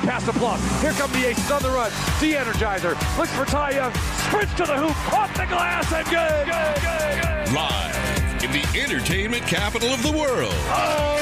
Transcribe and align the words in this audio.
run 0.00 0.08
past 0.08 0.26
the 0.26 0.32
block. 0.32 0.60
Here 0.80 0.92
come 0.92 1.10
the 1.12 1.26
aces 1.28 1.50
on 1.50 1.62
the 1.62 1.70
run. 1.70 1.90
De-energizer. 2.20 2.94
Looks 3.18 3.32
for 3.34 3.44
Ty 3.44 3.70
Young. 3.72 3.94
Sprints 3.94 4.54
to 4.54 4.64
the 4.64 4.76
hoop. 4.76 5.12
Off 5.12 5.32
the 5.34 5.46
glass 5.46 5.92
and 5.92 6.06
good. 6.08 6.46
Good, 6.46 6.74
good, 6.82 7.22
good. 7.22 7.54
Live 7.54 8.44
in 8.44 8.52
the 8.52 8.80
entertainment 8.80 9.42
capital 9.46 9.88
of 9.90 10.02
the 10.02 10.12
world. 10.12 10.54
Oh, 10.68 11.18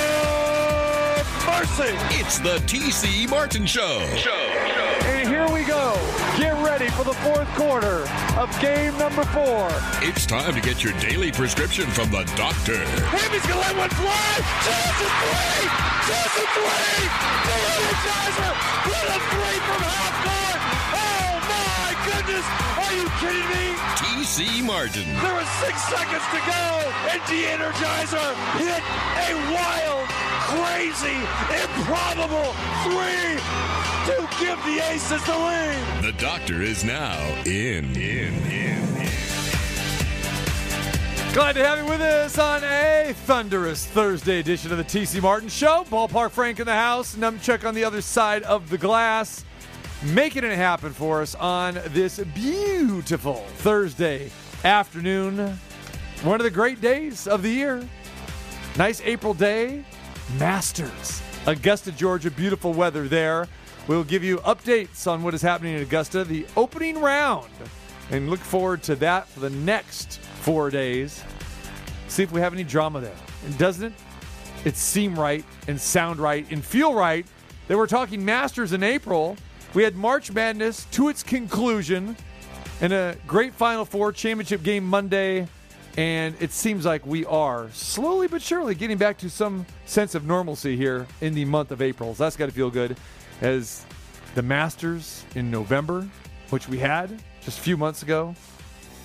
mercy. 1.47 1.95
It's 2.21 2.39
the 2.39 2.59
TC 2.67 3.29
Martin 3.29 3.67
Show. 3.67 4.07
Show. 4.17 4.48
And 5.29 5.37
here 5.37 5.53
we 5.53 5.63
go. 5.69 5.93
Get 6.41 6.57
ready 6.65 6.89
for 6.97 7.05
the 7.05 7.13
fourth 7.21 7.49
quarter 7.53 8.09
of 8.41 8.49
game 8.65 8.97
number 8.97 9.25
four. 9.37 9.69
It's 10.01 10.25
time 10.25 10.55
to 10.55 10.61
get 10.63 10.83
your 10.83 10.97
daily 11.05 11.31
prescription 11.31 11.85
from 11.93 12.09
the 12.09 12.25
doctor. 12.33 12.81
Hammy's 13.13 13.45
gonna 13.45 13.61
let 13.61 13.77
one 13.77 13.93
fly. 13.93 14.33
Johnson 14.65 15.13
three. 15.21 15.69
Johnson 16.09 16.49
three. 16.57 17.05
The 17.45 17.59
energizer. 17.77 18.53
What 18.89 19.05
a 19.05 19.19
three 19.29 19.59
from 19.69 19.81
half 19.85 20.15
court. 20.25 20.61
Oh 20.97 21.33
my 21.45 21.89
goodness. 22.09 22.47
Are 22.81 22.95
you 22.97 23.07
kidding 23.21 23.49
me? 23.53 23.77
TC 24.01 24.65
Martin. 24.65 25.13
There 25.13 25.37
was 25.37 25.49
six 25.61 25.77
seconds 25.93 26.25
to 26.33 26.41
go, 26.41 26.65
and 27.13 27.21
De-Energizer 27.29 28.33
hit 28.57 28.81
a 28.81 29.37
wild, 29.53 30.09
crazy, 30.49 31.21
improbable 31.53 32.57
three 32.89 33.69
to 34.09 34.29
give 34.41 34.59
the 34.65 34.81
Aces 34.91 35.23
the 35.27 35.37
lead. 35.37 36.03
The 36.03 36.13
doctor 36.13 36.63
is 36.63 36.83
now 36.83 37.19
in. 37.45 37.85
In. 37.95 38.33
In. 38.47 38.97
in. 38.97 39.09
Glad 41.35 41.53
to 41.57 41.65
have 41.65 41.79
you 41.79 41.85
with 41.85 42.01
us 42.01 42.39
on 42.39 42.65
a 42.65 43.13
thunderous 43.27 43.85
Thursday 43.85 44.39
edition 44.39 44.73
of 44.73 44.79
the 44.79 44.85
TC 44.85 45.21
Martin 45.21 45.51
Show. 45.51 45.85
Ballpark 45.91 46.31
Frank 46.31 46.59
in 46.59 46.65
the 46.65 46.73
house, 46.73 47.17
Numchuck 47.17 47.69
on 47.69 47.75
the 47.75 47.85
other 47.85 48.01
side 48.01 48.45
of 48.45 48.71
the 48.71 48.79
glass, 48.79 49.45
making 50.03 50.43
it 50.43 50.57
happen 50.57 50.95
for 50.95 51.21
us 51.21 51.35
on 51.35 51.79
this 51.89 52.19
beautiful 52.35 53.45
Thursday 53.57 54.31
afternoon. 54.65 55.59
One 56.23 56.41
of 56.41 56.45
the 56.45 56.51
great 56.51 56.81
days 56.81 57.27
of 57.29 57.43
the 57.43 57.51
year. 57.51 57.87
Nice 58.79 59.03
April 59.03 59.35
day. 59.35 59.85
Masters. 60.39 61.21
Augusta, 61.45 61.93
Georgia. 61.93 62.31
Beautiful 62.31 62.73
weather 62.73 63.07
there. 63.07 63.47
We'll 63.89 64.05
give 64.05 64.23
you 64.23 64.37
updates 64.39 65.11
on 65.11 65.23
what 65.23 65.33
is 65.33 65.41
happening 65.41 65.75
in 65.75 65.83
Augusta, 65.83 66.23
the 66.23 66.47
opening 66.57 67.01
round, 67.01 67.49
and 68.11 68.29
look 68.29 68.39
forward 68.39 68.83
to 68.85 68.95
that 68.97 69.27
for 69.29 69.41
the 69.41 69.49
next 69.49 70.21
four 70.21 70.69
days. 70.69 71.25
See 72.09 72.23
if 72.23 72.31
we 72.31 72.41
have 72.43 72.53
any 72.53 72.65
drama 72.65 73.01
there. 73.01 73.17
And 73.47 73.57
doesn't 73.57 73.95
it? 74.65 74.77
Seem 74.77 75.19
right 75.19 75.43
and 75.67 75.81
sound 75.81 76.21
right 76.21 76.47
and 76.51 76.63
feel 76.63 76.93
right 76.93 77.27
that 77.69 77.79
we're 77.79 77.87
talking 77.87 78.23
Masters 78.23 78.75
in 78.75 78.83
April. 78.83 79.39
We 79.73 79.83
had 79.83 79.97
March 79.97 80.31
Madness 80.31 80.85
to 80.91 81.09
its 81.09 81.23
conclusion 81.23 82.15
and 82.83 82.93
a 82.93 83.17
great 83.27 83.55
Final 83.55 83.87
Four 83.87 84.13
championship 84.13 84.63
game 84.63 84.85
Monday. 84.85 85.49
And 85.97 86.37
it 86.41 86.53
seems 86.53 86.85
like 86.85 87.07
we 87.07 87.25
are 87.25 87.71
slowly 87.73 88.29
but 88.29 88.43
surely 88.43 88.75
getting 88.75 88.99
back 88.99 89.17
to 89.19 89.31
some 89.31 89.65
sense 89.87 90.15
of 90.15 90.27
normalcy 90.27 90.77
here 90.77 91.07
in 91.23 91.35
the 91.35 91.47
month 91.47 91.71
of 91.71 91.81
April. 91.81 92.15
So 92.15 92.25
that's 92.25 92.37
got 92.37 92.47
to 92.47 92.53
feel 92.53 92.71
good. 92.71 92.97
As 93.41 93.85
the 94.35 94.43
Masters 94.43 95.25
in 95.35 95.51
November, 95.51 96.09
which 96.51 96.69
we 96.69 96.79
had 96.79 97.23
just 97.43 97.59
a 97.59 97.63
few 97.63 97.77
months 97.77 98.03
ago, 98.03 98.35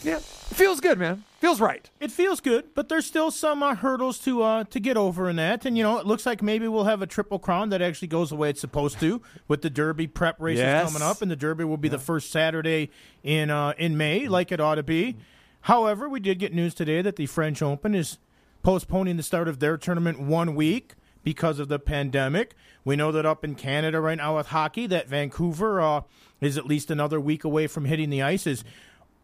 yeah, 0.04 0.18
it 0.18 0.24
feels 0.24 0.80
good, 0.82 0.98
man. 0.98 1.24
Feels 1.40 1.62
right. 1.62 1.90
It 2.00 2.12
feels 2.12 2.40
good, 2.40 2.74
but 2.74 2.90
there's 2.90 3.06
still 3.06 3.32
some 3.32 3.62
uh, 3.64 3.76
hurdles 3.76 4.18
to 4.20 4.42
uh, 4.42 4.64
to 4.66 4.80
get 4.80 4.98
over 4.98 5.30
in 5.30 5.36
that. 5.38 5.66
And 5.66 5.78
you 5.78 5.84
know, 5.84 5.98
it 6.00 6.06
looks 6.06 6.26
like 6.26 6.42
maybe 6.42 6.68
we'll 6.68 6.84
have 6.86 7.02
a 7.02 7.08
triple 7.08 7.38
crown 7.40 7.70
that 7.70 7.82
actually 7.82 8.08
goes 8.10 8.30
the 8.32 8.36
way 8.36 8.50
it's 8.50 8.60
supposed 8.62 9.00
to, 9.02 9.22
with 9.48 9.62
the 9.62 9.70
Derby 9.70 10.08
prep 10.08 10.42
races 10.42 10.62
Yes. 10.62 10.86
coming 10.88 11.02
up, 11.08 11.22
and 11.22 11.30
the 11.30 11.36
Derby 11.36 11.64
will 11.64 11.78
be 11.78 11.90
the 11.90 12.00
first 12.00 12.32
Saturday 12.32 12.90
in 13.24 13.50
uh, 13.50 13.74
in 13.78 13.96
May, 13.98 14.28
like 14.28 14.52
it 14.52 14.60
ought 14.60 14.76
to 14.76 14.84
be. 14.84 15.16
However, 15.62 16.10
we 16.10 16.20
did 16.20 16.40
get 16.40 16.54
news 16.54 16.74
today 16.74 17.02
that 17.02 17.16
the 17.18 17.26
French 17.28 17.62
Open 17.62 17.94
is 17.96 18.18
postponing 18.64 19.16
the 19.18 19.24
start 19.24 19.48
of 19.48 19.60
their 19.60 19.78
tournament 19.78 20.20
one 20.20 20.56
week 20.56 20.96
because 21.24 21.60
of 21.60 21.68
the 21.68 21.80
pandemic. 21.80 22.56
We 22.86 22.96
know 22.96 23.12
that 23.12 23.26
up 23.26 23.44
in 23.44 23.56
Canada 23.56 24.00
right 24.02 24.18
now 24.18 24.38
with 24.38 24.48
hockey, 24.48 24.88
that 24.88 25.08
Vancouver 25.08 25.82
uh, 25.82 26.02
is 26.42 26.58
at 26.58 26.66
least 26.66 26.92
another 26.92 27.20
week 27.20 27.44
away 27.44 27.68
from 27.68 27.86
hitting 27.86 28.10
the 28.10 28.22
ice. 28.22 28.46
Is 28.46 28.64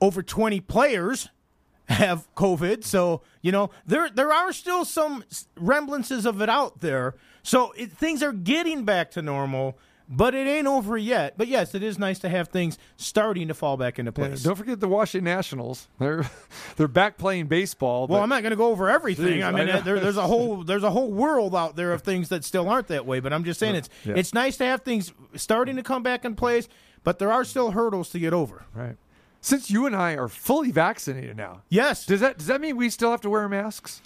over 0.01 0.23
20 0.23 0.61
players 0.61 1.29
have 1.89 2.27
COVID. 2.35 2.83
So, 2.83 3.21
you 3.41 3.51
know, 3.51 3.71
there 3.85 4.09
there 4.09 4.31
are 4.31 4.53
still 4.53 4.85
some 4.85 5.23
rembrances 5.55 6.25
of 6.25 6.41
it 6.41 6.49
out 6.49 6.81
there. 6.81 7.15
So 7.43 7.71
it, 7.71 7.91
things 7.91 8.21
are 8.21 8.31
getting 8.31 8.85
back 8.85 9.11
to 9.11 9.21
normal, 9.21 9.77
but 10.11 10.33
it 10.33 10.47
ain't 10.47 10.65
over 10.67 10.97
yet. 10.97 11.35
But 11.37 11.47
yes, 11.47 11.75
it 11.75 11.83
is 11.83 11.99
nice 11.99 12.17
to 12.19 12.29
have 12.29 12.47
things 12.47 12.77
starting 12.97 13.47
to 13.49 13.53
fall 13.53 13.77
back 13.77 13.99
into 13.99 14.09
Yeah, 14.17 14.27
place. 14.27 14.43
don't 14.43 14.55
forget 14.55 14.79
the 14.79 14.87
Washington 14.87 15.25
Nationals. 15.25 15.87
They're 15.99 16.29
they're 16.75 16.87
back 16.87 17.17
playing 17.17 17.45
baseball. 17.47 18.07
well, 18.07 18.21
I'm 18.23 18.29
not 18.29 18.41
going 18.41 18.51
to 18.51 18.57
go 18.57 18.67
over 18.67 18.89
everything. 18.89 19.41
Jeez, 19.41 19.45
I 19.45 19.51
mean, 19.51 19.69
I 19.69 19.79
there, 19.81 19.99
there's 19.99 20.17
a 20.17 20.23
whole 20.27 20.63
there's 20.63 20.83
a 20.83 20.89
whole 20.91 21.11
world 21.11 21.55
out 21.55 21.75
there 21.75 21.93
of 21.93 22.01
things 22.01 22.29
that 22.29 22.43
still 22.43 22.67
aren't 22.67 22.87
that 22.87 23.05
way. 23.05 23.19
But 23.19 23.31
I'm 23.33 23.43
just 23.43 23.59
saying 23.59 23.75
it's 23.75 23.89
Yeah. 24.03 24.15
it's 24.17 24.33
nice 24.33 24.57
to 24.57 24.65
have 24.65 24.81
things 24.81 25.13
starting 25.35 25.75
to 25.75 25.83
come 25.83 26.01
back 26.03 26.25
in 26.25 26.35
place. 26.35 26.67
But 27.03 27.19
there 27.19 27.31
are 27.31 27.45
still 27.45 27.71
hurdles 27.71 28.09
to 28.09 28.19
get 28.19 28.33
over. 28.33 28.65
right. 28.73 28.97
Since 29.41 29.71
you 29.71 29.85
and 29.85 29.95
I 29.95 30.17
are 30.17 30.27
fully 30.27 30.69
vaccinated 30.69 31.37
now, 31.37 31.61
Yes, 31.69 32.05
does 32.05 32.19
that 32.19 32.37
does 32.39 32.47
that 32.47 32.59
mean 32.59 32.75
we 32.75 32.89
still 32.89 33.11
have 33.11 33.21
to 33.21 33.29
wear 33.29 33.47
masks? 33.47 34.01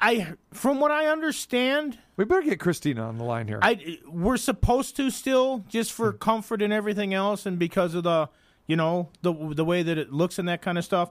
I, 0.00 0.34
from 0.52 0.80
what 0.80 0.90
I 0.90 1.06
understand, 1.06 1.98
We 2.16 2.24
better 2.24 2.42
get 2.42 2.60
Christina 2.60 3.02
on 3.02 3.18
the 3.18 3.24
line 3.24 3.46
here. 3.46 3.58
I 3.62 3.98
we're 4.06 4.36
supposed 4.36 4.96
to 4.96 5.10
still 5.10 5.64
just 5.68 5.92
for 5.92 6.12
hmm. 6.12 6.18
comfort 6.18 6.62
and 6.62 6.72
everything 6.72 7.14
else, 7.14 7.46
and 7.46 7.58
because 7.58 7.94
of 7.94 8.04
the 8.04 8.28
you 8.66 8.76
know 8.76 9.10
the 9.22 9.32
the 9.32 9.64
way 9.64 9.82
that 9.82 9.98
it 9.98 10.12
looks 10.12 10.38
and 10.38 10.48
that 10.48 10.62
kind 10.62 10.78
of 10.78 10.84
stuff. 10.84 11.10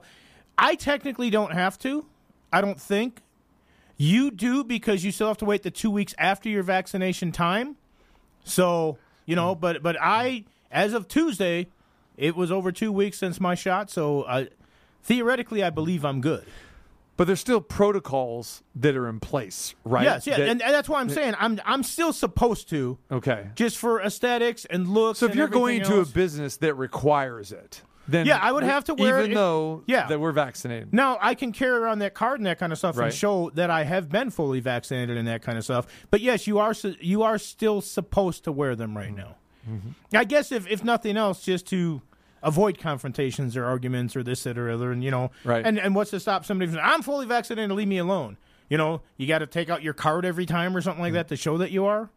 I 0.58 0.74
technically 0.74 1.30
don't 1.30 1.52
have 1.52 1.78
to. 1.80 2.06
I 2.52 2.60
don't 2.60 2.80
think 2.80 3.20
you 3.98 4.30
do 4.30 4.64
because 4.64 5.04
you 5.04 5.12
still 5.12 5.28
have 5.28 5.38
to 5.38 5.44
wait 5.44 5.62
the 5.62 5.70
two 5.70 5.90
weeks 5.90 6.14
after 6.18 6.48
your 6.48 6.62
vaccination 6.62 7.32
time. 7.32 7.76
So 8.44 8.98
you 9.26 9.36
know, 9.36 9.54
hmm. 9.54 9.60
but 9.60 9.82
but 9.82 9.96
I 10.00 10.44
as 10.70 10.92
of 10.92 11.08
Tuesday, 11.08 11.68
it 12.16 12.36
was 12.36 12.50
over 12.50 12.72
two 12.72 12.92
weeks 12.92 13.18
since 13.18 13.40
my 13.40 13.54
shot. 13.54 13.90
So 13.90 14.24
I, 14.26 14.48
theoretically, 15.02 15.62
I 15.62 15.70
believe 15.70 16.04
I'm 16.04 16.20
good. 16.20 16.44
But 17.16 17.26
there's 17.26 17.40
still 17.40 17.60
protocols 17.60 18.62
that 18.74 18.96
are 18.96 19.08
in 19.08 19.20
place, 19.20 19.74
right? 19.84 20.04
Yes, 20.04 20.26
yeah, 20.26 20.36
That- 20.36 20.48
and, 20.48 20.62
and 20.62 20.74
that's 20.74 20.88
why 20.88 21.00
I'm 21.00 21.08
saying 21.10 21.34
I'm 21.38 21.60
I'm 21.64 21.82
still 21.82 22.12
supposed 22.12 22.68
to 22.70 22.98
okay. 23.10 23.48
just 23.54 23.78
for 23.78 24.00
aesthetics 24.02 24.64
and 24.66 24.88
looks. 24.88 25.18
So 25.18 25.26
if 25.26 25.34
you're 25.34 25.48
going 25.48 25.80
everything 25.80 26.04
to 26.04 26.10
a 26.10 26.12
business 26.12 26.56
that 26.58 26.74
requires 26.74 27.52
it, 27.52 27.82
then 28.08 28.26
Yeah, 28.26 28.38
I 28.40 28.52
would 28.52 28.62
have 28.62 28.84
to 28.84 28.94
wear 28.94 29.18
even 29.20 29.32
it- 29.32 29.34
though 29.34 29.82
yeah. 29.86 30.06
that 30.08 30.20
we're 30.20 30.32
vaccinated. 30.32 30.92
now 30.92 31.18
I 31.20 31.34
can 31.34 31.52
carry 31.52 31.76
around 31.78 31.98
that 32.00 32.14
card 32.14 32.38
and 32.40 32.46
that 32.46 32.58
kind 32.58 32.70
of 32.72 32.78
stuff 32.78 32.96
Right. 32.96 33.06
and 33.06 33.14
show 33.14 33.50
that 33.54 33.70
I 33.70 33.84
have 33.84 34.08
been 34.08 34.30
fully 34.30 34.60
vaccinated 34.60 35.16
and 35.16 35.26
that 35.26 35.42
kind 35.42 35.58
of 35.58 35.64
stuff. 35.64 35.86
But 36.10 36.20
yes, 36.20 36.46
you 36.46 36.58
are 36.58 36.74
you 37.00 37.22
are 37.22 37.38
still 37.38 37.80
supposed 37.80 38.44
to 38.44 38.52
wear 38.52 38.76
them 38.76 38.96
right 38.96 39.14
now. 39.14 39.36
Mm-hmm. 39.68 39.88
I 40.14 40.22
guess 40.24 40.52
if 40.52 40.68
if 40.68 40.84
nothing 40.84 41.16
else, 41.16 41.42
just 41.42 41.66
to 41.68 42.00
avoid 42.42 42.78
confrontations 42.78 43.56
or 43.56 43.64
arguments 43.64 44.16
or 44.16 44.22
this 44.22 44.42
that 44.44 44.58
or 44.58 44.70
other, 44.70 44.92
and 44.92 45.02
you 45.02 45.10
know, 45.10 45.30
Right. 45.44 45.66
And 45.66 45.78
and 45.78 45.94
what's 45.94 46.10
to 46.10 46.20
stop 46.20 46.44
somebody 46.44 46.70
from 46.70 46.80
I'm 46.82 47.02
fully 47.02 47.26
vaccinated, 47.26 47.70
leave 47.72 47.88
me 47.88 47.98
alone. 47.98 48.36
You 48.68 48.76
know, 48.78 49.02
you 49.16 49.26
got 49.26 49.38
to 49.38 49.46
take 49.46 49.70
out 49.70 49.82
your 49.82 49.94
card 49.94 50.24
every 50.24 50.46
time 50.46 50.76
or 50.76 50.80
something 50.80 51.02
like 51.02 51.12
mm. 51.12 51.16
that 51.16 51.28
to 51.28 51.36
show 51.36 51.56
that 51.58 51.70
you 51.70 51.84
are. 51.86 52.10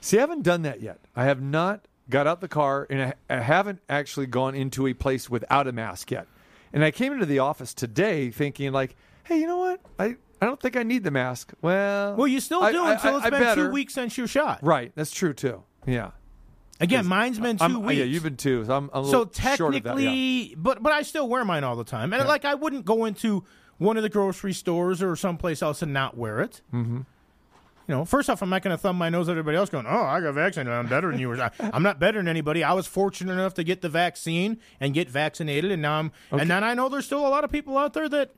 See, 0.00 0.18
I 0.18 0.20
haven't 0.20 0.42
done 0.42 0.62
that 0.62 0.80
yet. 0.80 1.00
I 1.16 1.24
have 1.24 1.42
not 1.42 1.86
got 2.08 2.26
out 2.26 2.40
the 2.40 2.48
car 2.48 2.86
and 2.88 3.02
I, 3.02 3.14
I 3.28 3.40
haven't 3.40 3.80
actually 3.88 4.26
gone 4.26 4.54
into 4.54 4.86
a 4.86 4.94
place 4.94 5.28
without 5.28 5.66
a 5.66 5.72
mask 5.72 6.10
yet. 6.10 6.28
And 6.72 6.84
I 6.84 6.90
came 6.90 7.12
into 7.12 7.26
the 7.26 7.40
office 7.40 7.74
today 7.74 8.30
thinking 8.30 8.72
like, 8.72 8.94
hey, 9.24 9.40
you 9.40 9.46
know 9.46 9.56
what? 9.58 9.80
I, 9.98 10.16
I 10.40 10.46
don't 10.46 10.60
think 10.60 10.76
I 10.76 10.82
need 10.82 11.02
the 11.02 11.10
mask. 11.10 11.52
Well, 11.62 12.14
Well, 12.14 12.28
you 12.28 12.40
still 12.40 12.60
do 12.60 12.84
I- 12.84 12.92
until 12.92 13.14
I- 13.14 13.16
it's 13.16 13.26
I 13.26 13.30
been 13.30 13.40
better. 13.40 13.66
two 13.66 13.72
weeks 13.72 13.94
since 13.94 14.16
your 14.16 14.28
shot. 14.28 14.60
Right, 14.62 14.92
that's 14.94 15.10
true 15.10 15.32
too. 15.32 15.64
Yeah. 15.86 16.10
Again, 16.80 17.06
mine's 17.06 17.38
been 17.38 17.56
2 17.56 17.62
I'm- 17.64 17.82
weeks. 17.82 17.98
Yeah, 17.98 18.04
you've 18.04 18.22
been 18.22 18.36
two. 18.36 18.64
So 18.64 18.76
I'm, 18.76 18.90
I'm 18.92 19.04
so 19.04 19.20
little 19.20 19.56
short 19.56 19.74
of 19.74 19.82
that, 19.82 19.88
technically, 19.90 20.48
yeah. 20.48 20.54
but 20.58 20.82
but 20.82 20.92
I 20.92 21.02
still 21.02 21.28
wear 21.28 21.44
mine 21.44 21.64
all 21.64 21.76
the 21.76 21.84
time, 21.84 22.12
and 22.12 22.26
like 22.26 22.44
I 22.44 22.54
wouldn't 22.54 22.84
go 22.84 23.04
into 23.04 23.44
one 23.78 23.96
of 23.96 24.02
the 24.02 24.08
grocery 24.08 24.52
stores 24.52 25.02
or 25.02 25.16
someplace 25.16 25.62
else 25.62 25.82
and 25.82 25.92
not 25.92 26.16
wear 26.16 26.40
it. 26.40 26.60
Mm-hmm. 26.72 27.00
You 27.88 27.94
know, 27.94 28.04
first 28.04 28.28
off, 28.28 28.42
I'm 28.42 28.50
not 28.50 28.62
going 28.62 28.74
to 28.74 28.78
thumb 28.78 28.96
my 28.96 29.10
nose 29.10 29.28
at 29.28 29.32
everybody 29.32 29.56
else 29.56 29.70
going, 29.70 29.86
"Oh, 29.86 30.02
I 30.02 30.20
got 30.20 30.34
vaccinated. 30.34 30.72
I'm 30.72 30.88
better 30.88 31.10
than 31.10 31.20
you." 31.20 31.30
Or, 31.32 31.50
I'm 31.60 31.82
not 31.82 31.98
better 32.00 32.18
than 32.18 32.28
anybody. 32.28 32.64
I 32.64 32.72
was 32.72 32.86
fortunate 32.86 33.32
enough 33.32 33.54
to 33.54 33.64
get 33.64 33.80
the 33.80 33.88
vaccine 33.88 34.58
and 34.80 34.92
get 34.92 35.08
vaccinated, 35.08 35.70
and 35.70 35.80
now 35.82 35.98
I'm. 35.98 36.12
And 36.32 36.50
then 36.50 36.64
I 36.64 36.74
know 36.74 36.88
there's 36.88 37.06
still 37.06 37.26
a 37.26 37.30
lot 37.30 37.44
of 37.44 37.52
people 37.52 37.78
out 37.78 37.94
there 37.94 38.08
that 38.08 38.34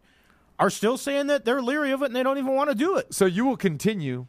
are 0.58 0.70
still 0.70 0.96
saying 0.96 1.28
that 1.28 1.44
they're 1.44 1.62
leery 1.62 1.92
of 1.92 2.02
it 2.02 2.06
and 2.06 2.16
they 2.16 2.22
don't 2.22 2.36
even 2.38 2.54
want 2.54 2.68
to 2.68 2.74
do 2.74 2.96
it. 2.96 3.14
So 3.14 3.26
you 3.26 3.44
will 3.44 3.56
continue 3.56 4.26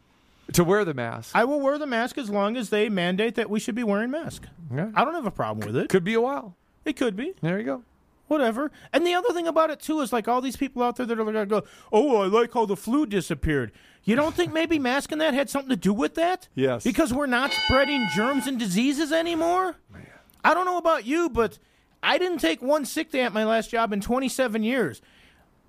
to 0.54 0.64
wear 0.64 0.84
the 0.84 0.94
mask. 0.94 1.30
I 1.34 1.44
will 1.44 1.60
wear 1.60 1.78
the 1.78 1.86
mask 1.86 2.18
as 2.18 2.30
long 2.30 2.56
as 2.56 2.70
they 2.70 2.88
mandate 2.88 3.34
that 3.36 3.48
we 3.50 3.60
should 3.60 3.74
be 3.74 3.84
wearing 3.84 4.10
masks. 4.10 4.48
Yeah. 4.74 4.90
I 4.94 5.04
don't 5.04 5.14
have 5.14 5.26
a 5.26 5.30
problem 5.30 5.66
with 5.66 5.76
it. 5.76 5.88
Could 5.88 6.04
be 6.04 6.14
a 6.14 6.20
while. 6.20 6.54
It 6.84 6.96
could 6.96 7.16
be. 7.16 7.34
There 7.40 7.58
you 7.58 7.64
go. 7.64 7.82
whatever. 8.28 8.70
And 8.92 9.06
the 9.06 9.14
other 9.14 9.32
thing 9.32 9.46
about 9.48 9.70
it 9.70 9.80
too 9.80 10.00
is 10.00 10.12
like 10.12 10.28
all 10.28 10.40
these 10.40 10.56
people 10.56 10.82
out 10.82 10.96
there 10.96 11.06
that 11.06 11.18
are 11.18 11.24
going 11.24 11.34
to 11.34 11.46
go, 11.46 11.64
"Oh, 11.92 12.22
I 12.22 12.26
like 12.26 12.52
how 12.54 12.64
the 12.66 12.76
flu 12.76 13.04
disappeared." 13.06 13.72
You 14.04 14.16
don't 14.16 14.34
think 14.34 14.52
maybe 14.52 14.78
masking 14.78 15.18
that 15.18 15.34
had 15.34 15.50
something 15.50 15.68
to 15.70 15.76
do 15.76 15.92
with 15.92 16.14
that? 16.14 16.48
Yes. 16.54 16.84
Because 16.84 17.12
we're 17.12 17.26
not 17.26 17.52
spreading 17.52 18.06
germs 18.14 18.46
and 18.46 18.58
diseases 18.58 19.12
anymore. 19.12 19.76
I 20.42 20.54
don't 20.54 20.64
know 20.64 20.78
about 20.78 21.04
you, 21.04 21.28
but 21.28 21.58
I 22.02 22.16
didn't 22.16 22.38
take 22.38 22.62
one 22.62 22.86
sick 22.86 23.10
day 23.10 23.20
at 23.22 23.32
my 23.34 23.44
last 23.44 23.68
job 23.70 23.92
in 23.92 24.00
27 24.00 24.62
years. 24.62 25.02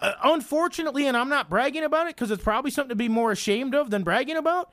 Uh, 0.01 0.13
unfortunately, 0.23 1.05
and 1.07 1.15
I'm 1.15 1.29
not 1.29 1.49
bragging 1.49 1.83
about 1.83 2.07
it 2.07 2.15
because 2.15 2.31
it's 2.31 2.43
probably 2.43 2.71
something 2.71 2.89
to 2.89 2.95
be 2.95 3.07
more 3.09 3.31
ashamed 3.31 3.75
of 3.75 3.89
than 3.91 4.03
bragging 4.03 4.35
about. 4.37 4.71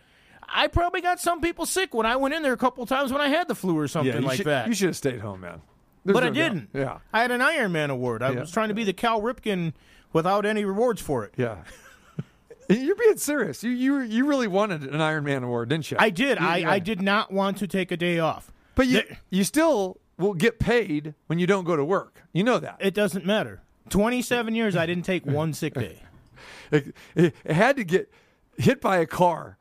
I 0.48 0.68
probably 0.68 1.02
got 1.02 1.20
some 1.20 1.40
people 1.42 1.66
sick 1.66 1.92
when 1.92 2.06
I 2.06 2.16
went 2.16 2.34
in 2.34 2.42
there 2.42 2.54
a 2.54 2.56
couple 2.56 2.86
times 2.86 3.12
when 3.12 3.20
I 3.20 3.28
had 3.28 3.48
the 3.48 3.54
flu 3.54 3.76
or 3.78 3.86
something 3.88 4.14
Yeah, 4.22 4.26
like 4.26 4.38
should, 4.38 4.46
that. 4.46 4.66
You 4.68 4.74
should 4.74 4.88
have 4.88 4.96
stayed 4.96 5.20
home, 5.20 5.40
man. 5.42 5.60
There's 6.04 6.14
but 6.14 6.20
no 6.20 6.28
I 6.28 6.30
didn't. 6.30 6.70
Yeah, 6.72 6.98
I 7.12 7.20
had 7.20 7.30
an 7.30 7.42
Iron 7.42 7.72
Man 7.72 7.90
award. 7.90 8.22
I 8.22 8.30
Yeah. 8.32 8.40
was 8.40 8.50
trying 8.50 8.68
to 8.68 8.74
be 8.74 8.84
the 8.84 8.94
Cal 8.94 9.20
Ripken 9.20 9.74
without 10.14 10.46
any 10.46 10.64
rewards 10.64 11.02
for 11.02 11.24
it. 11.24 11.34
yeah. 11.36 11.56
You're 12.70 12.96
being 12.96 13.16
serious. 13.16 13.62
You 13.64 13.70
you 13.70 13.98
you 14.00 14.26
really 14.26 14.46
wanted 14.46 14.82
an 14.84 15.00
Iron 15.00 15.24
Man 15.24 15.42
award, 15.42 15.68
didn't 15.70 15.90
you? 15.90 15.96
I 16.00 16.10
did. 16.10 16.38
You- 16.38 16.46
I, 16.46 16.56
yeah. 16.58 16.70
I 16.70 16.78
did 16.78 17.00
not 17.02 17.30
want 17.32 17.58
to 17.58 17.66
take 17.66 17.90
a 17.90 17.96
day 17.96 18.18
off. 18.18 18.50
But 18.74 18.86
you 18.86 19.02
Th- 19.02 19.14
you 19.30 19.44
still 19.44 19.98
will 20.18 20.34
get 20.34 20.58
paid 20.58 21.14
when 21.26 21.38
you 21.38 21.46
don't 21.46 21.64
go 21.64 21.76
to 21.76 21.84
work. 21.84 22.22
You 22.32 22.44
know 22.44 22.58
that. 22.58 22.76
It 22.80 22.92
doesn't 22.94 23.24
matter. 23.26 23.62
27 23.90 24.54
years, 24.54 24.76
I 24.76 24.86
didn't 24.86 25.04
take 25.04 25.26
one 25.26 25.52
sick 25.52 25.74
day. 25.74 26.02
It, 26.70 26.94
it, 27.14 27.34
it 27.44 27.52
had 27.52 27.76
to 27.76 27.84
get 27.84 28.12
hit 28.56 28.80
by 28.80 28.98
a 28.98 29.06
car 29.06 29.58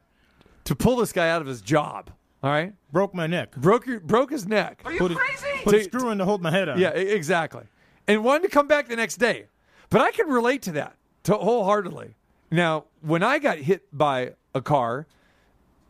to 0.65 0.75
pull 0.75 0.97
this 0.97 1.13
guy 1.13 1.29
out 1.29 1.41
of 1.41 1.47
his 1.47 1.61
job. 1.61 2.11
All 2.43 2.51
right, 2.51 2.73
Broke 2.91 3.15
my 3.15 3.25
neck. 3.25 3.55
broke 3.55 3.87
your, 3.87 3.99
broke 3.99 4.29
his 4.29 4.47
neck. 4.47 4.81
Are 4.85 4.93
you 4.93 4.99
put, 4.99 5.11
a, 5.11 5.17
put 5.63 5.73
a 5.73 5.83
screw 5.83 6.11
in 6.11 6.19
to 6.19 6.25
hold 6.25 6.41
my 6.41 6.51
head 6.51 6.69
on. 6.69 6.79
Yeah, 6.79 6.89
exactly. 6.89 7.63
And 8.07 8.23
wanted 8.23 8.43
to 8.43 8.49
come 8.49 8.67
back 8.67 8.87
the 8.87 8.95
next 8.95 9.17
day. 9.17 9.47
But 9.89 10.01
I 10.01 10.11
can 10.11 10.27
relate 10.29 10.61
to 10.63 10.71
that 10.73 10.95
to 11.23 11.33
wholeheartedly. 11.33 12.15
Now, 12.51 12.85
when 13.01 13.23
I 13.23 13.39
got 13.39 13.57
hit 13.57 13.85
by 13.91 14.33
a 14.53 14.61
car, 14.61 15.07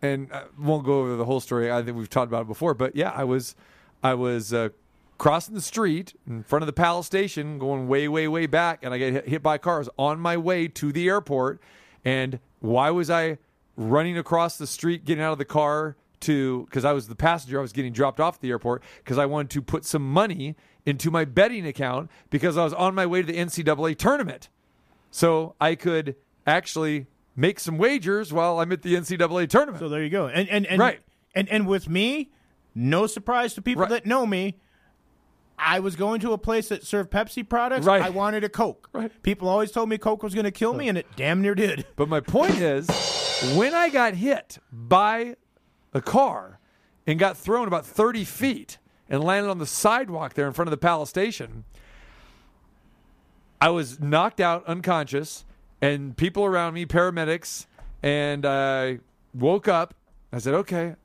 and 0.01 0.31
I 0.31 0.43
won't 0.57 0.85
go 0.85 0.99
over 0.99 1.15
the 1.15 1.25
whole 1.25 1.39
story. 1.39 1.71
I 1.71 1.81
think 1.81 1.97
we've 1.97 2.09
talked 2.09 2.29
about 2.29 2.43
it 2.43 2.47
before. 2.47 2.73
But 2.73 2.95
yeah, 2.95 3.11
I 3.15 3.23
was, 3.23 3.55
I 4.03 4.13
was 4.13 4.53
uh, 4.53 4.69
crossing 5.17 5.55
the 5.55 5.61
street 5.61 6.13
in 6.27 6.43
front 6.43 6.63
of 6.63 6.67
the 6.67 6.73
Palace 6.73 7.05
Station, 7.05 7.57
going 7.59 7.87
way, 7.87 8.07
way, 8.07 8.27
way 8.27 8.45
back, 8.45 8.79
and 8.83 8.93
I 8.93 8.97
get 8.97 9.13
hit, 9.13 9.27
hit 9.27 9.43
by 9.43 9.57
cars 9.57 9.89
on 9.97 10.19
my 10.19 10.37
way 10.37 10.67
to 10.67 10.91
the 10.91 11.07
airport. 11.07 11.61
And 12.05 12.39
why 12.59 12.89
was 12.91 13.09
I 13.09 13.37
running 13.75 14.17
across 14.17 14.57
the 14.57 14.67
street, 14.67 15.05
getting 15.05 15.23
out 15.23 15.31
of 15.33 15.37
the 15.37 15.45
car 15.45 15.95
to? 16.21 16.65
Because 16.65 16.85
I 16.85 16.93
was 16.93 17.07
the 17.07 17.15
passenger. 17.15 17.59
I 17.59 17.61
was 17.61 17.73
getting 17.73 17.93
dropped 17.93 18.19
off 18.19 18.35
at 18.35 18.41
the 18.41 18.49
airport 18.49 18.83
because 19.03 19.17
I 19.17 19.25
wanted 19.25 19.49
to 19.51 19.61
put 19.61 19.85
some 19.85 20.07
money 20.11 20.55
into 20.85 21.11
my 21.11 21.25
betting 21.25 21.65
account 21.67 22.09
because 22.29 22.55
I 22.57 22.63
was 22.63 22.73
on 22.73 22.95
my 22.95 23.05
way 23.05 23.21
to 23.21 23.27
the 23.27 23.37
NCAA 23.37 23.97
tournament 23.97 24.49
so 25.11 25.55
I 25.59 25.75
could 25.75 26.15
actually 26.45 27.07
make 27.35 27.59
some 27.59 27.77
wagers 27.77 28.31
while 28.31 28.59
I'm 28.59 28.71
at 28.71 28.81
the 28.83 28.95
NCAA 28.95 29.49
tournament. 29.49 29.79
So 29.79 29.89
there 29.89 30.03
you 30.03 30.09
go. 30.09 30.27
And 30.27 30.47
and 30.49 30.65
and 30.65 30.79
Right. 30.79 30.99
and, 31.35 31.49
and 31.49 31.67
with 31.67 31.89
me, 31.89 32.29
no 32.73 33.05
surprise 33.05 33.53
to 33.55 33.61
people 33.61 33.81
Right. 33.81 33.89
that 33.89 34.05
know 34.05 34.25
me. 34.25 34.55
I 35.59 35.79
was 35.79 35.95
going 35.95 36.19
to 36.21 36.33
a 36.33 36.37
place 36.37 36.69
that 36.69 36.83
served 36.85 37.09
Pepsi 37.09 37.47
products. 37.47 37.85
Right. 37.85 38.01
I 38.01 38.09
wanted 38.09 38.43
a 38.43 38.49
Coke. 38.49 38.89
Right. 38.93 39.11
People 39.23 39.49
always 39.49 39.71
told 39.71 39.89
me 39.89 39.97
Coke 39.97 40.21
was 40.21 40.33
going 40.33 40.45
to 40.45 40.51
kill 40.51 40.73
me, 40.73 40.87
and 40.87 40.97
it 40.97 41.07
damn 41.15 41.41
near 41.41 41.55
did. 41.55 41.85
but 41.95 42.07
my 42.07 42.19
point 42.19 42.57
is, 42.57 42.87
when 43.55 43.73
I 43.73 43.89
got 43.89 44.13
hit 44.13 44.59
by 44.71 45.35
a 45.93 46.01
car 46.01 46.59
and 47.07 47.17
got 47.17 47.37
thrown 47.37 47.67
about 47.67 47.85
30 47.85 48.23
feet 48.23 48.77
and 49.09 49.23
landed 49.23 49.49
on 49.49 49.57
the 49.57 49.65
sidewalk 49.65 50.35
there 50.35 50.45
in 50.45 50.53
front 50.53 50.67
of 50.67 50.71
the 50.71 50.77
Palace 50.77 51.09
Station, 51.09 51.63
I 53.59 53.69
was 53.69 53.99
knocked 53.99 54.39
out 54.39 54.63
unconscious, 54.67 55.43
and 55.81 56.15
people 56.15 56.45
around 56.45 56.75
me, 56.75 56.85
paramedics, 56.85 57.65
and 58.03 58.45
I 58.45 58.99
woke 59.33 59.67
up. 59.67 59.95
I 60.31 60.37
said, 60.37 60.53
okay, 60.53 60.95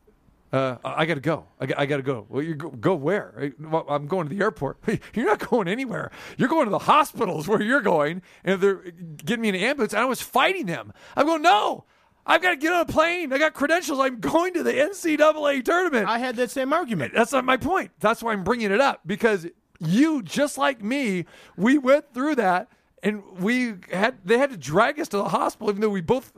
uh, 0.52 0.76
I 0.84 1.06
got 1.06 1.14
to 1.14 1.20
go. 1.20 1.46
I 1.58 1.66
got, 1.66 1.78
I 1.78 1.86
got 1.86 1.96
to 1.96 2.02
go. 2.02 2.26
Well, 2.28 2.42
you 2.42 2.54
go, 2.54 2.68
go 2.68 2.94
where? 2.94 3.52
Well, 3.58 3.86
I'm 3.88 4.06
going 4.06 4.28
to 4.28 4.34
the 4.34 4.42
airport. 4.42 4.78
You're 5.14 5.24
not 5.24 5.48
going 5.48 5.66
anywhere. 5.66 6.10
You're 6.36 6.50
going 6.50 6.66
to 6.66 6.70
the 6.70 6.80
hospitals 6.80 7.48
where 7.48 7.62
you're 7.62 7.80
going, 7.80 8.20
and 8.44 8.60
they're 8.60 8.82
getting 9.24 9.40
me 9.40 9.48
an 9.48 9.54
ambulance. 9.54 9.94
And 9.94 10.02
I 10.02 10.04
was 10.04 10.20
fighting 10.20 10.66
them. 10.66 10.92
I'm 11.16 11.24
going, 11.24 11.40
no, 11.40 11.84
I've 12.26 12.42
got 12.42 12.50
to 12.50 12.56
get 12.56 12.72
on 12.72 12.80
a 12.80 12.84
plane. 12.84 13.32
I 13.32 13.38
got 13.38 13.54
credentials. 13.54 13.98
I'm 13.98 14.20
going 14.20 14.52
to 14.54 14.62
the 14.62 14.72
NCAA 14.72 15.64
tournament. 15.64 16.06
I 16.06 16.18
had 16.18 16.36
that 16.36 16.50
same 16.50 16.72
argument. 16.72 17.14
That's 17.14 17.32
not 17.32 17.44
my 17.44 17.56
point. 17.56 17.90
That's 17.98 18.22
why 18.22 18.32
I'm 18.32 18.44
bringing 18.44 18.70
it 18.70 18.80
up 18.80 19.00
because 19.06 19.46
you, 19.80 20.22
just 20.22 20.58
like 20.58 20.82
me, 20.82 21.24
we 21.56 21.78
went 21.78 22.12
through 22.12 22.36
that, 22.36 22.68
and 23.02 23.22
we 23.40 23.74
had 23.90 24.18
they 24.24 24.38
had 24.38 24.50
to 24.50 24.56
drag 24.56 25.00
us 25.00 25.08
to 25.08 25.16
the 25.16 25.30
hospital, 25.30 25.70
even 25.70 25.80
though 25.80 25.88
we 25.88 26.02
both 26.02 26.32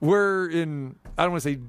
were 0.00 0.48
in 0.50 0.96
I 1.16 1.22
don't 1.22 1.32
want 1.32 1.42
to 1.44 1.50
say 1.50 1.60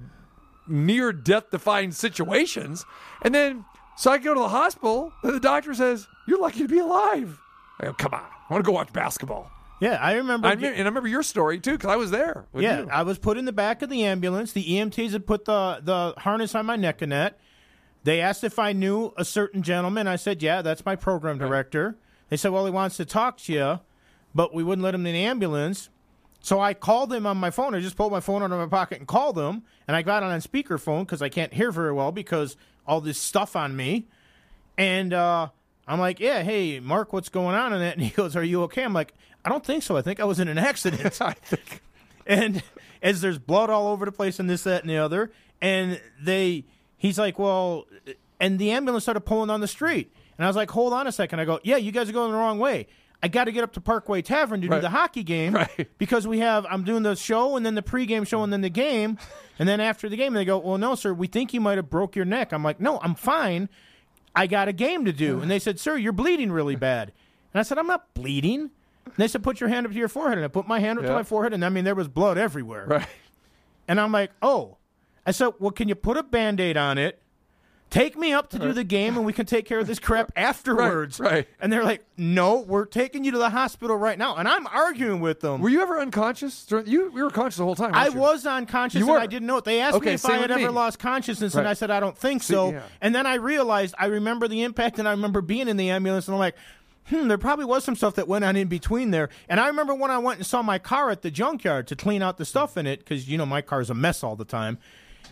near 0.68 1.12
death 1.12 1.50
defying 1.52 1.92
situations. 1.92 2.86
And 3.22 3.34
then 3.34 3.66
so 3.96 4.12
I 4.12 4.18
go 4.18 4.34
to 4.34 4.40
the 4.40 4.50
hospital, 4.50 5.14
and 5.24 5.34
the 5.34 5.40
doctor 5.40 5.74
says, 5.74 6.08
"You're 6.28 6.40
lucky 6.40 6.60
to 6.60 6.68
be 6.68 6.80
alive." 6.80 7.40
I 7.80 7.86
go, 7.86 7.94
"Come 7.94 8.14
on, 8.14 8.22
I 8.22 8.54
want 8.54 8.64
to 8.64 8.68
go 8.68 8.74
watch 8.74 8.92
basketball." 8.92 9.52
Yeah, 9.80 9.98
I 10.02 10.14
remember. 10.14 10.48
I 10.48 10.56
mean, 10.56 10.72
and 10.72 10.82
I 10.82 10.86
remember 10.86 11.10
your 11.10 11.24
story 11.24 11.60
too 11.60 11.74
because 11.74 11.90
I 11.90 11.96
was 11.96 12.12
there. 12.12 12.46
yeah, 12.56 12.82
you. 12.82 12.90
I 12.90 13.04
was 13.04 13.18
put 13.20 13.38
in 13.38 13.46
the 13.46 13.52
back 13.52 13.82
of 13.82 13.90
the 13.90 14.04
ambulance. 14.06 14.54
The 14.54 14.64
EMTs 14.64 15.12
had 15.12 15.28
put 15.28 15.46
the 15.46 15.80
the 15.84 16.14
harness 16.22 16.56
on 16.56 16.66
my 16.66 16.76
neck 16.76 17.02
and 17.02 17.12
that. 17.12 17.38
They 18.04 18.20
asked 18.20 18.44
if 18.44 18.60
I 18.60 18.74
knew 18.74 19.14
a 19.18 19.26
certain 19.26 19.62
gentleman. 19.62 20.08
I 20.08 20.16
said, 20.16 20.42
"Yeah, 20.42 20.62
that's 20.62 20.86
my 20.86 20.96
program 20.96 21.38
director." 21.38 21.98
They 22.30 22.38
said, 22.38 22.52
"Well, 22.52 22.66
he 22.66 22.72
wants 22.72 22.98
to 22.98 23.06
talk 23.06 23.38
to 23.40 23.54
you, 23.54 23.80
but 24.34 24.54
we 24.54 24.64
wouldn't 24.64 24.84
let 24.84 24.96
him 24.96 25.06
in 25.06 25.14
the 25.14 25.24
ambulance." 25.26 25.90
So 26.44 26.60
I 26.60 26.76
called 26.76 27.12
him 27.12 27.26
on 27.26 27.38
my 27.38 27.50
phone. 27.50 27.74
I 27.74 27.80
just 27.80 27.96
pulled 27.96 28.12
my 28.12 28.20
phone 28.20 28.44
out 28.44 28.52
of 28.52 28.60
my 28.60 28.68
pocket 28.68 29.00
and 29.00 29.08
called 29.08 29.40
him, 29.40 29.64
and 29.88 29.96
I 29.96 30.04
got 30.04 30.22
on 30.22 30.40
speakerphone 30.42 31.00
because 31.00 31.22
I 31.22 31.30
can't 31.30 31.54
hear 31.54 31.72
very 31.72 31.92
well 31.92 32.12
because 32.12 32.56
all 32.86 33.02
this 33.02 33.18
stuff 33.18 33.56
on 33.56 33.76
me. 33.76 34.08
And 34.78 35.14
uh, 35.14 35.48
I'm 35.88 36.00
like, 36.00 36.20
"Yeah, 36.20 36.44
hey, 36.44 36.80
Mark, 36.80 37.14
what's 37.14 37.30
going 37.30 37.56
on?" 37.56 37.74
And 37.74 37.82
that, 37.82 37.94
and 37.98 38.04
he 38.04 38.12
goes, 38.12 38.36
"Are 38.36 38.44
you 38.44 38.62
okay?" 38.64 38.84
I'm 38.84 38.94
like, 38.94 39.16
"I 39.44 39.50
don't 39.50 39.66
think 39.66 39.82
so. 39.82 39.98
I 39.98 40.04
think 40.04 40.20
I 40.20 40.26
was 40.26 40.40
in 40.40 40.48
an 40.48 40.60
accident." 40.60 41.02
I 41.22 41.34
think 41.34 41.82
and 42.26 42.64
as 43.02 43.22
there's 43.22 43.38
blood 43.38 43.70
all 43.70 43.88
over 43.88 44.06
the 44.06 44.12
place 44.12 44.40
and 44.40 44.50
this 44.50 44.64
that 44.64 44.82
and 44.82 44.90
the 44.90 44.98
other 44.98 45.32
and 45.62 46.00
they 46.22 46.66
he's 46.98 47.20
like 47.20 47.38
well 47.38 47.86
and 48.40 48.60
the 48.60 48.72
ambulance 48.72 49.04
started 49.04 49.22
pulling 49.22 49.50
on 49.50 49.62
the 49.62 49.68
street 49.68 50.12
and 50.38 50.46
i 50.46 50.48
was 50.48 50.56
like 50.56 50.72
hold 50.72 50.94
on 50.94 51.08
a 51.08 51.12
second 51.12 51.40
i 51.40 51.46
go 51.46 51.60
yeah 51.64 51.78
you 51.78 51.92
guys 51.92 52.10
are 52.10 52.14
going 52.14 52.32
the 52.32 52.38
wrong 52.38 52.60
way 52.60 52.88
i 53.24 53.28
got 53.28 53.46
to 53.46 53.52
get 53.52 53.64
up 53.64 53.72
to 53.74 53.82
parkway 53.82 54.22
tavern 54.22 54.62
to 54.62 54.68
do 54.68 54.80
the 54.80 54.90
hockey 54.90 55.24
game 55.24 55.54
Right. 55.56 55.88
because 55.98 56.28
we 56.28 56.40
have 56.40 56.66
i'm 56.70 56.84
doing 56.84 57.02
the 57.02 57.16
show 57.16 57.56
and 57.58 57.66
then 57.66 57.74
the 57.74 57.82
pregame 57.82 58.28
show 58.28 58.44
and 58.44 58.54
then 58.54 58.62
the 58.62 58.70
game 58.70 59.18
and 59.58 59.68
then 59.68 59.80
after 59.80 60.08
the 60.10 60.18
game 60.18 60.34
they 60.34 60.46
go 60.46 60.58
well 60.60 60.78
no 60.78 60.94
sir 60.94 61.14
we 61.14 61.26
think 61.28 61.54
you 61.54 61.62
might 61.62 61.78
have 61.78 61.90
broke 61.90 62.16
your 62.16 62.26
neck 62.26 62.52
i'm 62.54 62.64
like 62.64 62.80
no 62.80 63.00
i'm 63.02 63.16
fine 63.16 63.70
I 64.36 64.48
got 64.48 64.68
a 64.68 64.74
game 64.74 65.06
to 65.06 65.14
do. 65.14 65.42
And 65.42 65.52
they 65.52 65.60
said, 65.60 65.80
Sir, 65.80 65.96
you're 65.96 66.12
bleeding 66.12 66.52
really 66.52 66.76
bad. 66.76 67.12
And 67.54 67.60
I 67.60 67.62
said, 67.62 67.78
I'm 67.78 67.86
not 67.86 68.16
bleeding. 68.16 68.62
And 69.06 69.14
they 69.16 69.28
said, 69.28 69.44
Put 69.44 69.60
your 69.60 69.70
hand 69.70 69.86
up 69.86 69.92
to 69.92 69.98
your 70.00 70.08
forehead. 70.08 70.40
And 70.40 70.46
I 70.46 70.48
put 70.48 70.68
my 70.68 70.80
hand 70.80 70.98
up 70.98 71.06
to 71.06 71.12
my 71.14 71.22
forehead, 71.22 71.54
and 71.54 71.64
I 71.64 71.70
mean, 71.70 71.84
there 71.84 71.94
was 71.94 72.08
blood 72.08 72.40
everywhere. 72.40 72.88
right. 72.88 73.08
And 73.88 74.02
I'm 74.02 74.12
like, 74.12 74.32
Oh. 74.42 74.78
I 75.24 75.30
said, 75.30 75.50
Well, 75.60 75.70
can 75.70 75.88
you 75.88 75.94
put 75.94 76.18
a 76.18 76.24
band 76.24 76.60
aid 76.60 76.78
on 76.78 76.98
it? 76.98 77.22
Take 77.94 78.18
me 78.18 78.34
up 78.34 78.50
to 78.50 78.58
do 78.58 78.74
the 78.74 78.84
game, 78.84 79.18
and 79.18 79.24
we 79.24 79.34
can 79.34 79.46
take 79.46 79.66
care 79.66 79.78
of 79.78 79.86
this 79.86 80.00
crap 80.00 80.32
afterwards. 80.36 81.20
right. 81.20 81.32
right. 81.32 81.48
And 81.62 81.72
they're 81.72 81.84
like, 81.84 82.04
No, 82.18 82.62
we're 82.62 82.86
taking 82.86 83.24
you 83.24 83.30
to 83.32 83.38
the 83.38 83.52
hospital 83.52 83.96
right 83.96 84.18
now. 84.18 84.36
And 84.36 84.48
I'm 84.48 84.66
arguing 84.66 85.22
with 85.22 85.42
them. 85.42 85.62
Were 85.62 85.70
you 85.70 85.80
ever 85.82 86.00
unconscious? 86.00 86.66
You, 86.72 86.84
you 86.88 87.24
were 87.24 87.30
conscious 87.30 87.58
the 87.58 87.66
whole 87.66 87.76
time. 87.76 87.92
I 87.94 88.08
you? 88.08 88.18
was 88.18 88.48
unconscious 88.48 89.00
You 89.00 89.06
and 89.06 89.14
were. 89.14 89.20
I 89.20 89.28
didn't 89.28 89.46
know 89.48 89.58
it. 89.58 89.66
They 89.66 89.80
asked 89.80 89.96
Okay, 89.98 90.08
me 90.10 90.14
if 90.16 90.26
I 90.26 90.38
had 90.38 90.50
ever 90.50 90.60
me. 90.60 90.68
lost 90.70 90.98
consciousness, 90.98 91.54
and 91.54 91.68
I 91.68 91.74
said 91.74 91.92
I 91.92 92.00
don't 92.00 92.18
think 92.18 92.42
so. 92.42 92.72
yeah. 92.72 92.82
And 93.00 93.14
then 93.14 93.28
I 93.28 93.36
realized 93.36 93.94
I 94.00 94.08
remember 94.08 94.48
the 94.48 94.64
impact, 94.64 94.98
and 94.98 95.08
I 95.08 95.12
remember 95.12 95.42
being 95.42 95.68
in 95.68 95.78
the 95.78 95.92
ambulance, 95.92 96.28
and 96.28 96.34
I'm 96.34 96.40
like, 96.40 96.56
hmm, 97.10 97.28
there 97.28 97.38
probably 97.38 97.66
was 97.66 97.84
some 97.84 97.96
stuff 97.96 98.16
that 98.16 98.28
went 98.28 98.44
on 98.44 98.56
in 98.56 98.70
between 98.70 99.12
there. 99.12 99.30
And 99.48 99.60
I 99.60 99.68
remember 99.68 99.94
when 99.94 100.10
I 100.10 100.18
went 100.18 100.40
and 100.40 100.48
saw 100.48 100.64
my 100.64 100.80
car 100.80 101.12
at 101.12 101.22
the 101.22 101.30
junkyard 101.30 101.86
to 101.90 101.96
clean 101.96 102.24
out 102.24 102.38
the 102.38 102.46
stuff 102.46 102.76
in 102.76 102.88
it, 102.88 103.00
because 103.00 103.30
you 103.30 103.38
know 103.38 103.46
my 103.46 103.62
car's 103.62 103.90
a 103.92 103.94
mess 103.94 104.24
all 104.24 104.36
the 104.36 104.46
time. 104.46 104.80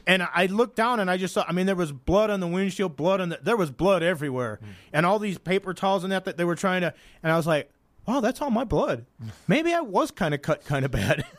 And 0.08 0.27
I 0.34 0.48
looked 0.48 0.75
down 0.75 1.00
and 1.00 1.10
I 1.10 1.17
just 1.17 1.34
saw, 1.34 1.46
I 1.48 1.51
mean, 1.51 1.65
there 1.65 1.75
was 1.75 1.91
blood 1.91 2.29
on 2.29 2.39
the 2.39 2.48
windshield, 2.48 2.96
blood 2.96 3.22
on 3.22 3.29
the, 3.29 3.39
there 3.41 3.58
was 3.58 3.72
blood 3.72 4.03
everywhere. 4.03 4.60
Hmm. 4.62 4.70
And 4.93 5.05
all 5.05 5.20
these 5.20 5.38
paper 5.38 5.74
towels 5.74 6.03
and 6.03 6.12
that 6.12 6.25
that 6.25 6.38
they 6.38 6.46
were 6.46 6.55
trying 6.55 6.81
to, 6.81 6.93
and 7.24 7.31
I 7.31 7.38
was 7.38 7.48
like, 7.48 7.70
wow, 8.08 8.20
that's 8.20 8.41
all 8.41 8.50
my 8.50 8.63
blood. 8.63 9.05
Maybe 9.48 9.74
I 9.74 9.81
was 9.81 10.12
kind 10.12 10.34
of 10.34 10.41
cut 10.41 10.65
kind 10.65 10.86
of 10.86 10.91
bad. 10.91 11.25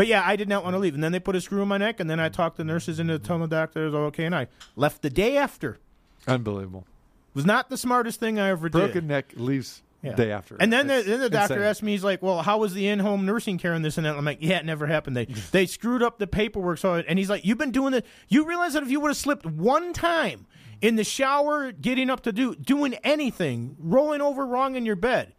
But 0.00 0.06
yeah, 0.06 0.22
I 0.24 0.34
did 0.36 0.48
not 0.48 0.64
want 0.64 0.72
to 0.72 0.78
leave. 0.78 0.94
And 0.94 1.04
then 1.04 1.12
they 1.12 1.20
put 1.20 1.36
a 1.36 1.42
screw 1.42 1.60
in 1.60 1.68
my 1.68 1.76
neck, 1.76 2.00
and 2.00 2.08
then 2.08 2.18
I 2.18 2.30
talked 2.30 2.56
the 2.56 2.64
nurses 2.64 2.98
into 2.98 3.18
the 3.18 3.46
doctor 3.46 3.82
it 3.82 3.90
was 3.90 3.94
okay, 3.94 4.24
and 4.24 4.34
I 4.34 4.46
left 4.74 5.02
the 5.02 5.10
day 5.10 5.36
after. 5.36 5.78
It 6.26 6.30
Unbelievable. 6.30 6.86
was 7.34 7.44
not 7.44 7.68
the 7.68 7.76
smartest 7.76 8.18
thing 8.18 8.40
I 8.40 8.48
ever 8.48 8.70
did. 8.70 8.78
Broken 8.78 9.06
neck 9.06 9.34
leaves 9.36 9.82
Yeah. 10.02 10.14
day 10.14 10.32
after. 10.32 10.56
And 10.58 10.72
then 10.72 10.86
the, 10.86 11.02
then 11.02 11.20
the 11.20 11.28
doctor 11.28 11.54
insane. 11.54 11.68
asked 11.68 11.82
me, 11.82 11.92
he's 11.92 12.04
like, 12.04 12.22
"Well, 12.22 12.40
how 12.40 12.56
was 12.58 12.72
the 12.72 12.88
in-home 12.88 13.26
nursing 13.26 13.58
care 13.58 13.74
and 13.74 13.84
this 13.84 13.98
and 13.98 14.06
that?" 14.06 14.16
I'm 14.16 14.24
like, 14.24 14.38
"Yeah, 14.40 14.58
it 14.58 14.64
never 14.64 14.86
happened. 14.86 15.14
They 15.14 15.24
they 15.52 15.66
screwed 15.66 16.02
up 16.02 16.18
the 16.18 16.26
paperwork." 16.26 16.78
So, 16.78 16.94
and 16.94 17.18
he's 17.18 17.28
like, 17.28 17.44
"You've 17.44 17.58
been 17.58 17.70
doing 17.70 17.92
this. 17.92 18.02
You 18.28 18.46
realize 18.46 18.72
that 18.72 18.82
if 18.82 18.90
you 18.90 18.98
would 19.00 19.08
have 19.08 19.16
slipped 19.18 19.44
one 19.44 19.92
time 19.92 20.46
in 20.80 20.96
the 20.96 21.04
shower, 21.04 21.70
getting 21.70 22.08
up 22.08 22.22
to 22.22 22.32
do 22.32 22.54
doing 22.54 22.94
anything, 23.04 23.76
rolling 23.78 24.22
over 24.22 24.46
wrong 24.46 24.74
in 24.74 24.86
your 24.86 24.96
bed, 24.96 25.34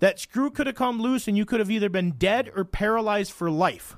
that 0.00 0.18
screw 0.18 0.50
could 0.50 0.66
have 0.66 0.76
come 0.76 1.02
loose 1.02 1.28
and 1.28 1.36
you 1.36 1.44
could 1.44 1.60
have 1.60 1.70
either 1.70 1.90
been 1.90 2.12
dead 2.12 2.50
or 2.56 2.64
paralyzed 2.64 3.32
for 3.32 3.50
life." 3.50 3.96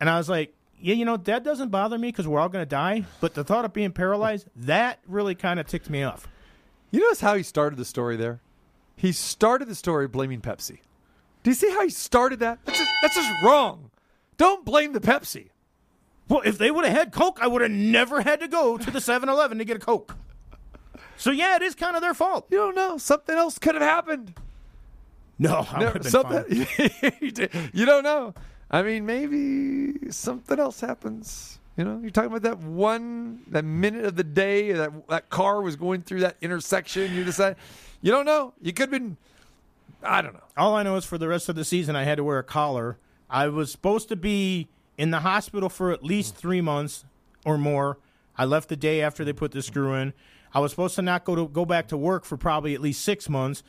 And 0.00 0.08
I 0.08 0.16
was 0.16 0.30
like, 0.30 0.54
"Yeah, 0.80 0.94
you 0.94 1.04
know, 1.04 1.18
that 1.18 1.44
doesn't 1.44 1.68
bother 1.68 1.98
me 1.98 2.08
because 2.08 2.26
we're 2.26 2.40
all 2.40 2.48
going 2.48 2.62
to 2.62 2.68
die, 2.68 3.04
but 3.20 3.34
the 3.34 3.44
thought 3.44 3.66
of 3.66 3.74
being 3.74 3.92
paralyzed, 3.92 4.46
that 4.56 5.00
really 5.06 5.34
kind 5.34 5.60
of 5.60 5.66
ticked 5.66 5.90
me 5.90 6.02
off." 6.02 6.26
You 6.90 7.00
notice 7.00 7.20
how 7.20 7.36
he 7.36 7.42
started 7.42 7.76
the 7.76 7.84
story 7.84 8.16
there? 8.16 8.40
He 9.00 9.12
started 9.12 9.66
the 9.68 9.74
story 9.74 10.06
blaming 10.08 10.40
Pepsi. 10.40 10.78
Do 11.42 11.50
you 11.50 11.54
see 11.54 11.70
how 11.70 11.82
he 11.82 11.88
started 11.90 12.40
that? 12.40 12.58
That's 12.66 12.78
just, 12.78 12.90
that's 13.00 13.14
just 13.14 13.30
wrong. 13.42 13.90
Don't 14.36 14.64
blame 14.64 14.92
the 14.92 15.00
Pepsi. 15.00 15.48
Well, 16.28 16.42
if 16.44 16.58
they 16.58 16.70
would 16.70 16.84
have 16.84 16.94
had 16.96 17.12
Coke, 17.12 17.38
I 17.40 17.46
would 17.46 17.62
have 17.62 17.70
never 17.70 18.20
had 18.20 18.40
to 18.40 18.48
go 18.48 18.76
to 18.76 18.90
the 18.90 19.00
7 19.10 19.28
Eleven 19.28 19.58
to 19.58 19.64
get 19.64 19.76
a 19.76 19.80
Coke. 19.80 20.16
So, 21.16 21.30
yeah, 21.30 21.56
it 21.56 21.62
is 21.62 21.74
kind 21.74 21.96
of 21.96 22.02
their 22.02 22.14
fault. 22.14 22.46
You 22.50 22.58
don't 22.58 22.74
know. 22.74 22.98
Something 22.98 23.36
else 23.36 23.58
could 23.58 23.74
have 23.74 23.82
happened. 23.82 24.34
No, 25.38 25.66
I 25.72 25.80
No, 25.80 25.92
would 25.92 26.04
have 26.04 26.12
fine. 26.12 26.66
something 26.66 27.70
you 27.72 27.86
don't 27.86 28.04
know. 28.04 28.34
I 28.70 28.82
mean, 28.82 29.06
maybe 29.06 30.10
something 30.12 30.58
else 30.60 30.80
happens. 30.80 31.58
You 31.76 31.84
know, 31.84 31.98
you're 32.02 32.10
talking 32.10 32.30
about 32.30 32.42
that 32.42 32.58
one, 32.58 33.40
that 33.48 33.64
minute 33.64 34.04
of 34.04 34.16
the 34.16 34.24
day 34.24 34.72
that 34.72 35.08
that 35.08 35.30
car 35.30 35.62
was 35.62 35.76
going 35.76 36.02
through 36.02 36.20
that 36.20 36.36
intersection. 36.42 37.14
You 37.14 37.24
decide, 37.24 37.56
you 38.00 38.10
don't 38.10 38.24
know. 38.24 38.54
You 38.60 38.72
could 38.72 38.84
have 38.84 38.90
been, 38.90 39.16
I 40.02 40.22
don't 40.22 40.34
know. 40.34 40.44
All 40.56 40.74
I 40.74 40.82
know 40.82 40.96
is 40.96 41.04
for 41.04 41.18
the 41.18 41.28
rest 41.28 41.48
of 41.48 41.56
the 41.56 41.64
season, 41.64 41.96
I 41.96 42.04
had 42.04 42.16
to 42.16 42.24
wear 42.24 42.38
a 42.38 42.44
collar. 42.44 42.98
I 43.28 43.48
was 43.48 43.70
supposed 43.70 44.08
to 44.08 44.16
be 44.16 44.68
in 44.98 45.10
the 45.10 45.20
hospital 45.20 45.68
for 45.68 45.92
at 45.92 46.02
least 46.02 46.34
three 46.34 46.60
months 46.60 47.04
or 47.44 47.56
more. 47.56 47.98
I 48.36 48.44
left 48.44 48.68
the 48.68 48.76
day 48.76 49.02
after 49.02 49.24
they 49.24 49.32
put 49.32 49.52
the 49.52 49.62
screw 49.62 49.94
in. 49.94 50.12
I 50.52 50.60
was 50.60 50.72
supposed 50.72 50.96
to 50.96 51.02
not 51.02 51.24
go 51.24 51.36
to 51.36 51.46
go 51.46 51.64
back 51.64 51.88
to 51.88 51.96
work 51.96 52.24
for 52.24 52.36
probably 52.36 52.74
at 52.74 52.80
least 52.80 53.04
six 53.04 53.28
months. 53.28 53.62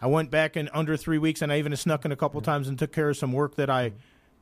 I 0.00 0.06
went 0.06 0.30
back 0.30 0.56
in 0.56 0.68
under 0.72 0.96
three 0.96 1.18
weeks, 1.18 1.42
and 1.42 1.52
I 1.52 1.58
even 1.58 1.74
snuck 1.74 2.04
in 2.04 2.12
a 2.12 2.16
couple 2.16 2.40
times 2.40 2.68
and 2.68 2.78
took 2.78 2.92
care 2.92 3.10
of 3.10 3.16
some 3.16 3.32
work 3.32 3.56
that 3.56 3.68
I 3.68 3.92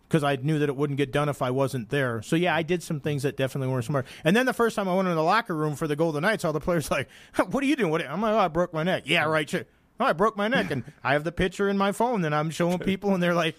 because 0.08 0.22
I 0.22 0.36
knew 0.36 0.58
that 0.58 0.68
it 0.68 0.76
wouldn't 0.76 0.96
get 0.96 1.12
done 1.12 1.28
if 1.28 1.42
I 1.42 1.50
wasn't 1.50 1.90
there. 1.90 2.22
So 2.22 2.36
yeah, 2.36 2.54
I 2.54 2.62
did 2.62 2.82
some 2.82 3.00
things 3.00 3.22
that 3.25 3.36
definitely 3.36 3.68
weren't 3.68 3.84
smart. 3.84 4.06
And 4.25 4.36
then 4.36 4.46
the 4.46 4.52
first 4.52 4.76
time 4.76 4.88
I 4.88 4.94
went 4.94 5.08
in 5.08 5.14
the 5.14 5.22
locker 5.22 5.54
room 5.54 5.75
for 5.75 5.86
the 5.86 5.96
Golden 5.96 6.22
Knights, 6.22 6.44
all 6.44 6.52
the 6.52 6.60
players 6.60 6.90
like, 6.90 7.08
"What 7.50 7.62
are 7.62 7.66
you 7.66 7.76
doing?" 7.76 7.90
What 7.90 8.06
I'm 8.06 8.20
like, 8.20 8.34
"Oh, 8.34 8.38
I 8.38 8.48
broke 8.48 8.72
my 8.72 8.82
neck." 8.82 9.04
Yeah, 9.06 9.25
right. 9.25 9.48
Sure. 9.48 9.64
Oh, 9.98 10.04
I 10.04 10.12
broke 10.12 10.36
my 10.36 10.48
neck, 10.48 10.70
and 10.70 10.84
I 11.04 11.14
have 11.14 11.25
the 11.25 11.32
picture 11.32 11.68
in 11.68 11.78
my 11.78 11.92
phone, 11.92 12.25
and 12.25 12.34
I'm 12.34 12.50
showing 12.50 12.78
people, 12.78 13.14
and 13.14 13.22
they're 13.22 13.34
like, 13.34 13.56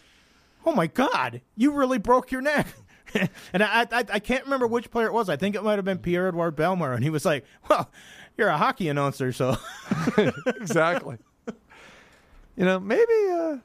"Oh 0.66 0.74
my 0.74 0.88
god, 0.88 1.42
you 1.56 1.72
really 1.72 1.98
broke 1.98 2.32
your 2.32 2.42
neck." 2.42 2.68
and 3.54 3.63
I, 3.63 3.88
I 3.92 4.06
I 4.13 4.20
can't 4.20 4.44
remember 4.46 4.68
which 4.68 4.92
player 4.92 5.08
it 5.08 5.13
was. 5.13 5.30
I 5.30 5.36
think 5.36 5.56
it 5.56 5.63
might 5.63 5.77
have 5.77 5.86
been 5.86 6.00
Pierre 6.00 6.27
Edouard 6.27 6.56
Bellemare, 6.56 6.96
and 6.96 7.04
he 7.04 7.10
was 7.10 7.25
like, 7.25 7.46
"Well, 7.70 7.89
you're 8.38 8.50
a 8.50 8.58
hockey 8.58 8.89
announcer, 8.89 9.32
so." 9.32 9.58
exactly. 10.48 11.18
you 12.56 12.66
know, 12.66 12.80
maybe 12.80 13.13
uh, 13.32 13.58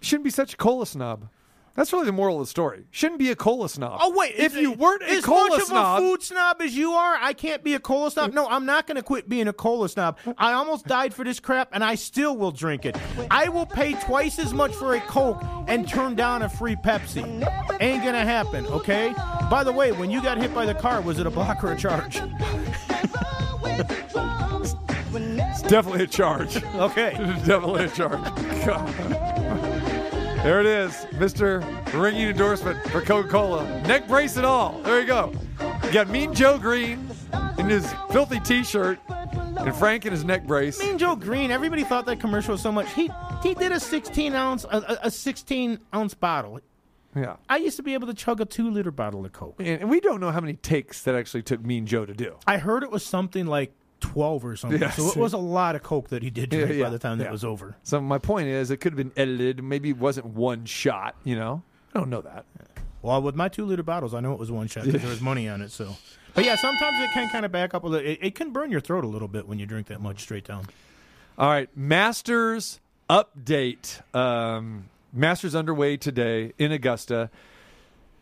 shouldn't 0.00 0.24
be 0.24 0.30
such 0.30 0.54
a 0.54 0.56
cola 0.56 0.86
snob. 0.86 1.28
That's 1.74 1.92
really 1.92 2.04
the 2.06 2.12
moral 2.12 2.36
of 2.40 2.42
the 2.46 2.50
story. 2.50 2.84
Shouldn't 2.90 3.18
be 3.18 3.30
a 3.30 3.36
cola 3.36 3.68
snob. 3.68 3.98
Oh 4.02 4.12
wait! 4.14 4.34
if 4.36 4.54
is- 4.54 4.60
you 4.60 4.72
weren't 4.72 5.02
a 5.02 5.06
as 5.10 5.24
cola 5.24 5.48
much 5.48 5.62
snob, 5.62 5.98
of 5.98 6.04
a 6.04 6.06
food 6.08 6.22
snob 6.22 6.60
as 6.60 6.76
you 6.76 6.92
are, 6.92 7.16
I 7.20 7.32
can't 7.32 7.64
be 7.64 7.74
a 7.74 7.80
cola 7.80 8.10
snob. 8.10 8.32
No, 8.34 8.46
I'm 8.46 8.66
not 8.66 8.86
going 8.86 8.96
to 8.96 9.02
quit 9.02 9.28
being 9.28 9.48
a 9.48 9.52
cola 9.52 9.88
snob. 9.88 10.18
I 10.36 10.52
almost 10.52 10.86
died 10.86 11.14
for 11.14 11.24
this 11.24 11.40
crap, 11.40 11.70
and 11.72 11.82
I 11.82 11.94
still 11.94 12.36
will 12.36 12.50
drink 12.50 12.84
it. 12.84 12.96
I 13.30 13.48
will 13.48 13.66
pay 13.66 13.94
twice 13.94 14.38
as 14.38 14.52
much 14.52 14.74
for 14.74 14.94
a 14.94 15.00
Coke 15.00 15.42
and 15.66 15.88
turn 15.88 16.14
down 16.14 16.42
a 16.42 16.48
free 16.48 16.76
Pepsi. 16.76 17.22
Ain't 17.80 18.04
gonna 18.04 18.24
happen. 18.24 18.66
Okay. 18.66 19.14
By 19.50 19.64
the 19.64 19.72
way, 19.72 19.92
when 19.92 20.10
you 20.10 20.22
got 20.22 20.38
hit 20.38 20.54
by 20.54 20.66
the 20.66 20.74
car, 20.74 21.00
was 21.00 21.18
it 21.18 21.26
a 21.26 21.30
block 21.30 21.64
or 21.64 21.72
a 21.72 21.76
charge? 21.76 22.16
it's 25.14 25.62
definitely 25.62 26.04
a 26.04 26.06
charge. 26.06 26.62
Okay. 26.62 27.16
It's 27.18 27.46
definitely 27.46 27.84
a 27.84 27.88
charge. 27.88 28.22
God. 28.66 29.31
There 30.42 30.58
it 30.58 30.66
is, 30.66 30.92
Mr. 31.12 31.62
Ringing 31.94 32.28
endorsement 32.30 32.76
for 32.88 33.00
Coca-Cola. 33.00 33.64
Neck 33.82 34.08
brace 34.08 34.36
and 34.36 34.44
all. 34.44 34.80
There 34.82 35.00
you 35.00 35.06
go. 35.06 35.32
You 35.84 35.92
got 35.92 36.08
Mean 36.08 36.34
Joe 36.34 36.58
Greene 36.58 37.08
in 37.58 37.68
his 37.68 37.88
filthy 38.10 38.40
T-shirt, 38.40 38.98
and 39.08 39.74
Frank 39.76 40.04
in 40.04 40.10
his 40.10 40.24
neck 40.24 40.44
brace. 40.44 40.80
Mean 40.80 40.98
Joe 40.98 41.14
Greene. 41.14 41.52
Everybody 41.52 41.84
thought 41.84 42.06
that 42.06 42.18
commercial 42.18 42.52
was 42.52 42.60
so 42.60 42.72
much. 42.72 42.92
He 42.92 43.08
he 43.44 43.54
did 43.54 43.70
a 43.70 43.78
16 43.78 44.34
ounce 44.34 44.64
a, 44.64 44.78
a- 45.02 45.06
a 45.06 45.10
16 45.12 45.78
ounce 45.94 46.14
bottle. 46.14 46.58
Yeah. 47.14 47.36
I 47.48 47.58
used 47.58 47.76
to 47.76 47.82
be 47.84 47.94
able 47.94 48.08
to 48.08 48.14
chug 48.14 48.40
a 48.40 48.44
two 48.44 48.68
liter 48.70 48.90
bottle 48.90 49.24
of 49.24 49.32
Coke. 49.32 49.54
And 49.60 49.82
and 49.82 49.90
we 49.90 50.00
don't 50.00 50.18
know 50.20 50.32
how 50.32 50.40
many 50.40 50.54
takes 50.54 51.02
that 51.02 51.14
actually 51.14 51.42
took 51.44 51.64
Mean 51.64 51.86
Joe 51.86 52.04
to 52.04 52.14
do. 52.14 52.34
I 52.48 52.58
heard 52.58 52.82
it 52.82 52.90
was 52.90 53.04
something 53.04 53.46
like 53.46 53.72
12 54.02 54.44
or 54.44 54.56
something. 54.56 54.80
Yes. 54.80 54.96
So 54.96 55.08
it 55.08 55.16
was 55.16 55.32
a 55.32 55.38
lot 55.38 55.74
of 55.74 55.82
Coke 55.82 56.08
that 56.08 56.22
he 56.22 56.28
did 56.28 56.50
drink 56.50 56.68
Yeah, 56.68 56.74
yeah, 56.74 56.84
by 56.84 56.90
the 56.90 56.98
time 56.98 57.18
that 57.18 57.32
was 57.32 57.44
over. 57.44 57.74
So 57.82 58.00
my 58.00 58.18
point 58.18 58.48
is, 58.48 58.70
it 58.70 58.78
could 58.78 58.92
have 58.92 58.98
been 58.98 59.12
edited. 59.16 59.62
Maybe 59.64 59.90
it 59.90 59.96
wasn't 59.96 60.26
one 60.26 60.66
shot. 60.66 61.16
You 61.24 61.36
know, 61.36 61.62
I 61.94 61.98
don't 61.98 62.10
know 62.10 62.20
that. 62.20 62.44
Well, 63.00 63.22
with 63.22 63.34
my 63.34 63.48
two 63.48 63.64
liter 63.64 63.82
bottles, 63.82 64.14
I 64.14 64.20
know 64.20 64.32
it 64.32 64.38
was 64.38 64.50
one 64.50 64.68
shot 64.68 64.84
because 64.84 65.00
there 65.00 65.10
was 65.10 65.20
money 65.32 65.48
on 65.48 65.62
it. 65.62 65.70
So, 65.70 65.96
but 66.34 66.44
yeah, 66.44 66.56
sometimes 66.56 67.00
it 67.00 67.10
can 67.12 67.28
kind 67.30 67.44
of 67.46 67.52
back 67.52 67.74
up 67.74 67.84
a 67.84 67.86
little. 67.86 68.06
It, 68.06 68.18
it 68.20 68.34
can 68.34 68.50
burn 68.50 68.70
your 68.70 68.80
throat 68.80 69.04
a 69.04 69.08
little 69.08 69.28
bit 69.28 69.48
when 69.48 69.58
you 69.58 69.66
drink 69.66 69.86
that 69.86 70.00
much 70.00 70.20
straight 70.20 70.44
down. 70.44 70.66
All 71.38 71.48
right, 71.48 71.68
Masters 71.76 72.80
update. 73.08 74.02
Um, 74.14 74.88
Masters 75.12 75.54
underway 75.54 75.96
today 75.96 76.52
in 76.58 76.72
Augusta. 76.72 77.30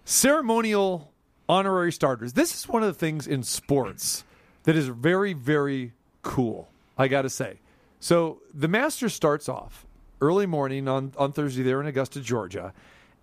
Ceremonial 0.05 1.13
honorary 1.49 1.93
starters. 1.93 2.33
This 2.33 2.55
is 2.55 2.69
one 2.69 2.83
of 2.83 2.89
the 2.89 2.99
things 2.99 3.27
in 3.27 3.43
sports 3.43 4.25
that 4.65 4.77
is 4.77 4.89
very, 4.89 5.33
very 5.33 5.93
cool. 6.23 6.69
I 6.99 7.09
got 7.09 7.23
to 7.23 7.31
say. 7.31 7.61
So 7.99 8.41
the 8.53 8.69
master 8.69 9.09
starts 9.09 9.49
off 9.49 9.87
early 10.21 10.47
morning 10.47 10.89
on 10.89 11.13
on 11.17 11.33
Thursday 11.33 11.63
there 11.63 11.81
in 11.81 11.87
Augusta, 11.87 12.21
Georgia, 12.21 12.73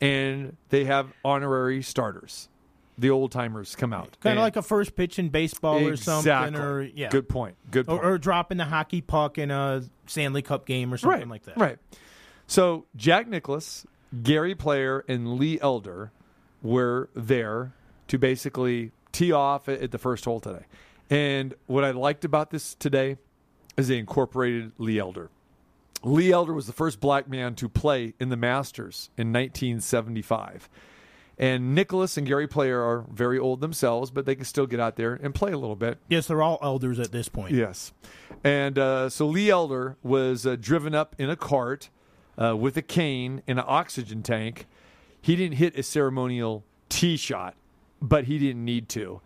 and 0.01 0.55
they 0.69 0.85
have 0.85 1.11
honorary 1.23 1.81
starters. 1.81 2.49
The 2.99 3.11
old 3.11 3.31
timers 3.31 3.75
come 3.75 3.93
out, 3.93 4.17
Kind 4.21 4.39
of 4.39 4.41
like 4.41 4.55
a 4.55 4.63
first 4.63 4.95
pitch 4.95 5.19
in 5.19 5.29
baseball 5.29 5.85
or 5.85 5.95
something, 5.95 6.55
or 6.55 6.81
yeah, 6.81 7.09
Good 7.09 7.29
point. 7.29 7.55
Good 7.69 7.85
point. 7.85 8.03
or, 8.03 8.13
or 8.13 8.17
dropping 8.17 8.57
the 8.57 8.65
hockey 8.65 9.01
puck 9.01 9.37
in 9.37 9.51
a 9.51 9.83
Stanley 10.07 10.41
Cup 10.41 10.65
game 10.65 10.91
or 10.91 10.97
something 10.97 11.19
right, 11.19 11.29
like 11.29 11.43
that. 11.43 11.57
Right. 11.57 11.77
So 12.47 12.85
Jack 12.95 13.27
Nicklaus, 13.27 13.85
Gary 14.23 14.55
Player, 14.55 15.05
and 15.07 15.37
Lee 15.37 15.59
Elder 15.61 16.11
were 16.63 17.09
there 17.13 17.73
to 18.07 18.17
basically 18.17 18.91
tee 19.11 19.31
off 19.31 19.69
at 19.69 19.91
the 19.91 19.99
first 19.99 20.25
hole 20.25 20.39
today. 20.39 20.65
And 21.09 21.53
what 21.67 21.83
I 21.83 21.91
liked 21.91 22.25
about 22.25 22.51
this 22.51 22.75
today 22.75 23.17
is 23.77 23.87
they 23.87 23.97
incorporated 23.97 24.71
Lee 24.77 24.99
Elder. 24.99 25.29
Lee 26.03 26.31
Elder 26.31 26.53
was 26.53 26.67
the 26.67 26.73
first 26.73 26.99
black 26.99 27.27
man 27.27 27.55
to 27.55 27.69
play 27.69 28.13
in 28.19 28.29
the 28.29 28.37
Masters 28.37 29.09
in 29.17 29.33
1975. 29.33 30.69
And 31.39 31.75
Nicklaus 31.75 32.17
and 32.17 32.25
Gary 32.25 32.47
Player 32.47 32.81
are 32.81 33.05
very 33.11 33.37
old 33.37 33.61
themselves, 33.61 34.09
but 34.09 34.25
they 34.25 34.35
can 34.35 34.45
still 34.45 34.65
get 34.65 34.79
out 34.79 34.95
there 34.95 35.13
and 35.13 35.35
play 35.35 35.51
a 35.51 35.57
little 35.57 35.75
bit. 35.75 35.99
Yes, 36.09 36.27
they're 36.27 36.41
all 36.41 36.57
elders 36.63 36.99
at 36.99 37.11
this 37.11 37.29
point. 37.29 37.53
Yes. 37.53 37.93
And 38.43 38.79
uh, 38.79 39.09
so 39.09 39.27
Lee 39.27 39.49
Elder 39.49 39.97
was 40.01 40.47
uh, 40.47 40.55
driven 40.59 40.95
up 40.95 41.15
in 41.19 41.29
a 41.29 41.35
cart 41.35 41.89
uh, 42.41 42.55
with 42.57 42.75
a 42.75 42.81
cane 42.81 43.43
and 43.47 43.59
an 43.59 43.65
oxygen 43.67 44.23
tank. 44.23 44.65
He 45.21 45.35
didn't 45.35 45.57
hit 45.57 45.77
a 45.77 45.83
ceremonial 45.83 46.63
tee 46.89 47.17
shot, 47.17 47.55
but 48.01 48.23
he 48.23 48.39
didn't 48.39 48.65
need 48.65 48.89
to. 48.89 49.21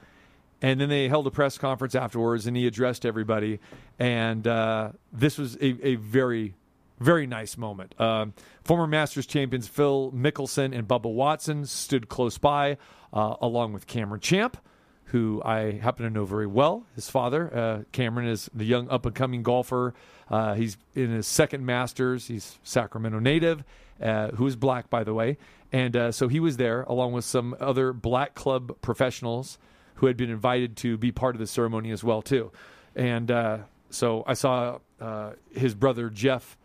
And 0.61 0.79
then 0.79 0.89
they 0.89 1.07
held 1.07 1.25
a 1.25 1.31
press 1.31 1.57
conference 1.57 1.95
afterwards, 1.95 2.45
and 2.45 2.55
he 2.55 2.67
addressed 2.67 3.05
everybody. 3.05 3.59
And 3.97 4.45
uh, 4.45 4.91
this 5.11 5.37
was 5.37 5.55
a, 5.55 5.87
a 5.87 5.95
very, 5.95 6.53
very 6.99 7.25
nice 7.25 7.57
moment. 7.57 7.99
Um, 7.99 8.33
former 8.63 8.85
Masters 8.85 9.25
champions 9.25 9.67
Phil 9.67 10.11
Mickelson 10.11 10.77
and 10.77 10.87
Bubba 10.87 11.11
Watson 11.11 11.65
stood 11.65 12.09
close 12.09 12.37
by, 12.37 12.77
uh, 13.11 13.35
along 13.41 13.73
with 13.73 13.87
Cameron 13.87 14.21
Champ, 14.21 14.57
who 15.05 15.41
I 15.43 15.71
happen 15.71 16.05
to 16.05 16.11
know 16.11 16.25
very 16.25 16.47
well. 16.47 16.85
His 16.95 17.09
father, 17.09 17.53
uh, 17.53 17.83
Cameron, 17.91 18.27
is 18.27 18.49
the 18.53 18.65
young 18.65 18.87
up 18.89 19.05
and 19.05 19.15
coming 19.15 19.41
golfer. 19.41 19.95
Uh, 20.29 20.53
he's 20.53 20.77
in 20.95 21.09
his 21.09 21.27
second 21.27 21.65
Masters. 21.65 22.27
He's 22.27 22.59
Sacramento 22.63 23.19
native, 23.19 23.63
uh, 24.01 24.29
who 24.29 24.45
is 24.45 24.55
black, 24.55 24.89
by 24.91 25.03
the 25.03 25.13
way. 25.13 25.37
And 25.73 25.95
uh, 25.95 26.11
so 26.11 26.27
he 26.27 26.39
was 26.39 26.57
there 26.57 26.83
along 26.83 27.13
with 27.13 27.25
some 27.25 27.55
other 27.59 27.93
black 27.93 28.35
club 28.35 28.79
professionals 28.81 29.57
who 29.95 30.07
had 30.07 30.17
been 30.17 30.29
invited 30.29 30.75
to 30.77 30.97
be 30.97 31.11
part 31.11 31.35
of 31.35 31.39
the 31.39 31.47
ceremony 31.47 31.91
as 31.91 32.03
well 32.03 32.21
too. 32.21 32.51
And 32.95 33.29
uh, 33.31 33.59
so 33.89 34.23
I 34.27 34.33
saw 34.33 34.79
uh, 34.99 35.31
his 35.53 35.73
brother 35.75 36.09
Jeff, 36.09 36.57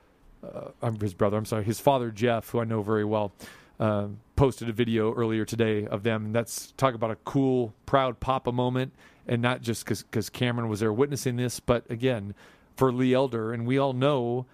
uh, 0.42 0.90
his 1.00 1.14
brother. 1.14 1.36
I'm 1.36 1.44
sorry, 1.44 1.64
his 1.64 1.80
father 1.80 2.10
Jeff, 2.10 2.48
who 2.50 2.60
I 2.60 2.64
know 2.64 2.82
very 2.82 3.04
well, 3.04 3.32
um, 3.78 4.18
posted 4.36 4.68
a 4.68 4.72
video 4.72 5.12
earlier 5.14 5.44
today 5.44 5.86
of 5.86 6.02
them. 6.02 6.26
And 6.26 6.34
that's 6.34 6.72
talk 6.76 6.94
about 6.94 7.10
a 7.10 7.16
cool, 7.24 7.74
proud 7.84 8.20
Papa 8.20 8.52
moment, 8.52 8.92
and 9.26 9.42
not 9.42 9.62
just 9.62 9.84
because 9.84 10.30
Cameron 10.30 10.68
was 10.68 10.80
there 10.80 10.92
witnessing 10.92 11.36
this, 11.36 11.60
but 11.60 11.90
again 11.90 12.34
for 12.76 12.92
Lee 12.92 13.14
Elder, 13.14 13.52
and 13.52 13.66
we 13.66 13.78
all 13.78 13.92
know 13.92 14.46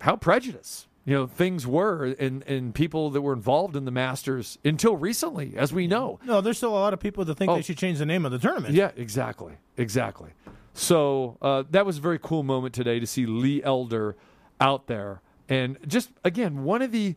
how 0.00 0.16
prejudiced 0.16 0.88
you 1.04 1.14
know 1.14 1.26
things 1.26 1.66
were 1.66 2.14
and 2.18 2.42
and 2.44 2.74
people 2.74 3.10
that 3.10 3.20
were 3.20 3.32
involved 3.34 3.76
in 3.76 3.84
the 3.84 3.90
Masters 3.90 4.58
until 4.64 4.96
recently, 4.96 5.54
as 5.56 5.72
we 5.72 5.86
know. 5.86 6.18
No, 6.24 6.40
there's 6.40 6.56
still 6.56 6.70
a 6.70 6.80
lot 6.80 6.92
of 6.94 7.00
people 7.00 7.24
that 7.26 7.36
think 7.36 7.50
Oh. 7.50 7.56
they 7.56 7.62
should 7.62 7.78
change 7.78 7.98
the 7.98 8.06
name 8.06 8.24
of 8.24 8.32
the 8.32 8.38
tournament. 8.38 8.74
Yeah, 8.74 8.90
exactly, 8.96 9.54
exactly. 9.76 10.30
So 10.72 11.36
uh, 11.42 11.64
that 11.70 11.84
was 11.86 11.98
a 11.98 12.00
very 12.00 12.18
cool 12.18 12.42
moment 12.42 12.74
today 12.74 12.98
to 13.00 13.06
see 13.06 13.26
Lee 13.26 13.62
Elder 13.62 14.16
out 14.60 14.86
there, 14.86 15.20
and 15.48 15.76
just 15.86 16.10
again 16.24 16.64
one 16.64 16.80
of 16.82 16.90
the 16.90 17.16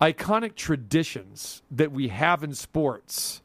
iconic 0.00 0.54
traditions 0.54 1.62
that 1.70 1.90
we 1.90 2.08
have 2.08 2.44
in 2.44 2.54
sports 2.54 3.42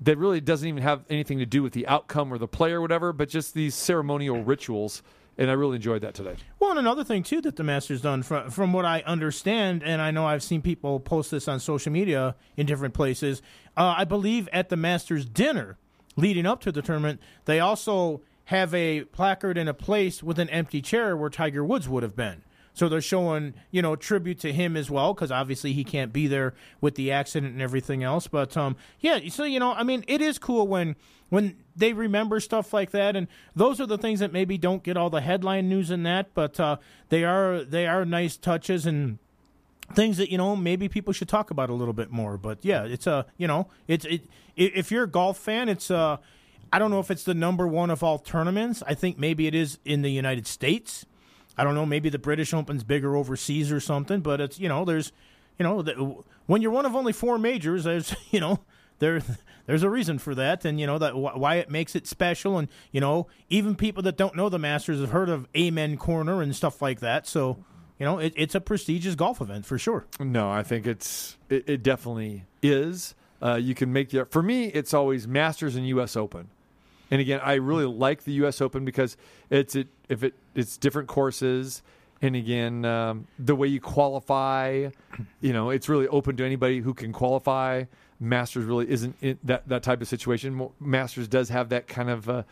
that 0.00 0.18
really 0.18 0.40
doesn't 0.40 0.68
even 0.68 0.82
have 0.82 1.04
anything 1.08 1.38
to 1.38 1.46
do 1.46 1.62
with 1.62 1.72
the 1.72 1.86
outcome 1.86 2.32
or 2.32 2.38
the 2.38 2.48
play 2.48 2.72
or 2.72 2.80
whatever, 2.80 3.12
but 3.12 3.28
just 3.28 3.54
these 3.54 3.74
ceremonial 3.74 4.42
rituals. 4.42 5.02
And 5.36 5.50
I 5.50 5.54
really 5.54 5.76
enjoyed 5.76 6.02
that 6.02 6.14
today. 6.14 6.36
Well, 6.60 6.70
and 6.70 6.78
another 6.78 7.02
thing 7.02 7.22
too 7.22 7.40
that 7.40 7.56
the 7.56 7.64
Masters 7.64 8.00
done, 8.00 8.22
from 8.22 8.50
from 8.50 8.72
what 8.72 8.84
I 8.84 9.02
understand, 9.04 9.82
and 9.82 10.00
I 10.00 10.10
know 10.10 10.26
I've 10.26 10.42
seen 10.42 10.62
people 10.62 11.00
post 11.00 11.30
this 11.30 11.48
on 11.48 11.58
social 11.58 11.90
media 11.90 12.36
in 12.56 12.66
different 12.66 12.94
places. 12.94 13.42
Uh, 13.76 13.94
I 13.98 14.04
believe 14.04 14.48
at 14.52 14.68
the 14.68 14.76
Masters 14.76 15.24
dinner 15.24 15.76
leading 16.16 16.46
up 16.46 16.60
to 16.60 16.72
the 16.72 16.82
tournament, 16.82 17.20
they 17.46 17.58
also 17.58 18.22
have 18.44 18.72
a 18.74 19.04
placard 19.04 19.58
in 19.58 19.66
a 19.68 19.74
place 19.74 20.22
with 20.22 20.38
an 20.38 20.48
empty 20.50 20.80
chair 20.80 21.16
where 21.16 21.30
Tiger 21.30 21.64
Woods 21.64 21.88
would 21.88 22.02
have 22.02 22.14
been. 22.14 22.42
So 22.74 22.88
they're 22.88 23.00
showing, 23.00 23.54
you 23.70 23.80
know, 23.82 23.94
tribute 23.94 24.40
to 24.40 24.52
him 24.52 24.76
as 24.76 24.90
well 24.90 25.14
because 25.14 25.30
obviously 25.30 25.72
he 25.72 25.84
can't 25.84 26.12
be 26.12 26.26
there 26.26 26.54
with 26.80 26.96
the 26.96 27.12
accident 27.12 27.52
and 27.52 27.62
everything 27.62 28.02
else. 28.02 28.26
But 28.26 28.56
um, 28.56 28.76
yeah, 29.00 29.20
so 29.28 29.44
you 29.44 29.60
know, 29.60 29.72
I 29.72 29.84
mean, 29.84 30.04
it 30.08 30.20
is 30.20 30.38
cool 30.38 30.66
when 30.66 30.96
when 31.30 31.56
they 31.76 31.92
remember 31.92 32.40
stuff 32.40 32.72
like 32.72 32.90
that, 32.90 33.16
and 33.16 33.28
those 33.54 33.80
are 33.80 33.86
the 33.86 33.98
things 33.98 34.20
that 34.20 34.32
maybe 34.32 34.58
don't 34.58 34.82
get 34.82 34.96
all 34.96 35.08
the 35.08 35.20
headline 35.20 35.68
news 35.68 35.90
in 35.90 36.02
that, 36.02 36.34
but 36.34 36.58
uh, 36.58 36.76
they 37.08 37.24
are 37.24 37.62
they 37.62 37.86
are 37.86 38.04
nice 38.04 38.36
touches 38.36 38.86
and 38.86 39.18
things 39.92 40.16
that 40.16 40.30
you 40.30 40.38
know 40.38 40.56
maybe 40.56 40.88
people 40.88 41.12
should 41.12 41.28
talk 41.28 41.50
about 41.50 41.70
a 41.70 41.74
little 41.74 41.94
bit 41.94 42.10
more. 42.10 42.36
But 42.36 42.58
yeah, 42.62 42.84
it's 42.84 43.06
a 43.06 43.26
you 43.36 43.46
know 43.46 43.68
it's 43.86 44.04
it 44.04 44.22
if 44.56 44.90
you're 44.90 45.04
a 45.04 45.08
golf 45.10 45.38
fan, 45.38 45.68
it's 45.68 45.90
uh 45.90 46.16
I 46.72 46.78
don't 46.78 46.90
know 46.90 47.00
if 47.00 47.10
it's 47.10 47.24
the 47.24 47.34
number 47.34 47.68
one 47.68 47.90
of 47.90 48.02
all 48.02 48.18
tournaments. 48.18 48.82
I 48.86 48.94
think 48.94 49.18
maybe 49.18 49.46
it 49.46 49.54
is 49.54 49.78
in 49.84 50.02
the 50.02 50.10
United 50.10 50.46
States. 50.46 51.06
I 51.56 51.64
don't 51.64 51.74
know. 51.74 51.86
Maybe 51.86 52.08
the 52.08 52.18
British 52.18 52.52
Open's 52.52 52.84
bigger 52.84 53.16
overseas 53.16 53.70
or 53.70 53.80
something. 53.80 54.20
But 54.20 54.40
it's 54.40 54.58
you 54.58 54.68
know 54.68 54.84
there's 54.84 55.12
you 55.58 55.62
know 55.64 55.82
the, 55.82 56.16
when 56.46 56.62
you're 56.62 56.70
one 56.70 56.86
of 56.86 56.94
only 56.94 57.12
four 57.12 57.38
majors, 57.38 57.84
there's 57.84 58.14
you 58.30 58.40
know 58.40 58.60
there 58.98 59.22
there's 59.66 59.82
a 59.82 59.90
reason 59.90 60.18
for 60.18 60.34
that, 60.34 60.64
and 60.64 60.80
you 60.80 60.86
know 60.86 60.98
that 60.98 61.12
wh- 61.12 61.38
why 61.38 61.56
it 61.56 61.70
makes 61.70 61.94
it 61.94 62.06
special. 62.06 62.58
And 62.58 62.68
you 62.92 63.00
know 63.00 63.26
even 63.48 63.74
people 63.74 64.02
that 64.04 64.16
don't 64.16 64.36
know 64.36 64.48
the 64.48 64.58
Masters 64.58 65.00
have 65.00 65.10
heard 65.10 65.28
of 65.28 65.46
Amen 65.56 65.96
Corner 65.96 66.42
and 66.42 66.54
stuff 66.54 66.82
like 66.82 67.00
that. 67.00 67.26
So 67.26 67.64
you 67.98 68.06
know 68.06 68.18
it, 68.18 68.32
it's 68.36 68.54
a 68.54 68.60
prestigious 68.60 69.14
golf 69.14 69.40
event 69.40 69.66
for 69.66 69.78
sure. 69.78 70.06
No, 70.20 70.50
I 70.50 70.62
think 70.62 70.86
it's 70.86 71.36
it, 71.48 71.68
it 71.68 71.82
definitely 71.82 72.44
is. 72.62 73.14
Uh, 73.42 73.56
you 73.56 73.74
can 73.74 73.92
make 73.92 74.10
the 74.10 74.24
for 74.26 74.42
me. 74.42 74.66
It's 74.66 74.94
always 74.94 75.28
Masters 75.28 75.76
and 75.76 75.86
U.S. 75.88 76.16
Open, 76.16 76.48
and 77.14 77.20
again, 77.20 77.40
I 77.44 77.54
really 77.54 77.84
like 77.84 78.24
the 78.24 78.32
U.S. 78.32 78.60
Open 78.60 78.84
because 78.84 79.16
it's 79.48 79.76
it 79.76 79.86
if 80.08 80.24
it 80.24 80.34
it's 80.56 80.76
different 80.76 81.06
courses, 81.06 81.80
and 82.20 82.34
again, 82.34 82.84
um, 82.84 83.28
the 83.38 83.54
way 83.54 83.68
you 83.68 83.80
qualify, 83.80 84.88
you 85.40 85.52
know, 85.52 85.70
it's 85.70 85.88
really 85.88 86.08
open 86.08 86.36
to 86.38 86.44
anybody 86.44 86.80
who 86.80 86.92
can 86.92 87.12
qualify. 87.12 87.84
Masters 88.18 88.64
really 88.64 88.90
isn't 88.90 89.16
that 89.46 89.68
that 89.68 89.84
type 89.84 90.02
of 90.02 90.08
situation. 90.08 90.68
Masters 90.80 91.28
does 91.28 91.50
have 91.50 91.68
that 91.68 91.86
kind 91.86 92.10
of. 92.10 92.28
Uh, 92.28 92.42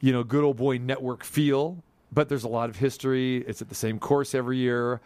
you 0.00 0.12
know, 0.12 0.22
good 0.22 0.44
old 0.44 0.56
boy 0.56 0.78
network 0.78 1.24
feel, 1.24 1.82
but 2.12 2.28
there's 2.28 2.44
a 2.44 2.48
lot 2.48 2.70
of 2.70 2.76
history. 2.76 3.38
It's 3.38 3.60
at 3.60 3.68
the 3.68 3.74
same 3.74 3.98
course 3.98 4.34
every 4.34 4.56
year, 4.56 5.00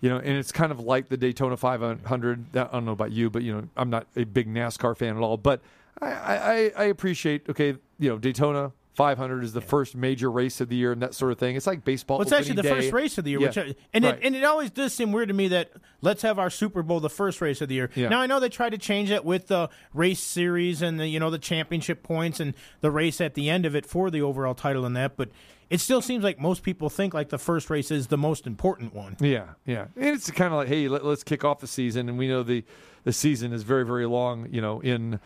you 0.00 0.10
know, 0.10 0.18
and 0.18 0.36
it's 0.36 0.52
kind 0.52 0.70
of 0.70 0.80
like 0.80 1.08
the 1.08 1.16
Daytona 1.16 1.56
500. 1.56 2.52
That, 2.52 2.68
I 2.68 2.72
don't 2.72 2.84
know 2.84 2.92
about 2.92 3.12
you, 3.12 3.30
but 3.30 3.42
you 3.42 3.54
know, 3.54 3.68
I'm 3.76 3.90
not 3.90 4.06
a 4.16 4.24
big 4.24 4.52
NASCAR 4.52 4.96
fan 4.96 5.16
at 5.16 5.22
all, 5.22 5.36
but 5.38 5.62
I, 6.00 6.08
I, 6.08 6.72
I 6.76 6.84
appreciate, 6.84 7.48
okay, 7.48 7.76
you 7.98 8.08
know, 8.10 8.18
Daytona 8.18 8.72
500 8.94 9.42
is 9.42 9.52
the 9.52 9.60
first 9.60 9.96
major 9.96 10.30
race 10.30 10.60
of 10.60 10.68
the 10.68 10.76
year 10.76 10.92
and 10.92 11.02
that 11.02 11.14
sort 11.14 11.32
of 11.32 11.38
thing. 11.38 11.56
It's 11.56 11.66
like 11.66 11.84
baseball. 11.84 12.18
Well, 12.18 12.22
it's 12.22 12.32
actually 12.32 12.54
the 12.54 12.60
opening 12.68 12.82
first 12.82 12.92
race 12.92 13.18
of 13.18 13.24
the 13.24 13.30
year, 13.32 13.40
Yeah. 13.40 13.46
which 13.48 13.58
I, 13.58 13.74
and 13.92 14.04
Right. 14.04 14.14
it, 14.14 14.20
and 14.22 14.36
it 14.36 14.44
always 14.44 14.70
does 14.70 14.92
seem 14.94 15.10
weird 15.10 15.28
to 15.28 15.34
me 15.34 15.48
that 15.48 15.72
let's 16.00 16.22
have 16.22 16.38
our 16.38 16.50
Super 16.50 16.82
Bowl 16.82 17.00
the 17.00 17.10
first 17.10 17.40
race 17.40 17.60
of 17.60 17.68
the 17.68 17.74
year. 17.74 17.90
Yeah. 17.96 18.08
Now 18.08 18.20
I 18.20 18.26
know 18.26 18.38
they 18.38 18.48
tried 18.48 18.70
to 18.70 18.78
change 18.78 19.10
it 19.10 19.24
with 19.24 19.48
the 19.48 19.68
race 19.92 20.20
series 20.20 20.80
and 20.80 21.00
the 21.00 21.08
you 21.08 21.18
know 21.18 21.30
the 21.30 21.38
championship 21.40 22.02
points 22.04 22.38
and 22.38 22.54
the 22.82 22.90
race 22.90 23.20
at 23.20 23.34
the 23.34 23.50
end 23.50 23.66
of 23.66 23.74
it 23.74 23.84
for 23.84 24.10
the 24.10 24.22
overall 24.22 24.54
title 24.54 24.84
and 24.84 24.94
that, 24.96 25.16
but 25.16 25.30
it 25.70 25.80
still 25.80 26.02
seems 26.02 26.22
like 26.22 26.38
most 26.38 26.62
people 26.62 26.88
think 26.88 27.14
like 27.14 27.30
the 27.30 27.38
first 27.38 27.70
race 27.70 27.90
is 27.90 28.08
the 28.08 28.18
most 28.18 28.46
important 28.46 28.94
one. 28.94 29.16
Yeah, 29.18 29.54
yeah, 29.66 29.86
and 29.96 30.06
it's 30.06 30.30
kind 30.30 30.52
of 30.52 30.58
like, 30.58 30.68
hey, 30.68 30.86
let, 30.88 31.04
let, 31.04 31.12
us 31.14 31.24
kick 31.24 31.42
off 31.42 31.58
the 31.60 31.66
season, 31.66 32.08
and 32.08 32.16
we 32.16 32.28
know 32.28 32.42
the 32.44 32.64
the 33.02 33.12
season 33.12 33.52
is 33.52 33.64
very, 33.64 33.84
very 33.84 34.06
long, 34.06 34.46
you 34.50 34.60
know, 34.60 34.80
in 34.80 35.18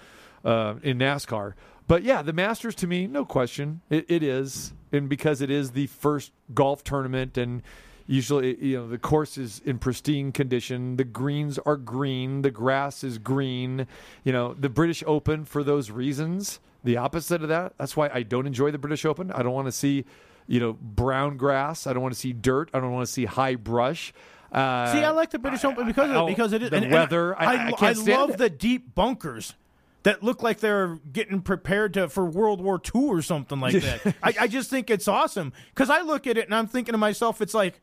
uh, 0.45 0.75
in 0.83 0.99
NASCAR. 0.99 1.55
But 1.87 2.03
yeah, 2.03 2.23
the 2.23 2.33
Masters 2.33 2.75
to 2.77 2.87
me, 2.87 3.07
no 3.07 3.25
question, 3.25 3.81
it, 3.89 4.05
it 4.09 4.23
is, 4.23 4.73
and 4.93 5.09
because 5.09 5.41
it 5.41 5.51
is 5.51 5.71
the 5.71 5.87
first 5.87 6.33
golf 6.53 6.85
tournament, 6.85 7.39
and 7.39 7.63
usually, 8.07 8.63
you 8.63 8.77
know, 8.77 8.89
the 8.89 8.99
course 8.99 9.39
is 9.39 9.61
in 9.65 9.79
pristine 9.79 10.31
condition, 10.33 10.97
the 10.97 11.05
greens 11.05 11.59
are 11.59 11.77
green, 11.77 12.43
the 12.43 12.51
grass 12.51 13.03
is 13.03 13.17
green, 13.19 13.87
you 14.23 14.33
know, 14.33 14.53
the 14.55 14.69
British 14.69 15.03
Open 15.07 15.45
for 15.47 15.65
those 15.65 15.91
reasons. 15.91 16.61
The 16.85 16.97
opposite 16.99 17.43
of 17.43 17.49
that, 17.49 17.73
that's 17.79 17.97
why 17.97 18.11
I 18.13 18.23
don't 18.23 18.47
enjoy 18.47 18.71
the 18.71 18.79
British 18.79 19.05
Open. 19.05 19.33
I 19.33 19.43
don't 19.43 19.53
want 19.53 19.67
to 19.67 19.73
see, 19.73 20.05
you 20.47 20.61
know, 20.61 20.75
brown 20.75 21.37
grass. 21.37 21.87
I 21.87 21.93
don't 21.93 22.03
want 22.03 22.15
to 22.15 22.21
see 22.21 22.33
dirt. 22.33 22.71
I 22.73 22.81
don't 22.81 22.93
want 22.93 23.07
to 23.07 23.13
see 23.13 23.25
high 23.25 23.57
brush. 23.57 24.13
Uh, 24.53 24.93
See, 24.93 25.01
I 25.03 25.11
like 25.11 25.31
the 25.31 25.39
British 25.39 25.65
Open 25.65 25.87
because 25.87 26.09
of 26.11 26.17
oh, 26.17 26.27
it, 26.27 26.31
because 26.31 26.53
it 26.53 26.63
is 26.63 26.71
the 26.71 26.77
and- 26.77 26.85
and 26.87 26.95
weather. 26.95 27.35
I- 27.39 27.45
I 27.71 27.73
I, 27.81 27.93
stand 27.95 28.09
love 28.09 28.31
it. 28.31 28.39
the 28.39 28.49
deep 28.51 28.95
bunkers 28.95 29.55
that 30.05 30.23
look 30.23 30.43
like 30.43 30.61
they're 30.61 30.99
getting 31.13 31.41
prepared 31.41 31.95
to 31.95 32.09
for 32.09 32.25
World 32.25 32.61
War 32.61 32.81
II 32.95 33.07
or 33.07 33.23
something 33.23 33.61
like 33.61 33.75
that. 33.75 34.15
I, 34.23 34.35
I 34.41 34.47
just 34.47 34.71
think 34.71 34.91
it's 34.91 35.09
awesome 35.09 35.53
because 35.75 35.91
I 35.91 36.01
look 36.01 36.27
at 36.27 36.39
it 36.39 36.47
and 36.47 36.55
I'm 36.55 36.67
thinking 36.67 36.93
to 36.93 36.99
myself, 36.99 37.41
it's 37.41 37.55
like. 37.55 37.81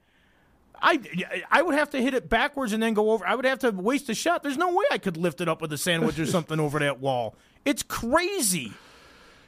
I, 0.81 0.99
I 1.49 1.61
would 1.61 1.73
have 1.73 1.91
to 1.91 2.01
hit 2.01 2.13
it 2.13 2.27
backwards 2.27 2.73
and 2.73 2.83
then 2.83 2.93
go 2.93 3.11
over. 3.11 3.25
I 3.25 3.33
would 3.33 3.45
have 3.45 3.59
to 3.59 3.71
waste 3.71 4.09
a 4.09 4.13
shot. 4.13 4.43
There's 4.43 4.57
no 4.57 4.73
way 4.73 4.83
I 4.91 4.97
could 4.97 5.15
lift 5.15 5.39
it 5.39 5.47
up 5.47 5.61
with 5.61 5.71
a 5.71 5.77
sandwich 5.77 6.19
or 6.19 6.25
something 6.27 6.59
over 6.59 6.79
that 6.79 6.99
wall. 6.99 7.33
It's 7.63 7.81
crazy. 7.81 8.73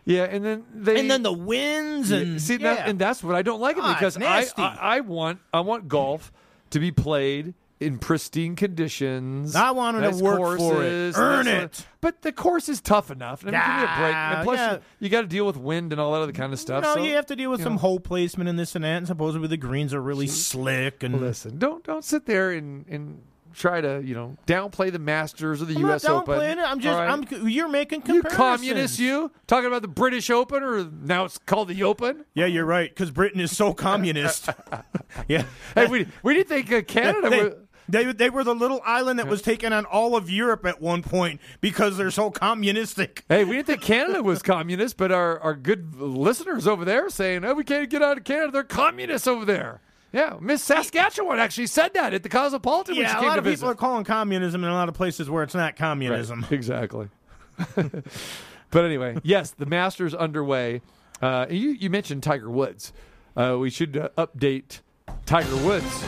Yeah, 0.06 0.24
and 0.24 0.44
then 0.44 0.64
they 0.74 0.98
And 0.98 1.12
then 1.12 1.24
the 1.24 1.34
winds 1.34 2.12
and 2.12 2.42
see 2.42 2.54
yeah. 2.54 2.76
that, 2.76 2.88
and 2.88 2.98
that's 2.98 3.22
what 3.22 3.36
I 3.36 3.42
don't 3.42 3.60
like 3.60 3.76
it 3.76 3.84
Ah, 3.84 3.94
because 3.94 4.18
I. 4.18 4.48
I 4.58 4.78
I 4.80 5.00
want 5.02 5.40
I 5.54 5.60
want 5.60 5.90
golf 5.90 6.32
to 6.70 6.80
be 6.80 6.92
played 6.92 7.54
in 7.80 8.00
pristine 8.00 8.56
conditions. 8.56 9.56
I 9.56 9.72
want 9.72 9.98
'em 9.98 10.04
to 10.04 10.12
nice 10.12 10.22
work 10.22 10.58
for 10.58 10.84
it. 10.84 11.14
Earn 11.16 11.46
sort 11.46 11.48
it. 11.48 11.86
but 12.02 12.22
the 12.24 12.32
course 12.32 12.70
is 12.70 12.82
tough 12.82 13.12
enough. 13.12 13.44
I 13.44 13.52
mean, 13.52 13.60
give 13.60 13.68
me 13.68 13.84
a 13.84 13.98
break. 13.98 14.16
And 14.16 14.44
plus, 14.44 14.58
yeah. 14.58 14.74
you, 14.74 14.80
you 15.00 15.10
got 15.10 15.22
to 15.22 15.28
deal 15.28 15.46
with 15.46 15.58
wind 15.58 15.92
and 15.92 16.02
all 16.02 16.14
that 16.14 16.22
other 16.22 16.32
kind 16.32 16.54
of 16.54 16.60
stuff. 16.60 16.84
no, 16.84 16.96
so, 16.96 17.04
you 17.04 17.14
have 17.14 17.28
to 17.28 17.36
deal 17.36 17.52
with 17.52 17.62
some 17.62 17.74
know. 17.74 17.80
hole 17.80 18.00
placement 18.00 18.50
and 18.50 18.58
this 18.58 18.76
and 18.76 18.84
that. 18.84 18.98
And 18.98 19.08
supposedly 19.08 19.48
the 19.48 19.58
greens 19.58 19.94
are 19.94 20.02
really 20.02 20.28
slick 20.28 21.04
and 21.04 21.22
Listen, 21.22 21.58
don't 21.60 21.84
don't 21.84 22.04
sit 22.04 22.26
there 22.26 22.52
and 22.52 22.86
and 22.88 23.22
try 23.58 23.82
to 23.82 24.02
you 24.04 24.14
know 24.14 24.38
downplay 24.46 24.92
the 24.92 25.00
Masters 25.00 25.62
or 25.62 25.66
the 25.66 25.76
I'm 25.76 25.82
U.S. 25.82 26.04
not 26.04 26.30
Open. 26.30 26.42
it. 26.42 26.58
I'm 26.60 26.80
just 26.80 26.98
right? 26.98 27.10
I'm 27.10 27.48
you're 27.48 27.68
making 27.68 28.02
comparisons. 28.02 28.32
you 28.32 28.38
communist, 28.38 29.00
you 29.00 29.32
talking 29.48 29.68
about 29.68 29.82
the 29.82 29.88
British 29.88 30.30
Open 30.30 30.64
or 30.64 30.86
now 30.86 31.26
it's 31.26 31.38
called 31.40 31.68
the 31.68 31.84
Open? 31.84 32.26
Yeah, 32.34 32.46
you're 32.46 32.66
right 32.66 32.90
because 32.90 33.12
Britain 33.12 33.42
is 33.42 33.56
so 33.56 33.74
communist. 33.88 34.50
yeah. 35.28 35.46
Hey, 35.76 35.88
we 35.88 36.08
we 36.24 36.36
didn't 36.36 36.50
think 36.50 36.72
uh, 36.72 36.82
Canada 36.84 37.30
They. 37.30 37.52
They, 37.90 38.12
they 38.12 38.30
were 38.30 38.44
the 38.44 38.56
little 38.56 38.82
island 38.86 39.20
that 39.20 39.28
was 39.28 39.42
taken 39.42 39.72
on 39.74 39.86
all 39.86 40.16
of 40.16 40.30
Europe 40.30 40.66
at 40.66 40.82
one 40.82 41.02
point 41.02 41.40
because 41.62 41.98
they're 41.98 42.12
so 42.12 42.30
communistic. 42.30 43.24
Hey, 43.30 43.44
we 43.44 43.54
didn't 43.56 43.68
think 43.68 43.82
Canada 43.82 44.22
was 44.22 44.42
communist, 44.42 44.98
but 44.98 45.12
our, 45.12 45.40
our 45.40 45.54
good 45.56 45.96
listeners 45.96 46.68
over 46.68 46.84
there 46.86 47.10
saying, 47.10 47.46
oh, 47.46 47.54
we 47.54 47.64
can't 47.64 47.90
get 47.90 48.02
out 48.02 48.18
of 48.18 48.24
Canada. 48.24 48.52
They're 48.52 48.64
communists 48.64 49.28
over 49.28 49.46
there. 49.46 49.82
Yeah, 50.14 50.38
Miss 50.40 50.64
Saskatchewan 50.64 51.38
actually 51.38 51.68
said 51.68 51.94
that 51.94 52.14
at 52.14 52.24
the 52.24 52.30
Cosmopolitan 52.30 52.96
when 52.96 53.06
she 53.06 53.12
Yeah, 53.12 53.18
a 53.18 53.20
came 53.20 53.28
lot 53.30 53.34
to 53.36 53.40
of 53.40 53.46
people 53.46 53.70
are 53.70 53.76
calling 53.76 54.06
communism 54.06 54.64
in 54.64 54.70
a 54.70 54.74
lot 54.74 54.88
of 54.90 54.96
places 54.96 55.30
where 55.30 55.44
it's 55.44 55.54
not 55.56 55.76
communism. 55.76 56.42
Right, 56.44 56.52
Exactly. 56.54 57.10
but 57.76 58.86
anyway, 58.86 59.18
yes, 59.24 59.52
the 59.52 59.66
Masters 59.66 60.14
underway. 60.14 60.82
Uh, 61.22 61.48
you, 61.50 61.70
you 61.70 61.90
mentioned 61.90 62.24
Tiger 62.24 62.50
Woods. 62.50 62.94
Uh, 63.36 63.58
we 63.60 63.70
should 63.70 63.98
uh, 63.98 64.10
update 64.18 64.80
Tiger 65.26 65.56
Woods 65.58 66.04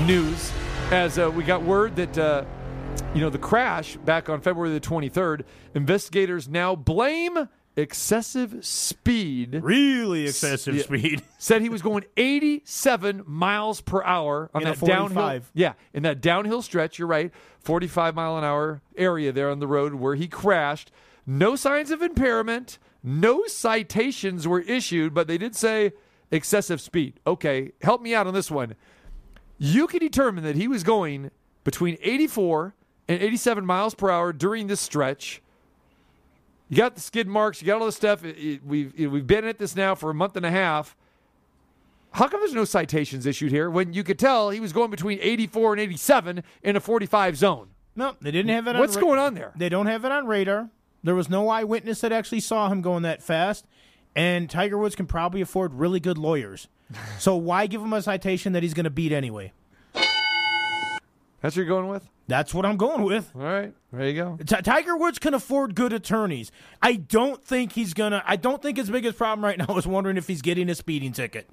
news 0.00 0.50
as 0.90 1.18
uh, 1.18 1.30
we 1.30 1.44
got 1.44 1.62
word 1.62 1.96
that 1.96 2.18
uh, 2.18 2.44
you 3.14 3.20
know 3.20 3.30
the 3.30 3.38
crash 3.38 3.96
back 3.96 4.28
on 4.28 4.40
February 4.40 4.72
the 4.72 4.80
23rd. 4.80 5.44
Investigators 5.74 6.48
now 6.48 6.74
blame 6.74 7.48
excessive 7.76 8.64
speed. 8.64 9.60
Really 9.62 10.24
excessive 10.24 10.74
Yeah. 10.74 10.82
speed. 10.82 11.22
Said 11.38 11.62
he 11.62 11.68
was 11.68 11.82
going 11.82 12.04
87 12.16 13.22
miles 13.26 13.80
per 13.80 14.02
hour 14.02 14.50
on 14.54 14.62
In 14.62 14.68
that 14.68 14.80
downhill. 14.80 15.40
Yeah, 15.54 15.74
in 15.94 16.02
that 16.02 16.20
downhill 16.20 16.62
stretch. 16.62 16.98
You're 16.98 17.08
right, 17.08 17.30
45 17.60 18.14
mile 18.14 18.36
an 18.38 18.44
hour 18.44 18.82
area 18.96 19.32
there 19.32 19.50
on 19.50 19.60
the 19.60 19.66
road 19.68 19.94
where 19.94 20.14
he 20.14 20.26
crashed. 20.28 20.90
No 21.26 21.54
signs 21.56 21.90
of 21.90 22.02
impairment. 22.02 22.78
No 23.04 23.44
citations 23.46 24.46
were 24.46 24.60
issued, 24.60 25.12
but 25.14 25.26
they 25.26 25.38
did 25.38 25.56
say 25.56 25.92
excessive 26.30 26.80
speed. 26.80 27.20
Okay, 27.26 27.72
help 27.82 28.00
me 28.00 28.14
out 28.14 28.26
on 28.26 28.34
this 28.34 28.50
one. 28.50 28.74
You 29.64 29.86
can 29.86 30.00
determine 30.00 30.42
that 30.42 30.56
he 30.56 30.66
was 30.66 30.82
going 30.82 31.30
between 31.62 31.96
84 32.02 32.74
and 33.06 33.22
87 33.22 33.64
miles 33.64 33.94
per 33.94 34.10
hour 34.10 34.32
during 34.32 34.66
this 34.66 34.80
stretch. 34.80 35.40
You 36.68 36.76
got 36.78 36.96
the 36.96 37.00
skid 37.00 37.28
marks, 37.28 37.60
you 37.62 37.66
got 37.68 37.78
all 37.80 37.86
this 37.86 37.94
stuff. 37.94 38.24
It- 38.24 38.36
it- 38.38 38.66
we've 38.66 38.92
it- 38.98 39.06
we've 39.06 39.26
been 39.26 39.44
at 39.44 39.58
this 39.58 39.76
now 39.76 39.94
for 39.94 40.10
a 40.10 40.14
month 40.14 40.36
and 40.36 40.44
a 40.44 40.50
half. 40.50 40.96
How 42.10 42.26
come 42.26 42.40
there's 42.40 42.52
no 42.54 42.64
citations 42.64 43.24
issued 43.24 43.52
here 43.52 43.70
when 43.70 43.92
you 43.92 44.02
could 44.02 44.18
tell 44.18 44.50
he 44.50 44.58
was 44.58 44.72
going 44.72 44.90
between 44.90 45.20
84 45.22 45.74
and 45.74 45.80
87 45.80 46.42
in 46.64 46.74
a 46.74 46.80
45 46.80 47.36
zone? 47.36 47.68
No, 47.94 48.16
they 48.20 48.32
didn't 48.32 48.50
have 48.50 48.66
it. 48.66 48.76
What's 48.76 48.96
ra- 48.96 49.02
going 49.02 49.18
on 49.20 49.34
there? 49.34 49.52
They 49.54 49.68
don't 49.68 49.86
have 49.86 50.04
it 50.04 50.10
on 50.10 50.26
radar. 50.26 50.70
There 51.04 51.14
was 51.14 51.28
no 51.30 51.48
eyewitness 51.48 52.00
that 52.00 52.10
actually 52.10 52.40
saw 52.40 52.68
him 52.68 52.80
going 52.82 53.02
that 53.04 53.22
fast. 53.22 53.64
And 54.16 54.50
Tiger 54.50 54.76
Woods 54.76 54.96
can 54.96 55.06
probably 55.06 55.40
afford 55.40 55.74
really 55.74 56.00
good 56.00 56.18
lawyers. 56.18 56.66
So 57.18 57.36
why 57.36 57.66
give 57.66 57.80
him 57.80 57.92
a 57.92 58.02
citation 58.02 58.52
that 58.52 58.62
he's 58.62 58.74
going 58.74 58.84
to 58.84 58.90
beat 58.90 59.12
anyway? 59.12 59.52
That's 59.94 61.56
what 61.56 61.56
you're 61.56 61.66
going 61.66 61.88
with? 61.88 62.08
That's 62.28 62.54
what 62.54 62.64
I'm 62.64 62.76
going 62.76 63.02
with. 63.02 63.32
All 63.34 63.42
right, 63.42 63.74
there 63.92 64.08
you 64.08 64.14
go. 64.14 64.38
T- 64.38 64.62
Tiger 64.62 64.96
Woods 64.96 65.18
can 65.18 65.34
afford 65.34 65.74
good 65.74 65.92
attorneys. 65.92 66.52
I 66.80 66.94
don't 66.94 67.44
think 67.44 67.72
he's 67.72 67.94
gonna. 67.94 68.22
I 68.24 68.36
don't 68.36 68.62
think 68.62 68.78
his 68.78 68.88
biggest 68.88 69.18
problem 69.18 69.44
right 69.44 69.58
now 69.68 69.76
is 69.76 69.86
wondering 69.86 70.16
if 70.16 70.28
he's 70.28 70.40
getting 70.40 70.70
a 70.70 70.74
speeding 70.74 71.12
ticket. 71.12 71.48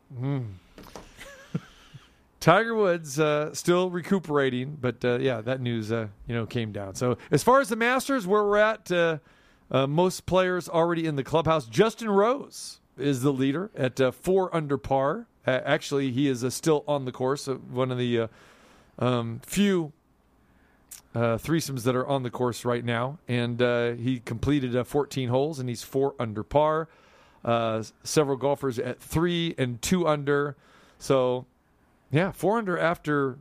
Tiger 2.39 2.75
Woods 2.75 3.19
uh, 3.19 3.53
still 3.53 3.89
recuperating, 3.89 4.77
but 4.79 5.03
uh, 5.03 5.17
yeah, 5.19 5.41
that 5.41 5.59
news 5.59 5.91
uh, 5.91 6.07
you 6.27 6.35
know 6.35 6.45
came 6.45 6.71
down. 6.71 6.95
So 6.95 7.17
as 7.31 7.43
far 7.43 7.59
as 7.59 7.69
the 7.69 7.75
Masters, 7.75 8.25
where 8.27 8.43
we're 8.43 8.57
at, 8.57 8.91
uh, 8.91 9.17
uh, 9.71 9.87
most 9.87 10.25
players 10.25 10.69
already 10.69 11.05
in 11.05 11.15
the 11.15 11.23
clubhouse. 11.23 11.65
Justin 11.65 12.09
Rose 12.09 12.79
is 12.99 13.21
the 13.21 13.33
leader 13.33 13.69
at 13.75 13.99
uh, 13.99 14.11
four 14.11 14.53
under 14.55 14.77
par. 14.77 15.27
Actually, 15.45 16.11
he 16.11 16.27
is 16.27 16.43
uh, 16.43 16.49
still 16.49 16.83
on 16.87 17.05
the 17.05 17.11
course. 17.11 17.47
Uh, 17.47 17.55
one 17.55 17.91
of 17.91 17.97
the 17.97 18.29
um, 18.99 19.41
few 19.43 19.91
uh, 21.15 21.37
threesomes 21.37 21.83
that 21.83 21.95
are 21.95 22.05
on 22.05 22.21
the 22.21 22.29
course 22.29 22.63
right 22.65 22.85
now, 22.85 23.17
and 23.27 23.61
uh, 23.61 23.93
he 23.93 24.19
completed 24.19 24.75
uh, 24.75 24.83
14 24.83 25.29
holes, 25.29 25.59
and 25.59 25.67
he's 25.67 25.81
four 25.81 26.13
under 26.19 26.43
par. 26.43 26.87
Several 28.03 28.37
golfers 28.37 28.77
at 28.77 28.99
three 28.99 29.55
and 29.57 29.81
two 29.81 30.07
under. 30.07 30.55
So 30.99 31.45
yeah, 32.11 32.31
four 32.31 32.57
under 32.57 32.77
after, 32.77 33.37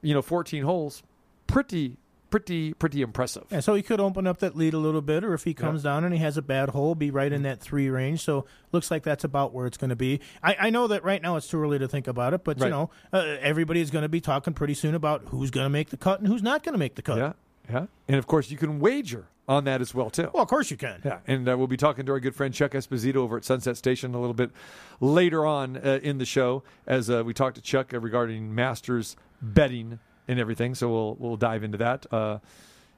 you 0.00 0.14
know, 0.14 0.22
14 0.22 0.62
holes. 0.62 1.02
Pretty, 1.46 1.96
pretty, 2.32 2.72
pretty 2.74 3.00
impressive. 3.02 3.44
And 3.52 3.62
so 3.62 3.74
he 3.74 3.82
could 3.82 4.00
open 4.00 4.26
up 4.26 4.38
that 4.38 4.56
lead 4.56 4.74
a 4.74 4.78
little 4.78 5.02
bit, 5.02 5.22
or 5.22 5.34
if 5.34 5.44
he 5.44 5.54
comes 5.54 5.84
down 5.84 6.02
and 6.02 6.12
he 6.12 6.18
has 6.18 6.36
a 6.36 6.42
bad 6.42 6.70
hole, 6.70 6.96
be 6.96 7.12
right 7.12 7.30
in 7.32 7.42
that 7.44 7.60
three 7.60 7.88
range. 7.88 8.22
So 8.24 8.46
looks 8.72 8.90
like 8.90 9.04
that's 9.04 9.22
about 9.22 9.52
where 9.54 9.66
it's 9.66 9.76
going 9.76 9.90
to 9.90 9.96
be. 9.96 10.20
I, 10.42 10.56
I 10.58 10.70
know 10.70 10.88
that 10.88 11.04
right 11.04 11.22
now 11.22 11.36
it's 11.36 11.46
too 11.46 11.60
early 11.62 11.78
to 11.78 11.86
think 11.86 12.08
about 12.08 12.34
it, 12.34 12.42
but 12.42 12.58
Right. 12.58 12.66
you 12.66 12.70
know, 12.72 12.90
uh, 13.12 13.18
everybody 13.40 13.80
is 13.80 13.90
going 13.92 14.02
to 14.02 14.08
be 14.08 14.20
talking 14.20 14.54
pretty 14.54 14.74
soon 14.74 14.96
about 14.96 15.22
who's 15.28 15.52
going 15.52 15.66
to 15.66 15.70
make 15.70 15.90
the 15.90 15.96
cut 15.96 16.18
and 16.18 16.26
who's 16.26 16.42
not 16.42 16.64
going 16.64 16.72
to 16.72 16.78
make 16.78 16.96
the 16.96 17.02
cut. 17.02 17.18
Yeah, 17.18 17.32
yeah. 17.70 17.86
And 18.08 18.16
of 18.16 18.26
course, 18.26 18.50
you 18.50 18.56
can 18.56 18.80
wager 18.80 19.26
on 19.48 19.64
that 19.64 19.80
as 19.80 19.92
well 19.94 20.08
too. 20.08 20.30
Well, 20.32 20.42
of 20.44 20.48
course 20.48 20.70
you 20.70 20.76
can. 20.76 21.02
Yeah, 21.04 21.18
and 21.26 21.48
uh, 21.48 21.58
we'll 21.58 21.66
be 21.66 21.76
talking 21.76 22.06
to 22.06 22.12
our 22.12 22.20
good 22.20 22.34
friend 22.34 22.54
Chuck 22.54 22.70
Esposito 22.72 23.16
over 23.16 23.36
at 23.36 23.44
Sunset 23.44 23.76
Station 23.76 24.14
a 24.14 24.20
little 24.20 24.34
bit 24.34 24.50
later 25.00 25.44
on 25.44 25.76
uh, 25.76 25.98
in 26.02 26.18
the 26.18 26.24
show 26.24 26.62
as 26.86 27.10
uh, 27.10 27.22
we 27.24 27.34
talk 27.34 27.54
to 27.54 27.60
Chuck 27.60 27.92
regarding 27.92 28.54
Masters 28.54 29.16
betting 29.42 29.98
and 30.32 30.40
everything. 30.40 30.74
So 30.74 30.88
we'll 30.90 31.14
we'll 31.18 31.36
dive 31.36 31.62
into 31.62 31.78
that, 31.78 32.12
uh, 32.12 32.38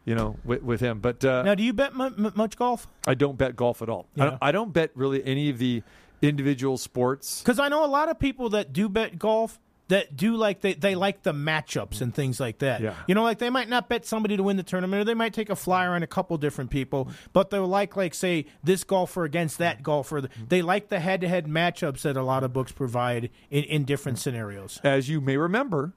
you 0.07 0.15
know, 0.15 0.37
with, 0.45 0.63
with 0.63 0.81
him. 0.81 1.01
But 1.01 1.25
uh, 1.25 1.43
Now, 1.43 1.55
do 1.55 1.63
you 1.63 1.73
bet 1.75 1.95
mu- 1.95 2.31
much 2.35 2.57
golf? 2.57 2.87
I 3.07 3.15
don't 3.15 3.37
bet 3.37 3.57
golf 3.57 3.83
at 3.83 3.89
all. 3.89 4.07
I, 4.19 4.25
don't, 4.25 4.39
I 4.41 4.53
don't 4.53 4.73
bet 4.73 4.91
really 4.95 5.25
any 5.25 5.51
of 5.51 5.59
the 5.59 5.83
individual 6.23 6.79
sports. 6.79 7.41
Because 7.43 7.59
I 7.59 7.69
know 7.69 7.85
a 7.85 7.89
lot 7.89 8.09
of 8.09 8.19
people 8.19 8.51
that 8.51 8.73
do 8.73 8.89
bet 8.89 9.19
golf 9.19 9.59
that 9.89 10.17
do 10.17 10.35
like 10.35 10.63
they, 10.63 10.73
they 10.73 10.95
like 10.95 11.23
the 11.25 11.33
matchups 11.35 12.01
and 12.01 12.15
things 12.15 12.41
like 12.41 12.61
that. 12.61 12.81
Yeah. 12.81 12.95
You 13.07 13.15
know, 13.15 13.23
like 13.23 13.39
they 13.39 13.51
might 13.51 13.69
not 13.69 13.87
bet 13.89 14.07
somebody 14.07 14.35
to 14.39 14.43
win 14.43 14.57
the 14.57 14.63
tournament, 14.63 15.03
or 15.03 15.05
they 15.05 15.13
might 15.15 15.35
take 15.35 15.51
a 15.51 15.57
flyer 15.57 15.91
on 15.91 16.03
a 16.03 16.07
couple 16.07 16.39
different 16.39 16.71
people, 16.71 17.09
but 17.35 17.51
they'll 17.51 17.67
like 17.69 17.95
like 17.95 18.15
say 18.15 18.47
this 18.63 18.83
golfer 18.83 19.25
against 19.25 19.59
that 19.59 19.83
golfer. 19.83 20.23
They 20.49 20.63
like 20.63 20.89
the 20.89 21.01
head 21.01 21.21
to 21.21 21.29
head 21.29 21.47
matchups 21.47 22.01
that 22.03 22.17
a 22.17 22.23
lot 22.23 22.45
of 22.45 22.53
books 22.55 22.73
provide 22.73 23.29
in, 23.51 23.65
in 23.65 23.85
different 23.85 24.19
scenarios. 24.19 24.81
as 24.83 25.11
you 25.11 25.21
may 25.21 25.37
remember, 25.37 25.93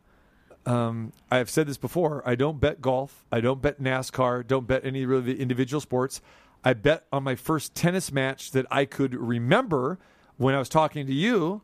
um, 0.68 1.14
I've 1.32 1.50
said 1.50 1.66
this 1.66 1.78
before. 1.78 2.22
I 2.26 2.36
don't 2.36 2.60
bet 2.60 2.82
golf. 2.82 3.26
I 3.32 3.40
don't 3.40 3.62
bet 3.62 3.82
NASCAR. 3.82 4.46
Don't 4.46 4.68
bet 4.68 4.86
any 4.86 5.06
really 5.06 5.34
the 5.34 5.42
individual 5.42 5.80
sports. 5.80 6.22
I 6.64 6.74
bet 6.74 7.06
on 7.12 7.24
my 7.24 7.36
first 7.36 7.74
tennis 7.74 8.12
match 8.12 8.52
that 8.52 8.66
I 8.70 8.84
could 8.84 9.16
remember 9.16 9.98
when 10.36 10.54
I 10.54 10.60
was 10.60 10.68
talking 10.68 11.08
to 11.08 11.14
you, 11.14 11.62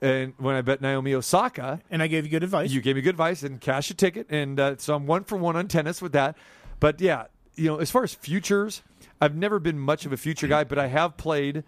and 0.00 0.32
when 0.38 0.56
I 0.56 0.62
bet 0.62 0.80
Naomi 0.80 1.14
Osaka. 1.14 1.80
And 1.90 2.02
I 2.02 2.06
gave 2.06 2.24
you 2.24 2.30
good 2.30 2.42
advice. 2.42 2.70
You 2.70 2.80
gave 2.80 2.96
me 2.96 3.02
good 3.02 3.10
advice 3.10 3.42
and 3.42 3.60
cash 3.60 3.90
a 3.90 3.94
ticket, 3.94 4.26
and 4.30 4.58
uh, 4.58 4.76
so 4.78 4.94
I'm 4.94 5.06
one 5.06 5.24
for 5.24 5.36
one 5.36 5.54
on 5.56 5.68
tennis 5.68 6.00
with 6.00 6.12
that. 6.12 6.36
But 6.80 7.00
yeah, 7.00 7.26
you 7.56 7.66
know, 7.66 7.76
as 7.76 7.90
far 7.90 8.04
as 8.04 8.14
futures, 8.14 8.82
I've 9.20 9.36
never 9.36 9.58
been 9.58 9.78
much 9.78 10.06
of 10.06 10.12
a 10.12 10.16
future 10.16 10.46
guy, 10.46 10.64
but 10.64 10.78
I 10.78 10.86
have 10.86 11.16
played 11.18 11.62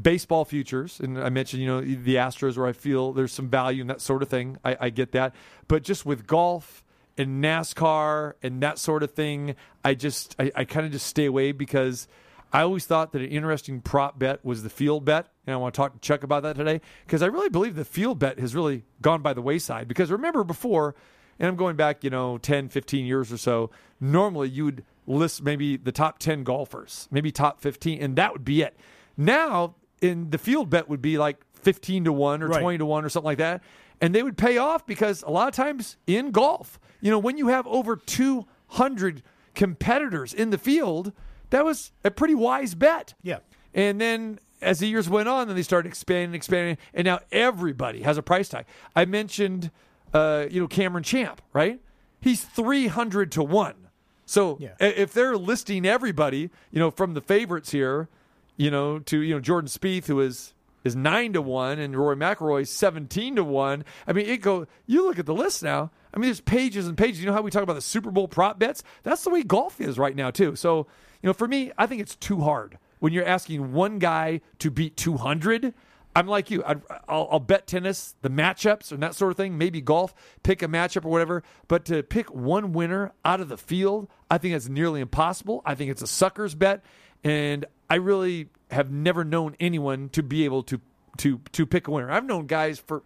baseball 0.00 0.44
futures, 0.44 1.00
and 1.00 1.18
I 1.18 1.28
mentioned 1.28 1.62
you 1.62 1.68
know 1.68 1.80
the 1.80 2.16
Astros 2.16 2.56
where 2.56 2.66
I 2.66 2.72
feel 2.72 3.12
there's 3.12 3.32
some 3.32 3.48
value 3.48 3.82
and 3.82 3.90
that 3.90 4.00
sort 4.00 4.22
of 4.22 4.28
thing. 4.28 4.58
I, 4.64 4.76
I 4.80 4.90
get 4.90 5.12
that, 5.12 5.34
but 5.68 5.82
just 5.82 6.06
with 6.06 6.26
golf 6.26 6.84
and 7.18 7.42
NASCAR 7.44 8.34
and 8.42 8.62
that 8.62 8.78
sort 8.78 9.02
of 9.02 9.12
thing, 9.12 9.54
I 9.84 9.94
just 9.94 10.34
I, 10.38 10.50
I 10.54 10.64
kind 10.64 10.86
of 10.86 10.92
just 10.92 11.06
stay 11.06 11.26
away 11.26 11.52
because. 11.52 12.08
I 12.54 12.60
always 12.64 12.84
thought 12.84 13.12
that 13.12 13.22
an 13.22 13.30
interesting 13.30 13.80
prop 13.80 14.18
bet 14.18 14.44
was 14.44 14.62
the 14.62 14.68
field 14.68 15.06
bet, 15.06 15.28
and 15.46 15.54
I 15.54 15.56
want 15.56 15.72
to 15.72 15.78
talk 15.78 15.94
to 15.94 15.98
Chuck 16.00 16.22
about 16.22 16.42
that 16.42 16.54
today 16.54 16.82
because 17.06 17.22
I 17.22 17.26
really 17.28 17.48
believe 17.48 17.76
the 17.76 17.84
field 17.86 18.18
bet 18.18 18.38
has 18.38 18.54
really 18.54 18.84
gone 19.00 19.22
by 19.22 19.32
the 19.32 19.40
wayside. 19.40 19.88
Because 19.88 20.10
remember 20.10 20.44
before, 20.44 20.94
and 21.38 21.48
I'm 21.48 21.56
going 21.56 21.76
back, 21.76 22.04
you 22.04 22.10
know, 22.10 22.36
10, 22.36 22.68
15 22.68 23.06
years 23.06 23.32
or 23.32 23.38
so, 23.38 23.70
normally 24.02 24.50
you 24.50 24.66
would 24.66 24.84
list 25.06 25.42
maybe 25.42 25.78
the 25.78 25.92
top 25.92 26.18
10 26.18 26.44
golfers, 26.44 27.08
maybe 27.10 27.32
top 27.32 27.60
15, 27.60 28.02
and 28.02 28.16
that 28.16 28.34
would 28.34 28.44
be 28.44 28.60
it. 28.60 28.76
Now, 29.16 29.76
in 30.02 30.28
the 30.30 30.38
field 30.38 30.68
bet 30.68 30.88
would 30.88 31.00
be 31.00 31.16
like 31.16 31.38
15 31.54 32.04
to 32.04 32.12
1 32.12 32.42
or 32.42 32.48
Right. 32.48 32.60
20 32.60 32.78
to 32.78 32.84
1 32.86 33.04
or 33.04 33.08
something 33.08 33.24
like 33.26 33.38
that. 33.38 33.62
And 34.00 34.14
they 34.14 34.22
would 34.22 34.36
pay 34.36 34.58
off 34.58 34.84
because 34.84 35.22
a 35.22 35.30
lot 35.30 35.48
of 35.48 35.54
times 35.54 35.96
in 36.06 36.32
golf, 36.32 36.78
you 37.00 37.10
know, 37.10 37.18
when 37.20 37.38
you 37.38 37.48
have 37.48 37.66
over 37.68 37.96
200 37.96 39.22
competitors 39.54 40.34
in 40.34 40.50
the 40.50 40.58
field, 40.58 41.12
that 41.50 41.64
was 41.64 41.92
a 42.04 42.10
pretty 42.10 42.34
wise 42.34 42.74
bet. 42.74 43.14
Yeah. 43.22 43.38
And 43.74 44.00
then 44.00 44.38
as 44.60 44.80
the 44.80 44.86
years 44.88 45.08
went 45.08 45.28
on, 45.28 45.46
then 45.46 45.56
they 45.56 45.62
started 45.62 45.88
expanding, 45.88 46.34
expanding, 46.34 46.78
and 46.94 47.04
now 47.04 47.20
everybody 47.30 48.02
has 48.02 48.18
a 48.18 48.22
price 48.22 48.48
tag. 48.48 48.66
I 48.96 49.04
mentioned, 49.04 49.70
uh, 50.12 50.46
you 50.50 50.60
know, 50.60 50.68
Cameron 50.68 51.04
Champ, 51.04 51.40
right? 51.52 51.80
He's 52.20 52.42
three 52.44 52.86
hundred 52.88 53.32
to 53.32 53.42
one. 53.42 53.88
So 54.24 54.56
Yeah. 54.60 54.74
if 54.80 55.12
they're 55.12 55.36
listing 55.36 55.84
everybody, 55.84 56.50
you 56.70 56.78
know, 56.78 56.90
from 56.90 57.14
the 57.14 57.20
favorites 57.20 57.70
here, 57.72 58.08
you 58.56 58.70
know, 58.70 58.98
to 59.00 59.20
you 59.20 59.34
know 59.34 59.40
Jordan 59.40 59.68
Spieth, 59.68 60.06
who 60.06 60.20
is 60.20 60.54
is 60.84 60.96
nine 60.96 61.32
to 61.32 61.42
one, 61.42 61.78
and 61.78 61.96
Rory 61.96 62.16
McIlroy 62.16 62.66
seventeen 62.66 63.36
to 63.36 63.44
one. 63.44 63.84
I 64.06 64.12
mean, 64.12 64.26
it 64.26 64.40
go. 64.40 64.66
You 64.86 65.04
look 65.06 65.18
at 65.18 65.26
the 65.26 65.34
list 65.34 65.62
now. 65.62 65.90
I 66.14 66.18
mean, 66.18 66.26
there's 66.26 66.40
pages 66.40 66.86
and 66.86 66.96
pages. 66.96 67.20
You 67.20 67.26
know 67.26 67.32
how 67.32 67.42
we 67.42 67.50
talk 67.50 67.62
about 67.62 67.74
the 67.74 67.80
Super 67.80 68.10
Bowl 68.10 68.28
prop 68.28 68.58
bets? 68.58 68.82
That's 69.02 69.24
the 69.24 69.30
way 69.30 69.42
golf 69.42 69.80
is 69.80 69.98
right 69.98 70.14
now 70.14 70.30
too. 70.30 70.56
So 70.56 70.86
you 71.22 71.28
know, 71.28 71.32
for 71.32 71.48
me, 71.48 71.72
I 71.78 71.86
think 71.86 72.02
it's 72.02 72.16
too 72.16 72.40
hard 72.40 72.78
when 72.98 73.12
you're 73.12 73.24
asking 73.24 73.72
one 73.72 73.98
guy 73.98 74.40
to 74.58 74.70
beat 74.70 74.96
two 74.96 75.16
hundred. 75.16 75.74
I'm 76.14 76.26
like 76.26 76.50
you. 76.50 76.62
I'd, 76.66 76.82
I'll, 77.08 77.28
I'll 77.32 77.40
bet 77.40 77.66
tennis, 77.66 78.14
the 78.20 78.28
matchups 78.28 78.92
and 78.92 79.02
that 79.02 79.14
sort 79.14 79.30
of 79.30 79.36
thing. 79.36 79.56
Maybe 79.56 79.80
golf, 79.80 80.14
pick 80.42 80.62
a 80.62 80.68
matchup 80.68 81.06
or 81.06 81.08
whatever. 81.08 81.42
But 81.68 81.86
to 81.86 82.02
pick 82.02 82.32
one 82.34 82.72
winner 82.72 83.12
out 83.24 83.40
of 83.40 83.48
the 83.48 83.56
field, 83.56 84.08
I 84.30 84.36
think 84.36 84.54
that's 84.54 84.68
nearly 84.68 85.00
impossible. 85.00 85.62
I 85.64 85.74
think 85.74 85.90
it's 85.90 86.02
a 86.02 86.06
sucker's 86.06 86.54
bet, 86.54 86.84
and 87.24 87.64
I 87.92 87.96
really 87.96 88.48
have 88.70 88.90
never 88.90 89.22
known 89.22 89.54
anyone 89.60 90.08
to 90.10 90.22
be 90.22 90.44
able 90.44 90.62
to 90.64 90.80
to 91.18 91.40
to 91.52 91.66
pick 91.66 91.88
a 91.88 91.90
winner. 91.90 92.10
I've 92.10 92.24
known 92.24 92.46
guys 92.46 92.78
for, 92.78 93.02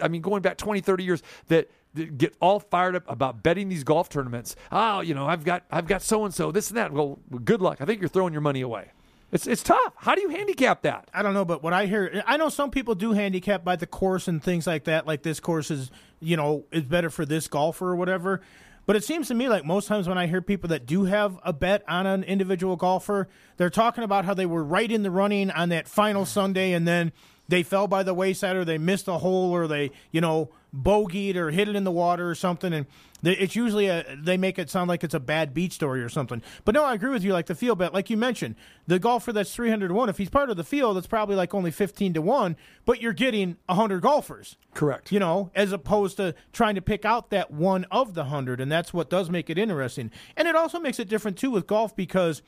I 0.00 0.06
mean, 0.06 0.22
going 0.22 0.42
back 0.42 0.56
20, 0.58 0.80
30 0.80 1.04
years 1.04 1.22
that. 1.48 1.70
Get 2.16 2.34
all 2.40 2.58
fired 2.58 2.96
up 2.96 3.04
about 3.06 3.42
betting 3.42 3.68
these 3.68 3.84
golf 3.84 4.08
tournaments. 4.08 4.56
Oh, 4.70 5.02
you 5.02 5.12
know, 5.12 5.26
I've 5.26 5.44
got 5.44 5.64
I've 5.70 5.86
got 5.86 6.00
so 6.00 6.24
and 6.24 6.32
so 6.32 6.50
this 6.50 6.70
and 6.70 6.78
that. 6.78 6.90
Well, 6.90 7.18
good 7.44 7.60
luck. 7.60 7.82
I 7.82 7.84
think 7.84 8.00
you're 8.00 8.08
throwing 8.08 8.32
your 8.32 8.40
money 8.40 8.62
away. 8.62 8.92
It's 9.30 9.46
it's 9.46 9.62
tough. 9.62 9.92
How 9.96 10.14
do 10.14 10.22
you 10.22 10.30
handicap 10.30 10.80
that? 10.82 11.10
I 11.12 11.22
don't 11.22 11.34
know, 11.34 11.44
but 11.44 11.62
what 11.62 11.74
I 11.74 11.84
hear, 11.84 12.22
I 12.26 12.38
know 12.38 12.48
some 12.48 12.70
people 12.70 12.94
do 12.94 13.12
handicap 13.12 13.62
by 13.62 13.76
the 13.76 13.86
course 13.86 14.26
and 14.26 14.42
things 14.42 14.66
like 14.66 14.84
that. 14.84 15.06
Like 15.06 15.22
this 15.22 15.38
course 15.38 15.70
is, 15.70 15.90
you 16.18 16.38
know, 16.38 16.64
is 16.72 16.84
better 16.84 17.10
for 17.10 17.26
this 17.26 17.46
golfer 17.46 17.88
or 17.88 17.96
whatever. 17.96 18.40
But 18.84 18.96
it 18.96 19.04
seems 19.04 19.28
to 19.28 19.34
me 19.34 19.48
like 19.48 19.64
most 19.64 19.86
times 19.86 20.08
when 20.08 20.18
I 20.18 20.26
hear 20.26 20.42
people 20.42 20.68
that 20.68 20.86
do 20.86 21.04
have 21.04 21.38
a 21.44 21.52
bet 21.52 21.84
on 21.88 22.06
an 22.06 22.24
individual 22.24 22.76
golfer, 22.76 23.28
they're 23.56 23.70
talking 23.70 24.02
about 24.02 24.24
how 24.24 24.34
they 24.34 24.46
were 24.46 24.64
right 24.64 24.90
in 24.90 25.02
the 25.02 25.10
running 25.10 25.50
on 25.50 25.68
that 25.68 25.86
final 25.86 26.26
Sunday, 26.26 26.72
and 26.72 26.86
then 26.86 27.12
they 27.52 27.62
fell 27.62 27.86
by 27.86 28.02
the 28.02 28.14
wayside 28.14 28.56
or 28.56 28.64
they 28.64 28.78
missed 28.78 29.06
a 29.08 29.18
hole 29.18 29.50
or 29.50 29.66
they, 29.66 29.90
you 30.10 30.22
know, 30.22 30.48
bogeyed 30.74 31.36
or 31.36 31.50
hit 31.50 31.68
it 31.68 31.76
in 31.76 31.84
the 31.84 31.90
water 31.90 32.30
or 32.30 32.34
something. 32.34 32.72
And 32.72 32.86
they, 33.20 33.32
it's 33.32 33.54
usually 33.54 33.88
a, 33.88 34.06
they 34.18 34.38
make 34.38 34.58
it 34.58 34.70
sound 34.70 34.88
like 34.88 35.04
it's 35.04 35.12
a 35.12 35.20
bad 35.20 35.52
beat 35.52 35.74
story 35.74 36.02
or 36.02 36.08
something. 36.08 36.40
But 36.64 36.74
no, 36.74 36.82
I 36.82 36.94
agree 36.94 37.10
with 37.10 37.22
you. 37.22 37.34
Like 37.34 37.44
the 37.44 37.54
field 37.54 37.76
bet, 37.76 37.92
like 37.92 38.08
you 38.08 38.16
mentioned, 38.16 38.54
the 38.86 38.98
golfer 38.98 39.34
that's 39.34 39.54
300 39.54 39.88
to 39.88 39.92
1, 39.92 40.08
if 40.08 40.16
he's 40.16 40.30
part 40.30 40.48
of 40.48 40.56
the 40.56 40.64
field, 40.64 40.96
it's 40.96 41.06
probably 41.06 41.36
like 41.36 41.52
only 41.52 41.70
15 41.70 42.14
to 42.14 42.22
1, 42.22 42.56
but 42.86 43.02
you're 43.02 43.12
getting 43.12 43.58
100 43.66 44.00
golfers. 44.00 44.56
Correct. 44.72 45.12
You 45.12 45.20
know, 45.20 45.50
as 45.54 45.72
opposed 45.72 46.16
to 46.16 46.34
trying 46.54 46.76
to 46.76 46.80
pick 46.80 47.04
out 47.04 47.28
that 47.28 47.50
one 47.50 47.84
of 47.90 48.14
the 48.14 48.22
100. 48.22 48.62
And 48.62 48.72
that's 48.72 48.94
what 48.94 49.10
does 49.10 49.28
make 49.28 49.50
it 49.50 49.58
interesting. 49.58 50.10
And 50.38 50.48
it 50.48 50.56
also 50.56 50.80
makes 50.80 50.98
it 50.98 51.06
different, 51.06 51.36
too, 51.36 51.50
with 51.50 51.66
golf 51.66 51.94
because 51.94 52.40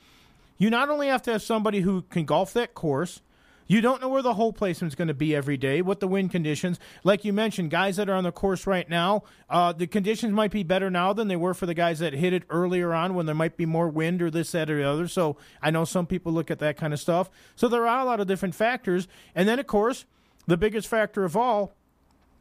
you 0.57 0.71
not 0.71 0.89
only 0.89 1.09
have 1.09 1.21
to 1.23 1.33
have 1.33 1.43
somebody 1.43 1.81
who 1.81 2.01
can 2.01 2.25
golf 2.25 2.53
that 2.53 2.73
course, 2.73 3.21
you 3.67 3.81
don't 3.81 4.01
know 4.01 4.09
where 4.09 4.21
the 4.21 4.35
hole 4.35 4.53
placement's 4.53 4.95
going 4.95 5.07
to 5.07 5.13
be 5.13 5.35
every 5.35 5.57
day, 5.57 5.81
what 5.81 5.99
the 5.99 6.07
wind 6.07 6.31
conditions. 6.31 6.79
Like 7.03 7.25
you 7.25 7.33
mentioned, 7.33 7.71
guys 7.71 7.95
that 7.97 8.09
are 8.09 8.15
on 8.15 8.23
the 8.23 8.31
course 8.31 8.67
right 8.67 8.89
now, 8.89 9.23
uh, 9.49 9.73
the 9.73 9.87
conditions 9.87 10.33
might 10.33 10.51
be 10.51 10.63
better 10.63 10.89
now 10.89 11.13
than 11.13 11.27
they 11.27 11.35
were 11.35 11.53
for 11.53 11.65
the 11.65 11.73
guys 11.73 11.99
that 11.99 12.13
hit 12.13 12.33
it 12.33 12.43
earlier 12.49 12.93
on 12.93 13.15
when 13.15 13.25
there 13.25 13.35
might 13.35 13.57
be 13.57 13.65
more 13.65 13.89
wind 13.89 14.21
or 14.21 14.29
this, 14.29 14.51
that, 14.51 14.69
or 14.69 14.77
the 14.77 14.87
other. 14.87 15.07
So 15.07 15.37
I 15.61 15.71
know 15.71 15.85
some 15.85 16.05
people 16.05 16.31
look 16.31 16.51
at 16.51 16.59
that 16.59 16.77
kind 16.77 16.93
of 16.93 16.99
stuff. 16.99 17.29
So 17.55 17.67
there 17.67 17.87
are 17.87 17.99
a 18.01 18.05
lot 18.05 18.19
of 18.19 18.27
different 18.27 18.55
factors. 18.55 19.07
And 19.33 19.47
then, 19.47 19.59
of 19.59 19.67
course, 19.67 20.05
the 20.47 20.57
biggest 20.57 20.87
factor 20.87 21.23
of 21.23 21.35
all 21.35 21.75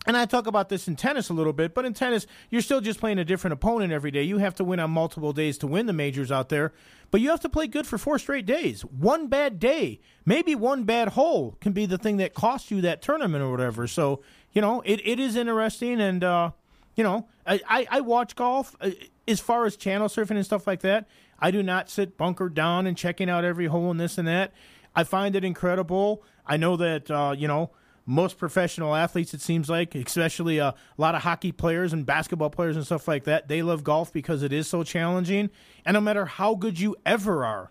and 0.06 0.16
I 0.16 0.26
talk 0.26 0.46
about 0.46 0.68
this 0.68 0.86
in 0.86 0.96
tennis 0.96 1.30
a 1.30 1.34
little 1.34 1.52
bit, 1.52 1.74
but 1.74 1.84
in 1.84 1.94
tennis, 1.94 2.26
you're 2.50 2.62
still 2.62 2.80
just 2.80 3.00
playing 3.00 3.18
a 3.18 3.24
different 3.24 3.52
opponent 3.54 3.92
every 3.92 4.10
day. 4.10 4.22
You 4.22 4.38
have 4.38 4.54
to 4.56 4.64
win 4.64 4.80
on 4.80 4.90
multiple 4.90 5.32
days 5.32 5.56
to 5.58 5.66
win 5.66 5.86
the 5.86 5.92
majors 5.92 6.30
out 6.30 6.50
there, 6.50 6.72
but 7.10 7.20
you 7.20 7.30
have 7.30 7.40
to 7.40 7.48
play 7.48 7.66
good 7.66 7.86
for 7.86 7.96
four 7.96 8.18
straight 8.18 8.46
days. 8.46 8.82
One 8.82 9.28
bad 9.28 9.58
day, 9.58 10.00
maybe 10.26 10.54
one 10.54 10.84
bad 10.84 11.08
hole, 11.08 11.56
can 11.60 11.72
be 11.72 11.86
the 11.86 11.98
thing 11.98 12.18
that 12.18 12.34
costs 12.34 12.70
you 12.70 12.80
that 12.82 13.02
tournament 13.02 13.42
or 13.42 13.50
whatever. 13.50 13.86
So, 13.86 14.22
you 14.52 14.60
know, 14.60 14.82
it, 14.84 15.00
it 15.04 15.18
is 15.18 15.36
interesting. 15.36 16.00
And, 16.00 16.22
uh, 16.22 16.50
you 16.96 17.02
know, 17.02 17.28
I, 17.46 17.60
I, 17.68 17.86
I 17.90 18.00
watch 18.00 18.36
golf 18.36 18.76
uh, 18.80 18.90
as 19.26 19.40
far 19.40 19.64
as 19.64 19.76
channel 19.76 20.08
surfing 20.08 20.32
and 20.36 20.44
stuff 20.44 20.66
like 20.66 20.80
that. 20.80 21.08
I 21.38 21.50
do 21.50 21.62
not 21.62 21.90
sit 21.90 22.16
bunkered 22.16 22.54
down 22.54 22.86
and 22.86 22.96
checking 22.96 23.28
out 23.28 23.44
every 23.44 23.66
hole 23.66 23.90
and 23.90 23.98
this 23.98 24.18
and 24.18 24.28
that. 24.28 24.52
I 24.94 25.04
find 25.04 25.34
it 25.34 25.44
incredible. 25.44 26.22
I 26.46 26.56
know 26.56 26.76
that, 26.76 27.10
uh, 27.10 27.34
you 27.36 27.48
know, 27.48 27.70
most 28.06 28.38
professional 28.38 28.94
athletes, 28.94 29.32
it 29.32 29.40
seems 29.40 29.70
like, 29.70 29.94
especially 29.94 30.60
uh, 30.60 30.72
a 30.72 30.74
lot 31.00 31.14
of 31.14 31.22
hockey 31.22 31.52
players 31.52 31.92
and 31.92 32.04
basketball 32.04 32.50
players 32.50 32.76
and 32.76 32.84
stuff 32.84 33.08
like 33.08 33.24
that, 33.24 33.48
they 33.48 33.62
love 33.62 33.82
golf 33.82 34.12
because 34.12 34.42
it 34.42 34.52
is 34.52 34.68
so 34.68 34.82
challenging. 34.82 35.50
And 35.84 35.94
no 35.94 36.00
matter 36.00 36.26
how 36.26 36.54
good 36.54 36.78
you 36.78 36.96
ever 37.06 37.44
are, 37.44 37.70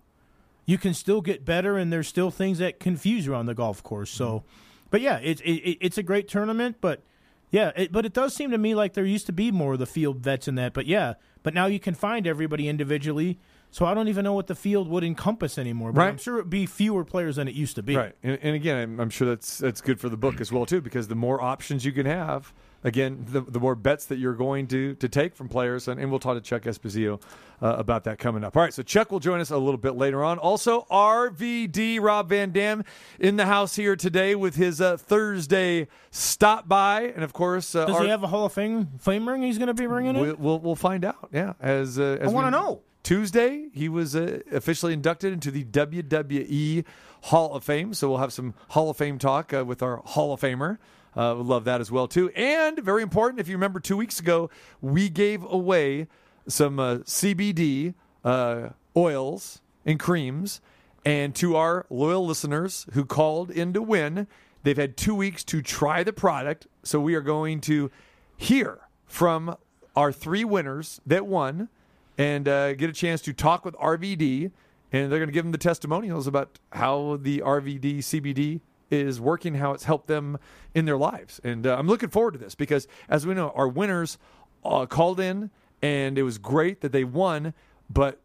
you 0.65 0.77
can 0.77 0.93
still 0.93 1.21
get 1.21 1.45
better, 1.45 1.77
and 1.77 1.91
there's 1.91 2.07
still 2.07 2.31
things 2.31 2.57
that 2.59 2.79
confuse 2.79 3.25
you 3.25 3.35
on 3.35 3.45
the 3.45 3.53
golf 3.53 3.83
course. 3.83 4.09
So, 4.09 4.43
but 4.89 5.01
yeah, 5.01 5.19
it's 5.21 5.41
it, 5.41 5.77
it's 5.81 5.97
a 5.97 6.03
great 6.03 6.27
tournament, 6.27 6.77
but 6.79 7.03
yeah, 7.51 7.71
it, 7.75 7.91
but 7.91 8.05
it 8.05 8.13
does 8.13 8.33
seem 8.33 8.49
to 8.51 8.57
me 8.57 8.73
like 8.73 8.93
there 8.93 9.05
used 9.05 9.25
to 9.27 9.33
be 9.33 9.51
more 9.51 9.73
of 9.73 9.79
the 9.79 9.85
field 9.85 10.21
bets 10.21 10.47
in 10.47 10.55
that. 10.55 10.73
But 10.73 10.85
yeah, 10.85 11.15
but 11.43 11.53
now 11.53 11.65
you 11.65 11.79
can 11.79 11.93
find 11.93 12.25
everybody 12.25 12.67
individually. 12.67 13.39
So 13.73 13.87
I 13.87 13.95
don't 13.95 14.07
even 14.07 14.23
know 14.23 14.33
what 14.33 14.45
the 14.45 14.53
field 14.53 14.87
would 14.87 15.03
encompass 15.03 15.57
anymore. 15.57 15.91
But 15.91 16.01
Right. 16.01 16.07
I'm 16.09 16.17
sure 16.17 16.35
it'd 16.37 16.49
be 16.51 16.67
fewer 16.67 17.03
players 17.03 17.37
than 17.37 17.47
it 17.47 17.55
used 17.55 17.75
to 17.77 17.81
be. 17.81 17.95
Right, 17.95 18.15
and, 18.21 18.37
and 18.43 18.55
again, 18.55 18.77
I'm, 18.77 18.99
I'm 18.99 19.09
sure 19.09 19.27
that's 19.27 19.57
that's 19.57 19.81
good 19.81 19.99
for 19.99 20.09
the 20.09 20.15
book 20.17 20.39
as 20.39 20.51
well 20.51 20.67
too, 20.67 20.79
because 20.79 21.07
the 21.07 21.15
more 21.15 21.41
options 21.41 21.83
you 21.83 21.91
can 21.91 22.05
have, 22.05 22.53
again, 22.83 23.25
the, 23.27 23.41
the 23.41 23.59
more 23.59 23.73
bets 23.73 24.05
that 24.05 24.19
you're 24.19 24.35
going 24.35 24.67
to 24.67 24.93
to 24.93 25.09
take 25.09 25.35
from 25.35 25.49
players, 25.49 25.87
and, 25.87 25.99
and 25.99 26.11
we'll 26.11 26.19
talk 26.19 26.35
to 26.35 26.41
Chuck 26.41 26.61
Esposito 26.63 27.19
uh, 27.63 27.75
about 27.79 28.03
that 28.03 28.19
coming 28.19 28.43
up. 28.43 28.55
All 28.55 28.61
right, 28.61 28.71
so 28.71 28.83
Chuck 28.83 29.11
will 29.11 29.19
join 29.19 29.39
us 29.39 29.49
a 29.49 29.57
little 29.57 29.79
bit 29.79 29.95
later 29.95 30.23
on. 30.23 30.37
Also, 30.37 30.85
RVD 30.91 31.99
Rob 31.99 32.29
Van 32.29 32.51
Dam 32.51 32.83
in 33.19 33.37
the 33.37 33.47
house 33.47 33.75
here 33.75 33.95
today 33.95 34.35
with 34.35 34.55
his 34.55 34.81
uh, 34.81 34.97
Thursday 34.97 35.87
stop 36.11 36.67
by, 36.67 37.11
and 37.15 37.23
of 37.23 37.33
course, 37.33 37.73
uh, 37.73 37.85
Does 37.85 37.95
our- 37.95 38.03
he 38.03 38.09
have 38.09 38.21
a 38.21 38.27
Hall 38.27 38.45
of 38.45 38.53
Fame 38.53 38.89
fame 38.99 39.27
ring 39.27 39.41
he's 39.41 39.57
going 39.57 39.67
to 39.67 39.73
be 39.73 39.87
bringing 39.87 40.15
in? 40.15 40.21
We'll, 40.21 40.35
we'll 40.35 40.59
we'll 40.59 40.75
find 40.75 41.03
out. 41.03 41.29
Yeah, 41.31 41.53
as 41.59 41.97
uh, 41.97 42.17
as 42.21 42.29
I 42.29 42.31
wanna 42.31 42.51
know. 42.51 42.81
Tuesday, 43.03 43.67
he 43.73 43.89
was 43.89 44.15
uh, 44.15 44.39
officially 44.51 44.93
inducted 44.93 45.33
into 45.33 45.51
the 45.51 45.65
WWE 45.65 46.85
Hall 47.23 47.53
of 47.53 47.63
Fame. 47.63 47.93
So 47.93 48.09
we'll 48.09 48.19
have 48.19 48.33
some 48.33 48.53
Hall 48.69 48.89
of 48.89 48.97
Fame 48.97 49.19
talk 49.19 49.53
uh, 49.53 49.65
with 49.65 49.83
our 49.83 49.97
Hall 49.97 50.33
of 50.33 50.39
Famer. 50.39 50.77
Uh, 51.15 51.35
love 51.35 51.65
that 51.65 51.81
as 51.81 51.91
well 51.91 52.07
too. 52.07 52.29
And 52.29 52.79
very 52.79 53.03
important, 53.03 53.39
if 53.39 53.47
you 53.47 53.55
remember, 53.55 53.79
two 53.79 53.97
weeks 53.97 54.19
ago 54.19 54.49
we 54.81 55.09
gave 55.09 55.43
away 55.43 56.07
some 56.47 56.79
uh, 56.79 56.95
CBD 56.99 57.93
uh, 58.23 58.69
oils 58.95 59.61
and 59.85 59.99
creams, 59.99 60.61
and 61.05 61.35
to 61.35 61.55
our 61.55 61.85
loyal 61.89 62.25
listeners 62.25 62.85
who 62.93 63.03
called 63.03 63.51
in 63.51 63.73
to 63.73 63.81
win, 63.81 64.27
they've 64.63 64.77
had 64.77 64.95
two 64.95 65.13
weeks 65.13 65.43
to 65.43 65.61
try 65.61 66.03
the 66.03 66.13
product. 66.13 66.67
So 66.83 66.99
we 66.99 67.15
are 67.15 67.21
going 67.21 67.59
to 67.61 67.91
hear 68.37 68.79
from 69.05 69.57
our 69.95 70.11
three 70.11 70.45
winners 70.45 71.01
that 71.05 71.27
won 71.27 71.69
and 72.17 72.47
uh, 72.47 72.73
get 72.73 72.89
a 72.89 72.93
chance 72.93 73.21
to 73.21 73.33
talk 73.33 73.65
with 73.65 73.75
RVD. 73.75 74.51
And 74.91 75.11
they're 75.11 75.19
going 75.19 75.29
to 75.29 75.33
give 75.33 75.43
them 75.43 75.51
the 75.51 75.57
testimonials 75.57 76.27
about 76.27 76.59
how 76.71 77.17
the 77.19 77.39
RVD 77.39 77.99
CBD 77.99 78.61
is 78.91 79.19
working, 79.19 79.55
how 79.55 79.71
it's 79.71 79.85
helped 79.85 80.07
them 80.07 80.37
in 80.75 80.85
their 80.85 80.97
lives. 80.97 81.41
And 81.43 81.65
uh, 81.65 81.75
I'm 81.77 81.87
looking 81.87 82.09
forward 82.09 82.33
to 82.33 82.37
this 82.37 82.53
because, 82.53 82.87
as 83.09 83.25
we 83.25 83.33
know, 83.33 83.51
our 83.55 83.67
winners 83.67 84.19
uh, 84.63 84.85
called 84.85 85.19
in, 85.19 85.49
and 85.81 86.17
it 86.17 86.23
was 86.23 86.37
great 86.37 86.81
that 86.81 86.91
they 86.91 87.03
won, 87.03 87.53
but 87.89 88.19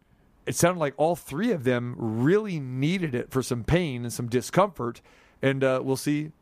it 0.47 0.55
sounded 0.55 0.81
like 0.81 0.95
all 0.97 1.17
three 1.17 1.53
of 1.53 1.65
them 1.65 1.95
really 1.99 2.61
needed 2.61 3.15
it 3.15 3.31
for 3.31 3.43
some 3.43 3.65
pain 3.65 4.05
and 4.05 4.13
some 4.13 4.29
discomfort. 4.29 5.01
And 5.43 5.65
uh, 5.65 5.81
we'll 5.83 5.97
see 5.97 6.33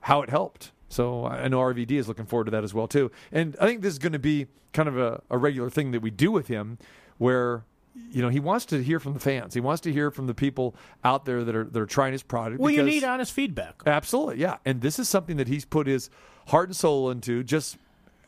how 0.00 0.22
it 0.22 0.30
helped. 0.30 0.72
So 0.90 1.24
I 1.24 1.48
know 1.48 1.60
RVD 1.60 1.92
is 1.92 2.08
looking 2.08 2.26
forward 2.26 2.44
to 2.44 2.50
that 2.50 2.64
as 2.64 2.74
well 2.74 2.88
too. 2.88 3.10
And 3.32 3.56
I 3.60 3.66
think 3.66 3.80
this 3.80 3.92
is 3.92 3.98
going 3.98 4.12
to 4.12 4.18
be 4.18 4.48
kind 4.72 4.88
of 4.88 4.98
a, 4.98 5.22
a 5.30 5.38
regular 5.38 5.70
thing 5.70 5.92
that 5.92 6.00
we 6.00 6.10
do 6.10 6.30
with 6.30 6.48
him, 6.48 6.78
where 7.16 7.64
you 8.10 8.20
know 8.20 8.28
he 8.28 8.40
wants 8.40 8.66
to 8.66 8.82
hear 8.82 8.98
from 8.98 9.14
the 9.14 9.20
fans. 9.20 9.54
He 9.54 9.60
wants 9.60 9.80
to 9.82 9.92
hear 9.92 10.10
from 10.10 10.26
the 10.26 10.34
people 10.34 10.74
out 11.04 11.24
there 11.24 11.44
that 11.44 11.54
are 11.54 11.64
that 11.64 11.80
are 11.80 11.86
trying 11.86 12.12
his 12.12 12.24
product. 12.24 12.60
well, 12.60 12.72
you 12.72 12.82
need 12.82 13.04
honest 13.04 13.32
feedback. 13.32 13.82
Absolutely, 13.86 14.38
yeah. 14.40 14.58
And 14.64 14.80
this 14.80 14.98
is 14.98 15.08
something 15.08 15.36
that 15.36 15.48
he's 15.48 15.64
put 15.64 15.86
his 15.86 16.10
heart 16.48 16.68
and 16.68 16.76
soul 16.76 17.08
into, 17.08 17.44
just 17.44 17.78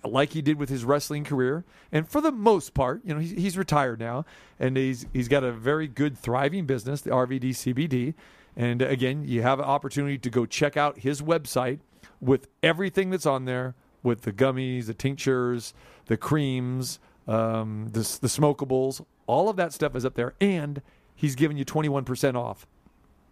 like 0.04 0.30
he 0.30 0.40
did 0.40 0.56
with 0.56 0.68
his 0.68 0.84
wrestling 0.84 1.24
career. 1.24 1.64
And 1.90 2.08
for 2.08 2.20
the 2.20 2.32
most 2.32 2.74
part, 2.74 3.02
you 3.04 3.14
know, 3.14 3.20
he's, 3.20 3.32
he's 3.32 3.58
retired 3.58 3.98
now, 3.98 4.24
and 4.60 4.76
he's 4.76 5.06
he's 5.12 5.26
got 5.26 5.42
a 5.42 5.50
very 5.50 5.88
good, 5.88 6.16
thriving 6.16 6.64
business, 6.64 7.00
the 7.00 7.10
RVD 7.10 7.50
CBD. 7.50 8.14
And 8.54 8.82
again, 8.82 9.24
you 9.26 9.42
have 9.42 9.58
an 9.58 9.64
opportunity 9.64 10.18
to 10.18 10.30
go 10.30 10.46
check 10.46 10.76
out 10.76 10.98
his 10.98 11.22
website 11.22 11.80
with 12.20 12.48
everything 12.62 13.10
that's 13.10 13.26
on 13.26 13.44
there, 13.44 13.74
with 14.02 14.22
the 14.22 14.32
gummies, 14.32 14.86
the 14.86 14.94
tinctures, 14.94 15.74
the 16.06 16.16
creams, 16.16 16.98
um, 17.28 17.88
the 17.92 18.00
the 18.00 18.28
smokables, 18.28 19.04
all 19.26 19.48
of 19.48 19.56
that 19.56 19.72
stuff 19.72 19.94
is 19.94 20.04
up 20.04 20.14
there, 20.14 20.34
and 20.40 20.82
he's 21.14 21.34
giving 21.34 21.56
you 21.56 21.64
twenty 21.64 21.88
one 21.88 22.04
percent 22.04 22.36
off 22.36 22.66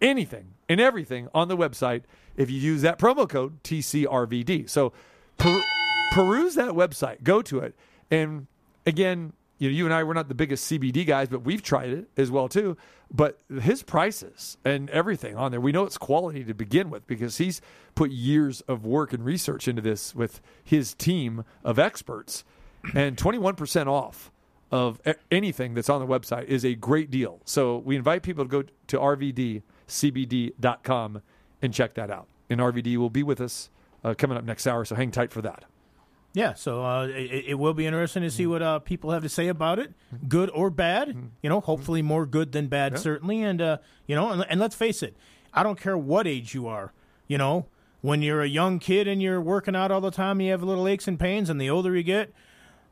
anything 0.01 0.53
and 0.67 0.81
everything 0.81 1.27
on 1.33 1.47
the 1.47 1.55
website 1.55 2.03
if 2.35 2.49
you 2.49 2.59
use 2.59 2.81
that 2.81 2.97
promo 2.97 3.29
code 3.29 3.61
TCRVD. 3.63 4.69
So 4.69 4.93
per- 5.37 5.61
peruse 6.13 6.55
that 6.55 6.71
website, 6.71 7.23
go 7.23 7.41
to 7.43 7.59
it. 7.59 7.75
And 8.09 8.47
again, 8.85 9.33
you 9.61 9.69
know, 9.69 9.75
you 9.75 9.85
and 9.85 9.93
I 9.93 10.03
we're 10.03 10.15
not 10.15 10.27
the 10.27 10.33
biggest 10.33 10.71
CBD 10.71 11.05
guys, 11.05 11.27
but 11.27 11.43
we've 11.43 11.61
tried 11.61 11.89
it 11.91 12.09
as 12.17 12.31
well 12.31 12.49
too. 12.49 12.75
But 13.13 13.37
his 13.61 13.83
prices 13.83 14.57
and 14.65 14.89
everything 14.89 15.37
on 15.37 15.51
there, 15.51 15.61
we 15.61 15.71
know 15.71 15.83
it's 15.83 15.99
quality 15.99 16.43
to 16.45 16.55
begin 16.55 16.89
with 16.89 17.05
because 17.05 17.37
he's 17.37 17.61
put 17.93 18.09
years 18.09 18.61
of 18.61 18.87
work 18.87 19.13
and 19.13 19.23
research 19.23 19.67
into 19.67 19.83
this 19.83 20.15
with 20.15 20.41
his 20.63 20.95
team 20.95 21.43
of 21.63 21.77
experts. 21.77 22.43
And 22.95 23.15
21% 23.15 23.85
off 23.85 24.31
of 24.71 24.99
anything 25.29 25.75
that's 25.75 25.89
on 25.89 26.01
the 26.01 26.07
website 26.07 26.45
is 26.45 26.65
a 26.65 26.73
great 26.73 27.11
deal. 27.11 27.39
So 27.45 27.77
we 27.77 27.95
invite 27.95 28.23
people 28.23 28.43
to 28.45 28.49
go 28.49 28.63
to 28.63 28.97
rvdcbd.com 28.97 29.61
and 31.61 31.71
check 31.71 31.93
that 31.93 32.09
out. 32.09 32.27
And 32.49 32.59
RVD 32.59 32.97
will 32.97 33.11
be 33.11 33.21
with 33.21 33.39
us 33.39 33.69
uh, 34.03 34.15
coming 34.17 34.39
up 34.39 34.43
next 34.43 34.65
hour, 34.65 34.83
so 34.85 34.95
hang 34.95 35.11
tight 35.11 35.31
for 35.31 35.43
that. 35.43 35.65
Yeah, 36.33 36.53
so 36.53 36.83
uh, 36.85 37.07
it, 37.07 37.45
it 37.49 37.53
will 37.59 37.73
be 37.73 37.85
interesting 37.85 38.23
to 38.23 38.31
see 38.31 38.47
what 38.47 38.61
uh, 38.61 38.79
people 38.79 39.11
have 39.11 39.21
to 39.23 39.29
say 39.29 39.49
about 39.49 39.79
it, 39.79 39.93
good 40.29 40.49
or 40.51 40.69
bad. 40.69 41.09
You 41.41 41.49
know, 41.49 41.59
hopefully 41.59 42.01
more 42.01 42.25
good 42.25 42.53
than 42.53 42.67
bad, 42.67 42.97
certainly. 42.99 43.41
And 43.43 43.61
uh, 43.61 43.77
you 44.07 44.15
know, 44.15 44.29
and, 44.31 44.45
and 44.49 44.59
let's 44.59 44.75
face 44.75 45.03
it, 45.03 45.15
I 45.53 45.61
don't 45.63 45.77
care 45.79 45.97
what 45.97 46.27
age 46.27 46.53
you 46.53 46.67
are. 46.67 46.93
You 47.27 47.37
know, 47.37 47.65
when 47.99 48.21
you're 48.21 48.41
a 48.41 48.47
young 48.47 48.79
kid 48.79 49.07
and 49.09 49.21
you're 49.21 49.41
working 49.41 49.75
out 49.75 49.91
all 49.91 49.99
the 50.01 50.09
time, 50.11 50.39
you 50.39 50.51
have 50.51 50.63
little 50.63 50.87
aches 50.87 51.07
and 51.07 51.19
pains, 51.19 51.49
and 51.49 51.59
the 51.59 51.69
older 51.69 51.95
you 51.97 52.03
get, 52.03 52.33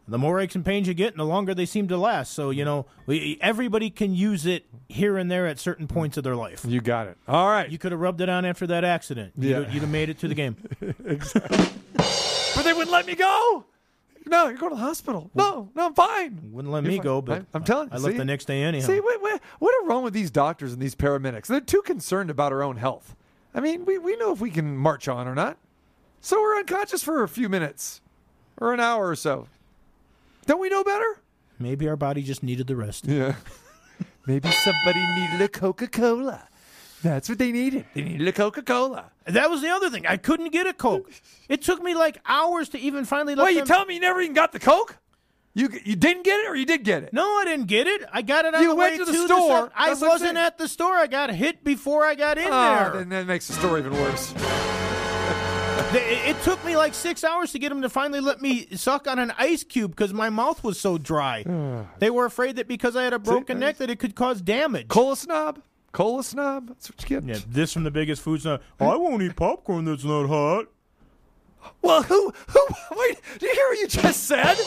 the 0.05 0.17
more 0.17 0.39
aches 0.41 0.55
and 0.55 0.65
pains 0.65 0.87
you 0.89 0.93
get, 0.93 1.11
and 1.13 1.19
the 1.19 1.25
longer 1.25 1.53
they 1.55 1.65
seem 1.65 1.87
to 1.87 1.95
last. 1.97 2.33
So 2.33 2.49
you 2.49 2.65
know, 2.65 2.87
we, 3.05 3.37
everybody 3.39 3.89
can 3.89 4.13
use 4.13 4.45
it 4.45 4.65
here 4.89 5.17
and 5.17 5.31
there 5.31 5.47
at 5.47 5.59
certain 5.59 5.87
points 5.87 6.17
of 6.17 6.25
their 6.25 6.35
life. 6.35 6.65
You 6.67 6.81
got 6.81 7.07
it. 7.07 7.17
All 7.25 7.47
right. 7.47 7.69
You 7.69 7.77
could 7.77 7.93
have 7.93 8.01
rubbed 8.01 8.19
it 8.19 8.27
on 8.27 8.43
after 8.43 8.67
that 8.67 8.83
accident. 8.83 9.31
You'd, 9.37 9.49
Yeah. 9.49 9.59
have, 9.61 9.73
you'd 9.73 9.81
have 9.83 9.89
made 9.91 10.09
it 10.09 10.19
to 10.19 10.27
the 10.27 10.35
game. 10.35 10.57
but 10.79 11.71
they 12.69 12.73
wouldn't 12.73 12.91
let 12.91 13.07
me 13.07 13.15
go. 13.15 13.65
No, 14.25 14.47
you're 14.47 14.57
going 14.57 14.71
to 14.71 14.75
the 14.75 14.81
hospital. 14.81 15.31
No, 15.33 15.69
no, 15.73 15.87
I'm 15.87 15.93
fine. 15.95 16.51
Wouldn't 16.51 16.71
let 16.71 16.83
You're 16.83 16.91
me 16.91 16.97
fine. 16.97 17.03
go, 17.03 17.21
but 17.21 17.45
I, 17.51 17.57
am 17.57 17.63
telling 17.63 17.87
you. 17.87 17.95
I 17.95 17.97
left 17.97 18.13
see? 18.13 18.17
the 18.17 18.25
next 18.25 18.45
day 18.45 18.61
anyhow. 18.61 18.85
See, 18.85 18.99
what, 18.99 19.19
what, 19.21 19.41
what 19.57 19.73
are 19.73 19.87
wrong 19.87 20.03
with 20.03 20.13
these 20.13 20.29
doctors 20.29 20.71
and 20.71 20.81
these 20.81 20.93
paramedics? 20.93 21.47
They're 21.47 21.61
too 21.61 21.81
concerned 21.81 22.29
about 22.29 22.51
our 22.51 22.61
own 22.61 22.77
health. 22.77 23.15
I 23.55 23.59
mean, 23.59 23.85
we, 23.85 23.97
we 23.97 24.15
know 24.17 24.31
if 24.31 24.39
we 24.39 24.51
can 24.51 24.77
march 24.77 25.07
on 25.07 25.27
or 25.27 25.33
not. 25.33 25.57
So 26.21 26.39
we're 26.39 26.57
unconscious 26.57 27.01
for 27.01 27.23
a 27.23 27.27
few 27.27 27.49
minutes 27.49 28.01
or 28.57 28.71
an 28.73 28.79
hour 28.79 29.07
or 29.07 29.15
so. 29.15 29.47
Don't 30.45 30.59
we 30.59 30.69
know 30.69 30.83
better? 30.83 31.21
Maybe 31.57 31.87
our 31.87 31.95
body 31.95 32.21
just 32.21 32.43
needed 32.43 32.67
the 32.67 32.75
rest. 32.75 33.07
Yeah. 33.07 33.35
Maybe 34.27 34.51
somebody 34.51 34.99
needed 35.15 35.41
a 35.41 35.47
Coca 35.47 35.87
Cola. 35.87 36.48
That's 37.03 37.29
what 37.29 37.37
they 37.37 37.51
needed. 37.51 37.85
They 37.93 38.01
needed 38.01 38.27
a 38.27 38.31
Coca 38.31 38.61
Cola. 38.61 39.11
That 39.25 39.49
was 39.49 39.61
the 39.61 39.69
other 39.69 39.89
thing. 39.89 40.05
I 40.05 40.17
couldn't 40.17 40.49
get 40.51 40.67
a 40.67 40.73
Coke. 40.73 41.09
It 41.47 41.61
took 41.61 41.81
me 41.81 41.95
like 41.95 42.19
hours 42.25 42.69
to 42.69 42.79
even 42.79 43.05
finally 43.05 43.35
let 43.35 43.45
Wait, 43.45 43.51
you 43.51 43.59
them- 43.59 43.67
tell 43.67 43.85
me 43.85 43.93
you 43.95 43.99
never 44.01 44.19
even 44.21 44.33
got 44.33 44.51
the 44.51 44.59
Coke? 44.59 44.97
You 45.55 45.69
you 45.83 45.95
didn't 45.95 46.23
get 46.23 46.39
it 46.41 46.47
or 46.49 46.55
you 46.55 46.65
did 46.65 46.83
get 46.83 47.03
it? 47.03 47.11
No, 47.13 47.23
I 47.23 47.43
didn't 47.45 47.65
get 47.67 47.87
it. 47.87 48.03
I 48.13 48.21
got 48.21 48.45
it 48.45 48.53
on 48.53 48.61
You 48.61 48.69
the 48.69 48.75
went 48.75 48.91
way 48.93 48.97
to 48.99 49.05
the 49.05 49.11
to 49.13 49.25
store. 49.25 49.49
sub- 49.49 49.71
I 49.75 49.87
That's 49.89 50.01
what 50.01 50.07
I'm 50.07 50.11
wasn't 50.13 50.37
at 50.37 50.57
the 50.57 50.67
store. 50.67 50.95
I 50.95 51.07
got 51.07 51.31
hit 51.31 51.63
before 51.63 52.05
I 52.05 52.15
got 52.15 52.37
in 52.37 52.47
Oh, 52.47 52.49
there. 52.51 52.91
then 52.97 53.09
that 53.09 53.25
makes 53.27 53.47
the 53.47 53.53
story 53.53 53.79
even 53.81 53.93
worse. 53.93 54.33
It, 55.91 56.35
it 56.35 56.41
took 56.43 56.63
me 56.65 56.77
like 56.77 56.93
six 56.93 57.23
hours 57.23 57.51
to 57.53 57.57
get 57.59 57.69
them 57.69 57.81
to 57.81 57.89
finally 57.89 58.19
let 58.19 58.41
me 58.43 58.67
suck 58.75 59.07
on 59.07 59.17
an 59.17 59.33
ice 59.39 59.63
cube 59.63 59.89
because 59.91 60.13
my 60.13 60.29
mouth 60.29 60.63
was 60.63 60.79
so 60.79 60.99
dry. 60.99 61.43
they 61.99 62.11
were 62.11 62.25
afraid 62.25 62.57
that 62.57 62.67
because 62.67 62.95
I 62.95 63.03
had 63.03 63.13
a 63.13 63.17
broken 63.17 63.57
neck 63.57 63.77
that 63.77 63.89
it 63.89 63.97
could 63.97 64.13
cause 64.13 64.39
damage. 64.39 64.87
Cola 64.87 65.15
snob? 65.15 65.61
Cola 65.91 66.23
snob? 66.23 66.67
That's 66.67 66.89
what 66.89 67.01
you 67.01 67.19
get. 67.19 67.23
Yeah, 67.27 67.39
this 67.47 67.73
from 67.73 67.83
the 67.83 67.91
biggest 67.91 68.21
food 68.21 68.41
snob. 68.41 68.61
I 68.79 68.95
won't 68.95 69.21
eat 69.23 69.35
popcorn 69.35 69.85
that's 69.85 70.03
not 70.03 70.27
hot. 70.27 70.67
Well, 71.81 72.03
who, 72.03 72.33
who, 72.47 72.67
wait, 72.91 73.19
do 73.37 73.47
you 73.47 73.53
hear 73.53 73.67
what 73.67 73.79
you 73.79 73.87
just 73.87 74.23
said? 74.23 74.57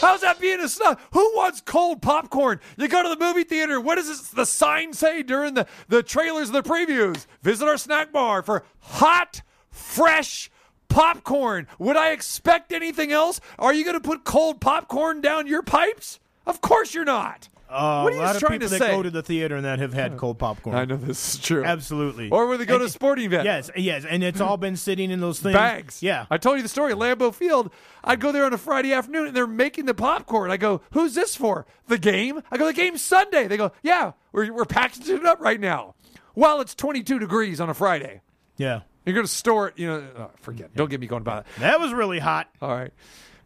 How's 0.00 0.20
that 0.20 0.38
being 0.40 0.60
a 0.60 0.68
snob? 0.68 1.00
Who 1.12 1.32
wants 1.34 1.60
cold 1.60 2.02
popcorn? 2.02 2.60
You 2.76 2.88
go 2.88 3.02
to 3.02 3.08
the 3.08 3.18
movie 3.18 3.44
theater. 3.44 3.80
What 3.80 3.96
does 3.96 4.08
this, 4.08 4.28
the 4.28 4.46
sign 4.46 4.92
say 4.92 5.22
during 5.22 5.54
the, 5.54 5.66
the 5.88 6.02
trailers 6.02 6.48
and 6.48 6.56
the 6.56 6.62
previews? 6.62 7.26
Visit 7.42 7.66
our 7.66 7.76
snack 7.76 8.12
bar 8.12 8.42
for 8.42 8.64
hot, 8.80 9.42
fresh 9.70 10.50
popcorn. 10.88 11.66
Would 11.78 11.96
I 11.96 12.10
expect 12.10 12.72
anything 12.72 13.10
else? 13.10 13.40
Are 13.58 13.74
you 13.74 13.84
going 13.84 14.00
to 14.00 14.00
put 14.00 14.24
cold 14.24 14.60
popcorn 14.60 15.20
down 15.20 15.46
your 15.46 15.62
pipes? 15.62 16.20
Of 16.46 16.60
course 16.60 16.94
you're 16.94 17.04
not. 17.04 17.48
Uh, 17.68 18.02
what 18.02 18.12
are 18.12 18.16
a 18.16 18.18
you 18.18 18.22
lot 18.22 18.34
of 18.36 18.40
trying 18.40 18.60
people 18.60 18.68
to 18.68 18.78
that 18.78 18.86
say? 18.86 18.90
go 18.96 19.02
to 19.02 19.10
the 19.10 19.22
theater 19.22 19.56
and 19.56 19.64
that 19.64 19.78
have 19.80 19.92
had 19.92 20.16
cold 20.16 20.38
popcorn. 20.38 20.76
I 20.76 20.84
know 20.84 20.96
this 20.96 21.34
is 21.34 21.40
true. 21.40 21.64
Absolutely. 21.64 22.30
Or 22.30 22.46
when 22.46 22.58
they 22.58 22.64
go 22.64 22.74
And- 22.74 22.82
to 22.82 22.86
a 22.86 22.90
sporting 22.90 23.24
event. 23.26 23.44
Yes, 23.44 23.70
yes, 23.76 24.04
and 24.04 24.22
it's 24.22 24.40
all 24.40 24.56
been 24.56 24.76
sitting 24.76 25.10
in 25.10 25.20
those 25.20 25.40
things. 25.40 25.54
bags. 25.54 26.02
Yeah. 26.02 26.26
I 26.30 26.38
told 26.38 26.56
you 26.58 26.62
the 26.62 26.68
story 26.68 26.92
Lambeau 26.94 27.34
Field. 27.34 27.70
I'd 28.04 28.20
go 28.20 28.30
there 28.32 28.44
on 28.44 28.52
a 28.52 28.58
Friday 28.58 28.92
afternoon 28.92 29.26
and 29.28 29.36
they're 29.36 29.46
making 29.46 29.86
the 29.86 29.94
popcorn. 29.94 30.50
I 30.50 30.56
go, 30.56 30.80
who's 30.92 31.14
this 31.14 31.34
for? 31.34 31.66
The 31.88 31.98
game? 31.98 32.40
I 32.50 32.56
go, 32.56 32.66
the 32.66 32.72
game's 32.72 33.02
Sunday. 33.02 33.48
They 33.48 33.56
go, 33.56 33.72
yeah, 33.82 34.12
we're, 34.32 34.52
we're 34.52 34.64
packaging 34.64 35.16
it 35.16 35.26
up 35.26 35.40
right 35.40 35.58
now. 35.60 35.94
Well, 36.34 36.60
it's 36.60 36.74
22 36.74 37.18
degrees 37.18 37.60
on 37.60 37.68
a 37.70 37.74
Friday. 37.74 38.20
yeah. 38.56 38.80
You're 39.04 39.14
going 39.14 39.24
to 39.26 39.32
store 39.32 39.68
it, 39.68 39.78
you 39.78 39.86
know, 39.86 40.04
oh, 40.18 40.30
forget. 40.40 40.74
Don't 40.74 40.90
get 40.90 40.98
me 41.00 41.06
going 41.06 41.22
about 41.22 41.42
it. 41.46 41.60
That 41.60 41.78
was 41.78 41.92
really 41.92 42.18
hot. 42.18 42.48
All 42.60 42.74
right. 42.74 42.92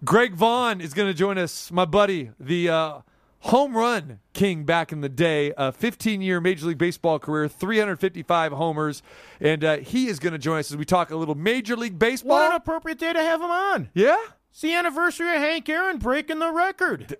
Greg 0.02 0.33
Vaughn 0.33 0.80
is 0.80 0.94
going 0.94 1.06
to 1.09 1.12
join 1.12 1.37
us, 1.37 1.70
my 1.70 1.85
buddy, 1.85 2.30
the 2.40 2.70
uh, 2.70 2.98
home 3.40 3.76
run 3.76 4.20
king 4.33 4.64
back 4.64 4.92
in 4.92 5.00
the 5.00 5.09
day, 5.09 5.53
a 5.57 5.72
15 5.72 6.20
year 6.22 6.40
Major 6.40 6.66
League 6.66 6.79
Baseball 6.79 7.18
career, 7.18 7.48
355 7.48 8.53
homers. 8.53 9.03
And 9.40 9.64
uh, 9.64 9.76
he 9.79 10.09
is 10.09 10.18
going 10.18 10.33
to 10.33 10.38
join 10.38 10.59
us 10.61 10.70
as 10.70 10.76
we 10.76 10.85
talk 10.85 11.11
a 11.11 11.16
little 11.16 11.35
Major 11.35 11.76
League 11.76 11.98
Baseball. 11.98 12.38
What 12.38 12.50
an 12.50 12.57
appropriate 12.57 12.98
day 12.98 13.12
to 13.12 13.20
have 13.20 13.40
him 13.40 13.50
on. 13.50 13.90
yeah? 13.94 14.16
It's 14.50 14.62
the 14.62 14.74
anniversary 14.74 15.29
of 15.35 15.40
Hank 15.40 15.68
Aaron 15.68 15.98
breaking 15.98 16.40
the 16.40 16.50
record. 16.50 17.16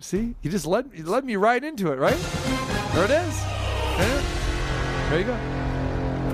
See, 0.00 0.34
you 0.42 0.50
just 0.50 0.66
led, 0.66 0.90
you 0.92 1.04
led 1.04 1.24
me 1.24 1.36
right 1.36 1.62
into 1.62 1.92
it, 1.92 1.96
right? 1.98 2.16
There 2.94 3.04
it 3.04 3.10
is. 3.10 3.42
There 5.08 5.18
you 5.20 5.24
go. 5.24 5.34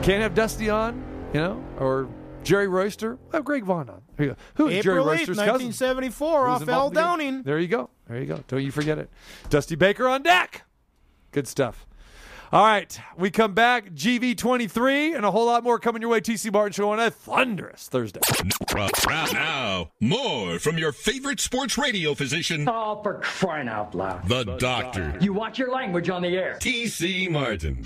Can't 0.03 0.23
have 0.23 0.35
Dusty 0.35 0.69
on, 0.71 1.03
you 1.33 1.41
know, 1.41 1.65
or 1.79 2.09
Jerry 2.43 2.69
Royster. 2.69 3.19
Have 3.33 3.45
Greg 3.45 3.65
Vaughn 3.65 3.89
on. 3.89 4.03
There 4.17 4.27
you 4.27 4.33
go. 4.33 4.39
Who 4.57 4.69
is 4.69 4.83
Jerry 4.85 4.97
April 4.99 5.07
8th, 5.07 5.19
Royster's 5.19 5.37
cousin? 5.39 5.67
1974, 5.69 6.47
Who's 6.47 6.63
off 6.63 6.69
Al 6.69 6.89
in 6.89 6.95
the 6.95 7.01
game? 7.01 7.05
Downing. 7.07 7.43
There 7.43 7.59
you 7.59 7.69
go. 7.69 7.91
There 8.09 8.19
you 8.19 8.27
go. 8.27 8.43
Don't 8.49 8.63
you 8.63 8.71
forget 8.71 8.99
it. 8.99 9.11
Dusty 9.49 9.77
Baker 9.77 10.09
on 10.09 10.23
deck. 10.23 10.65
Good 11.33 11.49
stuff. 11.49 11.87
All 12.53 12.65
right, 12.65 13.01
we 13.17 13.31
come 13.33 13.53
back. 13.55 13.91
GV23 13.95 15.17
and 15.17 15.25
a 15.25 15.31
whole 15.33 15.47
lot 15.47 15.65
more 15.65 15.81
coming 15.81 16.01
your 16.03 16.11
way. 16.13 16.21
TC 16.21 16.53
Martin 16.53 16.73
Show 16.73 16.91
on 16.91 17.01
a 17.01 17.11
thunderous 17.11 17.89
Thursday. 17.89 18.21
Now, 19.33 19.91
more 20.01 20.59
from 20.61 20.79
your 20.79 20.93
favorite 20.93 21.41
sports 21.41 21.77
radio 21.77 22.15
physician, 22.15 22.69
Oh, 22.69 23.01
for 23.03 23.15
crying 23.23 23.69
out 23.69 23.95
loud. 23.95 24.29
the 24.29 24.45
doctor, 24.59 25.17
You 25.21 25.33
watch 25.33 25.59
your 25.59 25.73
language 25.73 26.09
on 26.11 26.23
the 26.23 26.29
air. 26.37 26.57
T.C. 26.61 27.27
Martin. 27.29 27.85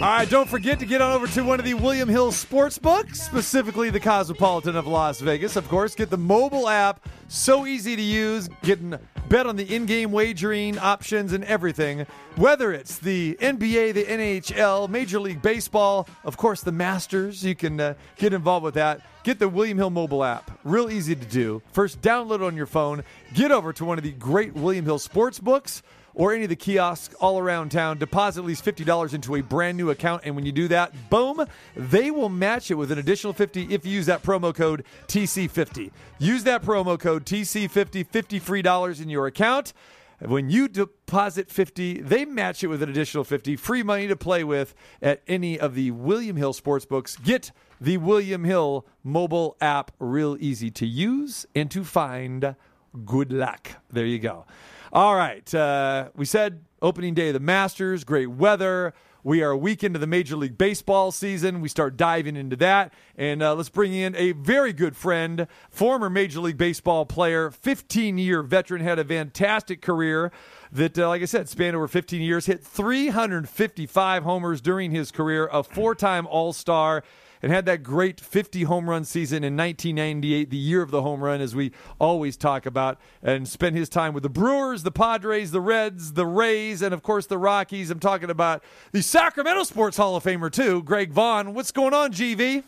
All 0.00 0.04
right, 0.04 0.30
don't 0.30 0.48
forget 0.48 0.78
to 0.78 0.86
get 0.86 1.02
on 1.02 1.10
over 1.10 1.26
to 1.26 1.42
one 1.42 1.58
of 1.58 1.64
the 1.64 1.74
William 1.74 2.08
Hill 2.08 2.30
sports 2.30 2.78
books, 2.78 3.20
specifically 3.20 3.90
the 3.90 3.98
Cosmopolitan 3.98 4.76
of 4.76 4.86
Las 4.86 5.18
Vegas. 5.18 5.56
Of 5.56 5.68
course, 5.68 5.96
get 5.96 6.08
the 6.08 6.16
mobile 6.16 6.68
app, 6.68 7.08
so 7.26 7.66
easy 7.66 7.96
to 7.96 8.02
use, 8.02 8.48
getting 8.62 8.96
bet 9.28 9.48
on 9.48 9.56
the 9.56 9.74
in-game 9.74 10.12
wagering 10.12 10.78
options 10.78 11.32
and 11.32 11.42
everything. 11.42 12.06
Whether 12.36 12.72
it's 12.72 13.00
the 13.00 13.36
NBA, 13.40 13.94
the 13.94 14.04
NHL, 14.04 14.88
Major 14.88 15.18
League 15.18 15.42
Baseball, 15.42 16.08
of 16.22 16.36
course, 16.36 16.62
the 16.62 16.70
Masters, 16.70 17.44
you 17.44 17.56
can 17.56 17.80
uh, 17.80 17.94
get 18.14 18.32
involved 18.32 18.62
with 18.62 18.74
that. 18.74 19.00
Get 19.24 19.40
the 19.40 19.48
William 19.48 19.78
Hill 19.78 19.90
mobile 19.90 20.22
app. 20.22 20.60
Real 20.62 20.90
easy 20.90 21.16
to 21.16 21.26
do. 21.26 21.60
First, 21.72 22.00
download 22.02 22.36
it 22.36 22.42
on 22.42 22.56
your 22.56 22.66
phone. 22.66 23.02
Get 23.34 23.50
over 23.50 23.72
to 23.72 23.84
one 23.84 23.98
of 23.98 24.04
the 24.04 24.12
great 24.12 24.54
William 24.54 24.84
Hill 24.84 25.00
sports 25.00 25.40
books 25.40 25.82
or 26.18 26.34
any 26.34 26.42
of 26.42 26.50
the 26.50 26.56
kiosks 26.56 27.14
all 27.20 27.38
around 27.38 27.70
town. 27.70 27.96
Deposit 27.96 28.40
at 28.40 28.46
least 28.46 28.64
$50 28.64 29.14
into 29.14 29.36
a 29.36 29.40
brand 29.40 29.78
new 29.78 29.88
account. 29.88 30.22
And 30.24 30.36
when 30.36 30.44
you 30.44 30.52
do 30.52 30.68
that, 30.68 30.92
boom, 31.08 31.46
they 31.74 32.10
will 32.10 32.28
match 32.28 32.70
it 32.70 32.74
with 32.74 32.92
an 32.92 32.98
additional 32.98 33.32
50 33.32 33.72
if 33.72 33.86
you 33.86 33.92
use 33.92 34.06
that 34.06 34.22
promo 34.22 34.54
code 34.54 34.84
TC50. 35.06 35.90
Use 36.18 36.42
that 36.44 36.62
promo 36.62 36.98
code 36.98 37.24
TC50, 37.24 38.06
50 38.06 38.38
free 38.40 38.60
dollars 38.60 39.00
in 39.00 39.08
your 39.08 39.26
account. 39.26 39.72
When 40.20 40.50
you 40.50 40.66
deposit 40.66 41.48
50, 41.48 42.02
they 42.02 42.24
match 42.24 42.64
it 42.64 42.66
with 42.66 42.82
an 42.82 42.90
additional 42.90 43.22
50 43.22 43.54
free 43.54 43.84
money 43.84 44.08
to 44.08 44.16
play 44.16 44.42
with 44.42 44.74
at 45.00 45.22
any 45.28 45.60
of 45.60 45.76
the 45.76 45.92
William 45.92 46.36
Hill 46.36 46.52
sports 46.52 46.84
books. 46.84 47.16
Get 47.16 47.52
the 47.80 47.98
William 47.98 48.42
Hill 48.42 48.84
mobile 49.04 49.56
app 49.60 49.92
real 50.00 50.36
easy 50.40 50.72
to 50.72 50.86
use 50.86 51.46
and 51.54 51.70
to 51.70 51.84
find. 51.84 52.56
Good 53.04 53.32
luck. 53.32 53.70
There 53.92 54.06
you 54.06 54.18
go. 54.18 54.44
All 54.92 55.14
right. 55.14 55.54
Uh, 55.54 56.08
we 56.16 56.24
said 56.24 56.64
opening 56.80 57.12
day 57.12 57.28
of 57.28 57.34
the 57.34 57.40
Masters, 57.40 58.04
great 58.04 58.30
weather. 58.30 58.94
We 59.22 59.42
are 59.42 59.50
a 59.50 59.56
week 59.56 59.84
into 59.84 59.98
the 59.98 60.06
Major 60.06 60.36
League 60.36 60.56
Baseball 60.56 61.12
season. 61.12 61.60
We 61.60 61.68
start 61.68 61.98
diving 61.98 62.36
into 62.36 62.56
that. 62.56 62.94
And 63.18 63.42
uh, 63.42 63.54
let's 63.54 63.68
bring 63.68 63.92
in 63.92 64.16
a 64.16 64.32
very 64.32 64.72
good 64.72 64.96
friend, 64.96 65.46
former 65.70 66.08
Major 66.08 66.40
League 66.40 66.56
Baseball 66.56 67.04
player, 67.04 67.50
15 67.50 68.16
year 68.16 68.42
veteran, 68.42 68.80
had 68.80 68.98
a 68.98 69.04
fantastic 69.04 69.82
career 69.82 70.32
that, 70.72 70.98
uh, 70.98 71.08
like 71.08 71.20
I 71.20 71.26
said, 71.26 71.50
spanned 71.50 71.76
over 71.76 71.88
15 71.88 72.22
years, 72.22 72.46
hit 72.46 72.64
355 72.64 74.22
homers 74.22 74.62
during 74.62 74.90
his 74.92 75.10
career, 75.10 75.50
a 75.52 75.62
four 75.62 75.94
time 75.94 76.26
All 76.26 76.54
Star 76.54 77.04
and 77.42 77.52
had 77.52 77.66
that 77.66 77.82
great 77.82 78.20
50 78.20 78.64
home 78.64 78.88
run 78.88 79.04
season 79.04 79.44
in 79.44 79.56
1998, 79.56 80.50
the 80.50 80.56
year 80.56 80.82
of 80.82 80.90
the 80.90 81.02
home 81.02 81.22
run, 81.22 81.40
as 81.40 81.54
we 81.54 81.72
always 81.98 82.36
talk 82.36 82.66
about, 82.66 82.98
and 83.22 83.48
spent 83.48 83.76
his 83.76 83.88
time 83.88 84.14
with 84.14 84.22
the 84.22 84.28
Brewers, 84.28 84.82
the 84.82 84.90
Padres, 84.90 85.50
the 85.50 85.60
Reds, 85.60 86.14
the 86.14 86.26
Rays, 86.26 86.82
and 86.82 86.92
of 86.92 87.02
course 87.02 87.26
the 87.26 87.38
Rockies. 87.38 87.90
I'm 87.90 88.00
talking 88.00 88.30
about 88.30 88.62
the 88.92 89.02
Sacramento 89.02 89.64
Sports 89.64 89.96
Hall 89.96 90.16
of 90.16 90.24
Famer, 90.24 90.50
too, 90.50 90.82
Greg 90.82 91.12
Vaughn. 91.12 91.54
What's 91.54 91.72
going 91.72 91.94
on, 91.94 92.12
GV? 92.12 92.64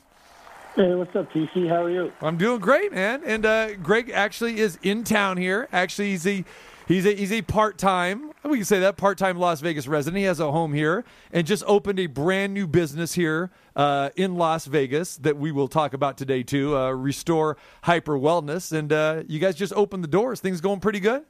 Hey, 0.77 0.95
what's 0.95 1.15
up, 1.17 1.31
TC? 1.33 1.69
How 1.69 1.83
are 1.83 1.91
you? 1.91 2.13
I'm 2.23 2.37
doing 2.37 2.61
great, 2.61 2.93
man. 2.93 3.23
And 3.25 3.45
uh, 3.45 3.75
Greg 3.75 4.11
actually 4.11 4.61
is 4.61 4.79
in 4.83 5.03
town 5.03 5.37
here. 5.37 5.69
Actually, 5.73 6.11
he's 6.11 6.27
a 6.27 6.45
he's 6.87 7.07
a 7.07 7.15
he's 7.15 7.33
a 7.33 7.43
part 7.43 7.77
time. 7.77 8.30
We 8.43 8.57
can 8.57 8.65
say 8.65 8.81
that 8.81 8.97
part 8.97 9.19
time 9.19 9.39
Las 9.39 9.61
Vegas 9.61 9.87
resident. 9.87 10.19
He 10.19 10.25
has 10.25 10.41
a 10.41 10.51
home 10.51 10.73
here 10.73 11.05
and 11.31 11.47
just 11.47 11.63
opened 11.67 11.99
a 11.99 12.07
brand 12.07 12.55
new 12.55 12.67
business 12.67 13.13
here 13.13 13.51
uh, 13.77 14.11
in 14.17 14.37
Las 14.37 14.65
Vegas 14.65 15.17
that 15.19 15.37
we 15.37 15.53
will 15.53 15.69
talk 15.69 15.93
about 15.93 16.17
today 16.17 16.43
too. 16.43 16.77
Uh, 16.77 16.91
Restore 16.91 17.59
Hyper 17.83 18.19
Wellness, 18.19 18.73
and 18.73 18.93
uh, 18.93 19.23
you 19.29 19.39
guys 19.41 19.57
just 19.57 19.75
opened 19.75 20.03
the 20.03 20.09
doors. 20.09 20.41
Things 20.41 20.63
going 20.63 20.81
pretty 20.81 21.01
good. 21.01 21.25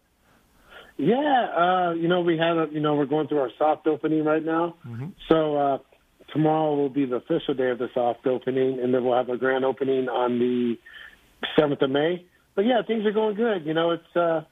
Yeah, 0.99 1.17
uh, 1.17 1.95
you 1.95 2.07
know 2.09 2.21
we 2.21 2.39
have 2.39 2.57
a, 2.57 2.67
you 2.71 2.81
know 2.81 2.95
we're 2.95 3.07
going 3.07 3.27
through 3.27 3.41
our 3.41 3.51
soft 3.59 3.87
opening 3.87 4.25
right 4.25 4.45
now. 4.45 4.77
So 5.29 5.57
uh, 5.57 5.79
tomorrow 6.33 6.77
will 6.77 6.91
be 6.91 7.07
the 7.07 7.17
official 7.17 7.55
day 7.55 7.71
of 7.71 7.79
the 7.79 7.89
soft 7.93 8.27
opening, 8.27 8.79
and 8.79 8.95
then 8.95 9.05
we'll 9.05 9.17
have 9.17 9.31
a 9.31 9.37
grand 9.37 9.65
opening 9.65 10.09
on 10.09 10.39
the 10.39 10.77
seventh 11.59 11.83
of 11.83 11.91
May. 11.91 12.25
But 12.55 12.67
yeah, 12.67 12.83
things 12.87 13.05
are 13.07 13.13
going 13.13 13.35
good. 13.35 13.65
You 13.65 13.75
know, 13.75 13.91
it's 13.91 14.17
uh, 14.17 14.43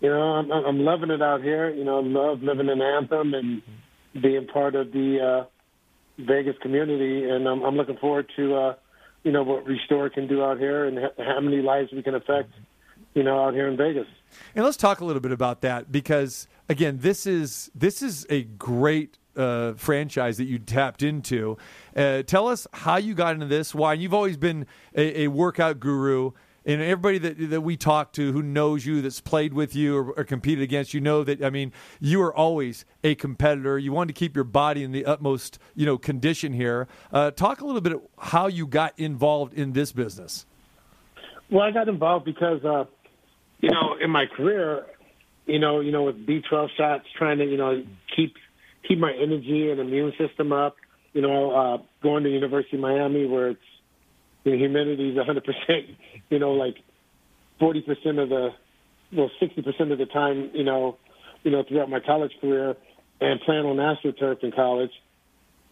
you 0.00 0.08
know 0.08 0.20
I'm, 0.20 0.50
I'm 0.50 0.80
loving 0.80 1.10
it 1.10 1.22
out 1.22 1.42
here. 1.42 1.70
You 1.70 1.84
know, 1.84 1.98
I 1.98 2.02
love 2.02 2.42
living 2.42 2.68
in 2.68 2.80
Anthem 2.80 3.34
and 3.34 3.62
being 4.20 4.46
part 4.46 4.74
of 4.74 4.92
the 4.92 5.18
uh, 5.20 6.24
Vegas 6.24 6.56
community, 6.62 7.28
and 7.28 7.46
I'm, 7.48 7.62
I'm 7.62 7.76
looking 7.76 7.96
forward 7.96 8.30
to 8.36 8.54
uh, 8.54 8.74
you 9.22 9.32
know 9.32 9.42
what 9.42 9.66
Restore 9.66 10.10
can 10.10 10.26
do 10.26 10.42
out 10.42 10.58
here 10.58 10.86
and 10.86 10.98
ha- 10.98 11.24
how 11.24 11.40
many 11.40 11.62
lives 11.62 11.92
we 11.92 12.02
can 12.02 12.14
affect. 12.14 12.52
You 13.12 13.24
know, 13.24 13.44
out 13.44 13.54
here 13.54 13.66
in 13.66 13.76
Vegas. 13.76 14.06
And 14.54 14.64
let's 14.64 14.76
talk 14.76 15.00
a 15.00 15.04
little 15.04 15.20
bit 15.20 15.32
about 15.32 15.62
that 15.62 15.90
because 15.90 16.46
again, 16.68 16.98
this 17.00 17.26
is 17.26 17.70
this 17.74 18.02
is 18.02 18.24
a 18.30 18.44
great 18.44 19.18
uh, 19.36 19.72
franchise 19.74 20.36
that 20.36 20.44
you 20.44 20.58
tapped 20.58 21.02
into. 21.02 21.56
Uh, 21.96 22.22
tell 22.22 22.48
us 22.48 22.66
how 22.72 22.96
you 22.96 23.14
got 23.14 23.34
into 23.34 23.46
this. 23.46 23.74
Why 23.74 23.94
you've 23.94 24.14
always 24.14 24.36
been 24.36 24.66
a, 24.94 25.22
a 25.22 25.28
workout 25.28 25.80
guru 25.80 26.32
and 26.64 26.80
everybody 26.80 27.18
that 27.18 27.50
that 27.50 27.60
we 27.62 27.76
talk 27.76 28.12
to 28.12 28.32
who 28.32 28.42
knows 28.42 28.84
you, 28.84 29.00
that's 29.00 29.20
played 29.20 29.52
with 29.54 29.74
you 29.74 29.96
or, 29.96 30.12
or, 30.12 30.24
competed 30.24 30.62
against 30.62 30.92
you, 30.94 31.00
know 31.00 31.24
that 31.24 31.42
I 31.42 31.50
mean 31.50 31.72
you 32.00 32.22
are 32.22 32.34
always 32.34 32.84
a 33.02 33.14
competitor. 33.14 33.78
You 33.78 33.92
want 33.92 34.08
to 34.08 34.14
keep 34.14 34.34
your 34.34 34.44
body 34.44 34.82
in 34.82 34.92
the 34.92 35.04
utmost 35.04 35.58
you 35.74 35.86
know 35.86 35.98
condition 35.98 36.52
here. 36.52 36.88
Uh, 37.12 37.30
talk 37.30 37.60
a 37.60 37.64
little 37.64 37.80
bit 37.80 37.98
how 38.18 38.46
you 38.46 38.66
got 38.66 38.98
involved 38.98 39.54
in 39.54 39.72
this 39.72 39.92
business. 39.92 40.46
Well, 41.50 41.62
I 41.62 41.70
got 41.70 41.88
involved 41.88 42.24
because 42.24 42.64
uh, 42.64 42.84
you 43.60 43.70
know 43.70 43.96
in 44.00 44.10
my 44.10 44.26
career, 44.26 44.86
you 45.46 45.58
know, 45.58 45.80
you 45.80 45.92
know 45.92 46.04
with 46.04 46.26
B12 46.26 46.68
shots, 46.76 47.06
trying 47.16 47.38
to 47.38 47.44
you 47.44 47.56
know 47.56 47.84
keep 48.14 48.34
keep 48.86 48.98
my 48.98 49.12
energy 49.12 49.70
and 49.70 49.80
immune 49.80 50.12
system 50.18 50.52
up. 50.52 50.76
You 51.12 51.22
know, 51.22 51.50
uh, 51.50 51.78
going 52.02 52.22
to 52.22 52.30
University 52.30 52.76
of 52.76 52.82
Miami 52.82 53.26
where 53.26 53.48
it's 53.48 53.60
the 54.44 54.56
humidity 54.56 55.10
is 55.10 55.16
100%, 55.16 55.96
you 56.30 56.38
know, 56.38 56.52
like 56.52 56.76
40% 57.60 57.78
of 58.22 58.28
the, 58.28 58.50
well, 59.12 59.30
60% 59.42 59.92
of 59.92 59.98
the 59.98 60.06
time, 60.06 60.50
you 60.54 60.64
know, 60.64 60.96
you 61.42 61.50
know, 61.50 61.64
throughout 61.68 61.90
my 61.90 62.00
college 62.00 62.32
career 62.40 62.76
and 63.20 63.40
playing 63.40 63.66
on 63.66 63.76
AstroTurf 63.76 64.42
in 64.42 64.52
college, 64.52 64.90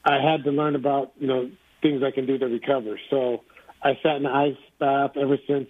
I 0.05 0.17
had 0.21 0.45
to 0.45 0.51
learn 0.51 0.75
about, 0.75 1.13
you 1.19 1.27
know, 1.27 1.51
things 1.83 2.03
I 2.03 2.11
can 2.11 2.27
do 2.27 2.39
to 2.39 2.47
recover. 2.47 2.99
So 3.11 3.43
I 3.83 3.93
sat 4.03 4.17
in 4.17 4.25
the 4.25 4.31
ice 4.31 4.57
bath 4.81 5.13
ever 5.17 5.39
since 5.47 5.69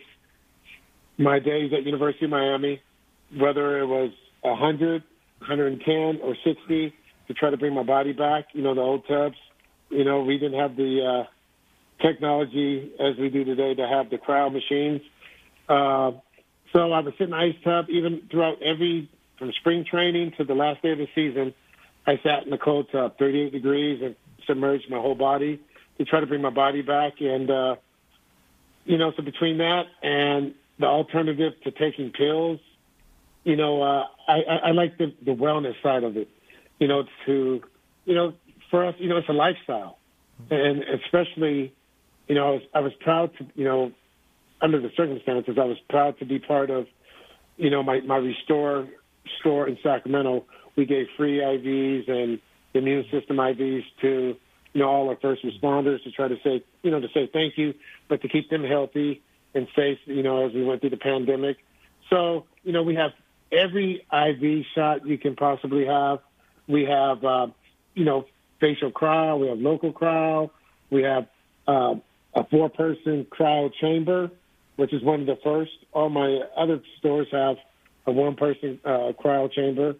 my 1.19 1.39
days 1.39 1.73
at 1.77 1.85
University 1.85 2.25
of 2.25 2.31
Miami, 2.31 2.81
whether 3.37 3.79
it 3.81 3.87
was 3.87 4.11
100, 4.43 5.03
110, 5.41 6.21
or 6.23 6.37
60 6.45 6.95
to 7.27 7.35
try 7.35 7.51
to 7.51 7.57
bring 7.57 7.75
my 7.75 7.83
body 7.83 8.13
back, 8.13 8.47
you 8.53 8.63
know, 8.63 8.75
the 8.75 8.81
old 8.81 9.07
tubs. 9.07 9.37
You 9.91 10.05
know, 10.05 10.23
we 10.23 10.39
didn't 10.39 10.59
have 10.59 10.77
the, 10.77 11.25
uh, 11.25 11.31
technology 12.01 12.93
as 13.01 13.17
we 13.19 13.29
do 13.29 13.45
today 13.45 13.75
to 13.75 13.87
have 13.87 14.11
the 14.11 14.17
cryo 14.17 14.53
machines. 14.53 15.01
Uh, 15.69 16.13
so 16.73 16.93
I 16.93 17.01
would 17.01 17.15
sit 17.19 17.25
in 17.25 17.31
the 17.31 17.37
ice 17.37 17.55
tub 17.65 17.87
even 17.89 18.23
throughout 18.31 18.63
every 18.63 19.11
from 19.39 19.53
spring 19.61 19.85
training 19.89 20.33
to 20.37 20.45
the 20.45 20.55
last 20.55 20.83
day 20.83 20.91
of 20.91 20.99
the 20.99 21.07
season. 21.15 21.55
I 22.07 22.19
sat 22.23 22.45
in 22.45 22.51
the 22.51 22.59
cold 22.59 22.89
tub, 22.91 23.19
38 23.19 23.53
degrees, 23.53 24.01
and 24.03 24.17
submerged 24.47 24.91
my 24.91 24.99
whole 24.99 25.15
body 25.15 25.61
to 25.99 26.05
try 26.05 26.21
to 26.21 26.27
bring 26.27 26.43
my 26.43 26.51
body 26.51 26.83
back. 26.83 27.15
And 27.21 27.51
uh, 27.51 27.77
you 28.85 28.99
know, 28.99 29.13
so 29.17 29.23
between 29.23 29.59
that 29.59 29.85
and 30.03 30.55
the 30.79 30.87
alternative 30.87 31.53
to 31.65 31.71
taking 31.71 32.11
pills, 32.11 32.61
you 33.45 33.57
know, 33.57 33.83
uh, 33.83 34.05
I, 34.27 34.39
I, 34.49 34.57
I 34.69 34.71
like 34.73 34.99
the, 34.99 35.15
the 35.25 35.33
wellness 35.33 35.75
side 35.83 36.05
of 36.05 36.17
it. 36.17 36.29
You 36.79 36.89
know, 36.89 37.05
to 37.27 37.61
you 38.05 38.15
know, 38.15 38.33
for 38.71 38.87
us, 38.87 38.95
you 38.99 39.09
know, 39.09 39.19
it's 39.19 39.29
a 39.29 39.33
lifestyle, 39.33 39.99
and 40.51 40.83
especially 41.05 41.75
you 42.29 42.35
know, 42.35 42.47
I 42.47 42.51
was, 42.51 42.63
I 42.75 42.81
was 42.81 42.93
proud 43.01 43.31
to, 43.39 43.47
you 43.55 43.65
know, 43.65 43.93
under 44.61 44.81
the 44.81 44.91
circumstances, 44.97 45.57
I 45.61 45.65
was 45.65 45.79
proud 45.89 46.19
to 46.19 46.25
be 46.25 46.39
part 46.39 46.71
of, 46.71 46.87
you 47.57 47.71
know, 47.71 47.83
my, 47.83 48.01
my 48.01 48.17
Restore 48.17 48.89
store 49.41 49.69
in 49.69 49.79
Sacramento. 49.83 50.45
We 50.77 50.85
gave 50.85 51.07
free 51.17 51.39
IVs 51.39 52.11
and 52.11 52.39
immune 52.75 53.05
system 53.11 53.37
IVs 53.37 53.83
to, 54.03 54.37
you 54.73 54.81
know, 54.81 54.89
all 54.89 55.09
our 55.09 55.17
first 55.17 55.45
responders 55.45 56.03
to 56.05 56.11
try 56.11 56.29
to 56.29 56.37
say, 56.45 56.63
you 56.83 56.91
know, 56.91 57.01
to 57.01 57.09
say 57.15 57.29
thank 57.33 57.57
you, 57.57 57.75
but 58.09 58.23
to 58.23 58.29
keep 58.29 58.51
them 58.51 58.65
healthy 58.65 59.23
and 59.55 59.67
safe, 59.75 59.99
you 60.05 60.23
know, 60.23 60.47
as 60.47 60.53
we 60.53 60.65
went 60.65 60.81
through 60.81 60.91
the 60.91 60.97
pandemic. 60.97 61.57
So, 62.11 62.47
you 62.63 62.73
know, 62.73 62.83
we 62.83 62.95
have 62.95 63.13
every 63.51 64.05
IV 64.13 64.65
shot 64.75 65.07
you 65.07 65.19
can 65.19 65.37
possibly 65.37 65.87
have. 65.87 66.19
We 66.67 66.85
have, 66.85 67.25
uh, 67.25 67.47
you 67.95 68.05
know, 68.05 68.27
facial 68.61 68.91
cryo. 68.91 69.41
We 69.41 69.49
have 69.49 69.59
local 69.59 69.93
cryo. 69.93 70.51
We 70.91 71.03
have 71.03 71.27
uh, 71.67 71.95
a 72.35 72.45
four 72.45 72.69
person 72.69 73.27
cryo 73.31 73.71
chamber, 73.81 74.31
which 74.77 74.93
is 74.93 75.03
one 75.03 75.21
of 75.21 75.27
the 75.27 75.39
first. 75.43 75.73
All 75.93 76.09
my 76.09 76.41
other 76.57 76.81
stores 76.99 77.29
have 77.33 77.57
a 78.07 78.13
one 78.13 78.37
person 78.37 78.81
uh, 78.85 79.13
cryo 79.19 79.53
chamber. 79.53 79.97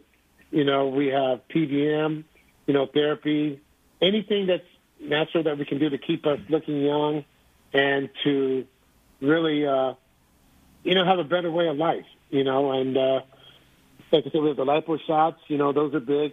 You 0.51 0.65
know, 0.65 0.89
we 0.89 1.09
have 1.09 1.41
PBM, 1.49 2.25
you 2.67 2.75
know, 2.75 2.87
therapy, 2.87 3.61
anything 4.01 4.47
that's 4.47 4.63
natural 5.01 5.45
that 5.45 5.59
we 5.59 5.65
can 5.65 5.79
do 5.79 5.91
to 5.91 5.99
keep 5.99 6.27
us 6.27 6.39
looking 6.49 6.83
young 6.83 7.25
and 7.73 8.09
to 8.25 8.67
really, 9.21 9.67
uh, 9.67 9.95
you 10.85 10.95
know, 10.95 11.05
have 11.05 11.19
a 11.19 11.25
better 11.25 11.51
way 11.51 11.69
of 11.69 11.77
life, 11.77 12.07
you 12.31 12.45
know, 12.45 12.73
and, 12.73 12.97
uh, 12.97 13.21
like 14.11 14.25
I 14.27 14.31
said, 14.31 14.41
we 14.41 14.49
have 14.49 14.57
the 14.57 14.65
lipo 14.65 14.99
shots, 15.07 15.41
you 15.49 15.59
know, 15.59 15.73
those 15.73 15.95
are 15.95 16.01
big. 16.01 16.33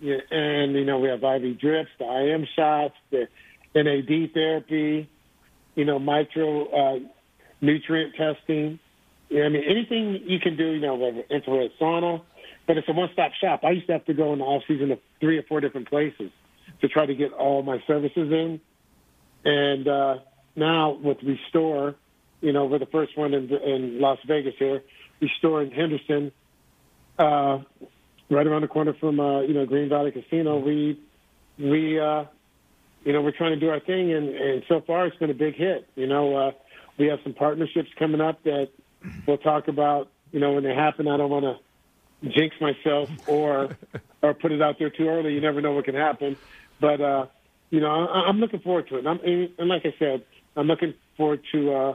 Yeah, 0.00 0.16
and, 0.30 0.72
you 0.72 0.84
know, 0.84 0.98
we 0.98 1.08
have 1.08 1.22
IV 1.22 1.60
drips, 1.60 1.90
the 1.98 2.04
IM 2.04 2.46
shots, 2.56 2.94
the 3.10 3.28
NAD 3.74 4.32
therapy, 4.34 5.08
you 5.74 5.84
know, 5.84 5.98
micro 5.98 6.66
uh, 6.66 6.98
nutrient 7.60 8.14
testing. 8.14 8.78
You 9.28 9.40
know, 9.40 9.46
I 9.46 9.48
mean, 9.48 9.62
anything 9.66 10.22
you 10.26 10.38
can 10.40 10.56
do, 10.56 10.72
you 10.72 10.80
know, 10.80 10.94
with 10.96 11.30
infrared 11.30 11.70
sauna, 11.80 12.22
but 12.66 12.76
it's 12.76 12.88
a 12.88 12.92
one-stop 12.92 13.32
shop. 13.40 13.60
I 13.64 13.70
used 13.70 13.86
to 13.86 13.94
have 13.94 14.04
to 14.06 14.14
go 14.14 14.32
in 14.32 14.38
the 14.38 14.44
off 14.44 14.62
season 14.68 14.88
to 14.88 14.98
three 15.20 15.38
or 15.38 15.42
four 15.42 15.60
different 15.60 15.88
places 15.88 16.30
to 16.80 16.88
try 16.88 17.06
to 17.06 17.14
get 17.14 17.32
all 17.32 17.62
my 17.62 17.82
services 17.86 18.30
in. 18.30 18.60
And 19.44 19.88
uh, 19.88 20.16
now 20.54 20.92
with 20.92 21.18
Restore, 21.22 21.96
you 22.40 22.52
know, 22.52 22.66
we're 22.66 22.78
the 22.78 22.86
first 22.86 23.16
one 23.16 23.34
in, 23.34 23.50
in 23.50 24.00
Las 24.00 24.18
Vegas 24.26 24.54
here. 24.58 24.82
Restore 25.20 25.62
in 25.62 25.70
Henderson, 25.70 26.32
uh, 27.18 27.58
right 28.28 28.46
around 28.46 28.62
the 28.62 28.68
corner 28.68 28.94
from 28.98 29.20
uh, 29.20 29.42
you 29.42 29.54
know 29.54 29.66
Green 29.66 29.88
Valley 29.88 30.10
Casino. 30.10 30.58
We 30.58 31.00
we 31.58 32.00
uh, 32.00 32.24
you 33.04 33.12
know, 33.12 33.20
we're 33.20 33.32
trying 33.32 33.52
to 33.52 33.60
do 33.60 33.70
our 33.70 33.80
thing, 33.80 34.12
and, 34.12 34.28
and 34.28 34.62
so 34.68 34.80
far 34.80 35.06
it's 35.06 35.16
been 35.16 35.30
a 35.30 35.34
big 35.34 35.56
hit. 35.56 35.88
You 35.96 36.06
know, 36.06 36.36
uh, 36.36 36.52
we 36.98 37.06
have 37.06 37.18
some 37.24 37.34
partnerships 37.34 37.88
coming 37.98 38.20
up 38.20 38.42
that 38.44 38.68
we'll 39.26 39.38
talk 39.38 39.68
about. 39.68 40.08
You 40.30 40.40
know, 40.40 40.52
when 40.52 40.64
they 40.64 40.74
happen, 40.74 41.08
I 41.08 41.16
don't 41.16 41.30
want 41.30 41.44
to 41.44 42.28
jinx 42.28 42.54
myself 42.60 43.10
or 43.26 43.76
or 44.22 44.34
put 44.34 44.52
it 44.52 44.62
out 44.62 44.78
there 44.78 44.90
too 44.90 45.08
early. 45.08 45.34
You 45.34 45.40
never 45.40 45.60
know 45.60 45.72
what 45.72 45.84
can 45.84 45.94
happen. 45.94 46.36
But 46.80 47.00
uh, 47.00 47.26
you 47.70 47.80
know, 47.80 47.88
I, 47.88 48.28
I'm 48.28 48.38
looking 48.38 48.60
forward 48.60 48.88
to 48.88 48.96
it. 48.96 49.06
And, 49.06 49.08
I'm, 49.08 49.20
and 49.58 49.68
like 49.68 49.84
I 49.84 49.94
said, 49.98 50.24
I'm 50.56 50.66
looking 50.66 50.94
forward 51.16 51.42
to 51.52 51.72
uh, 51.72 51.94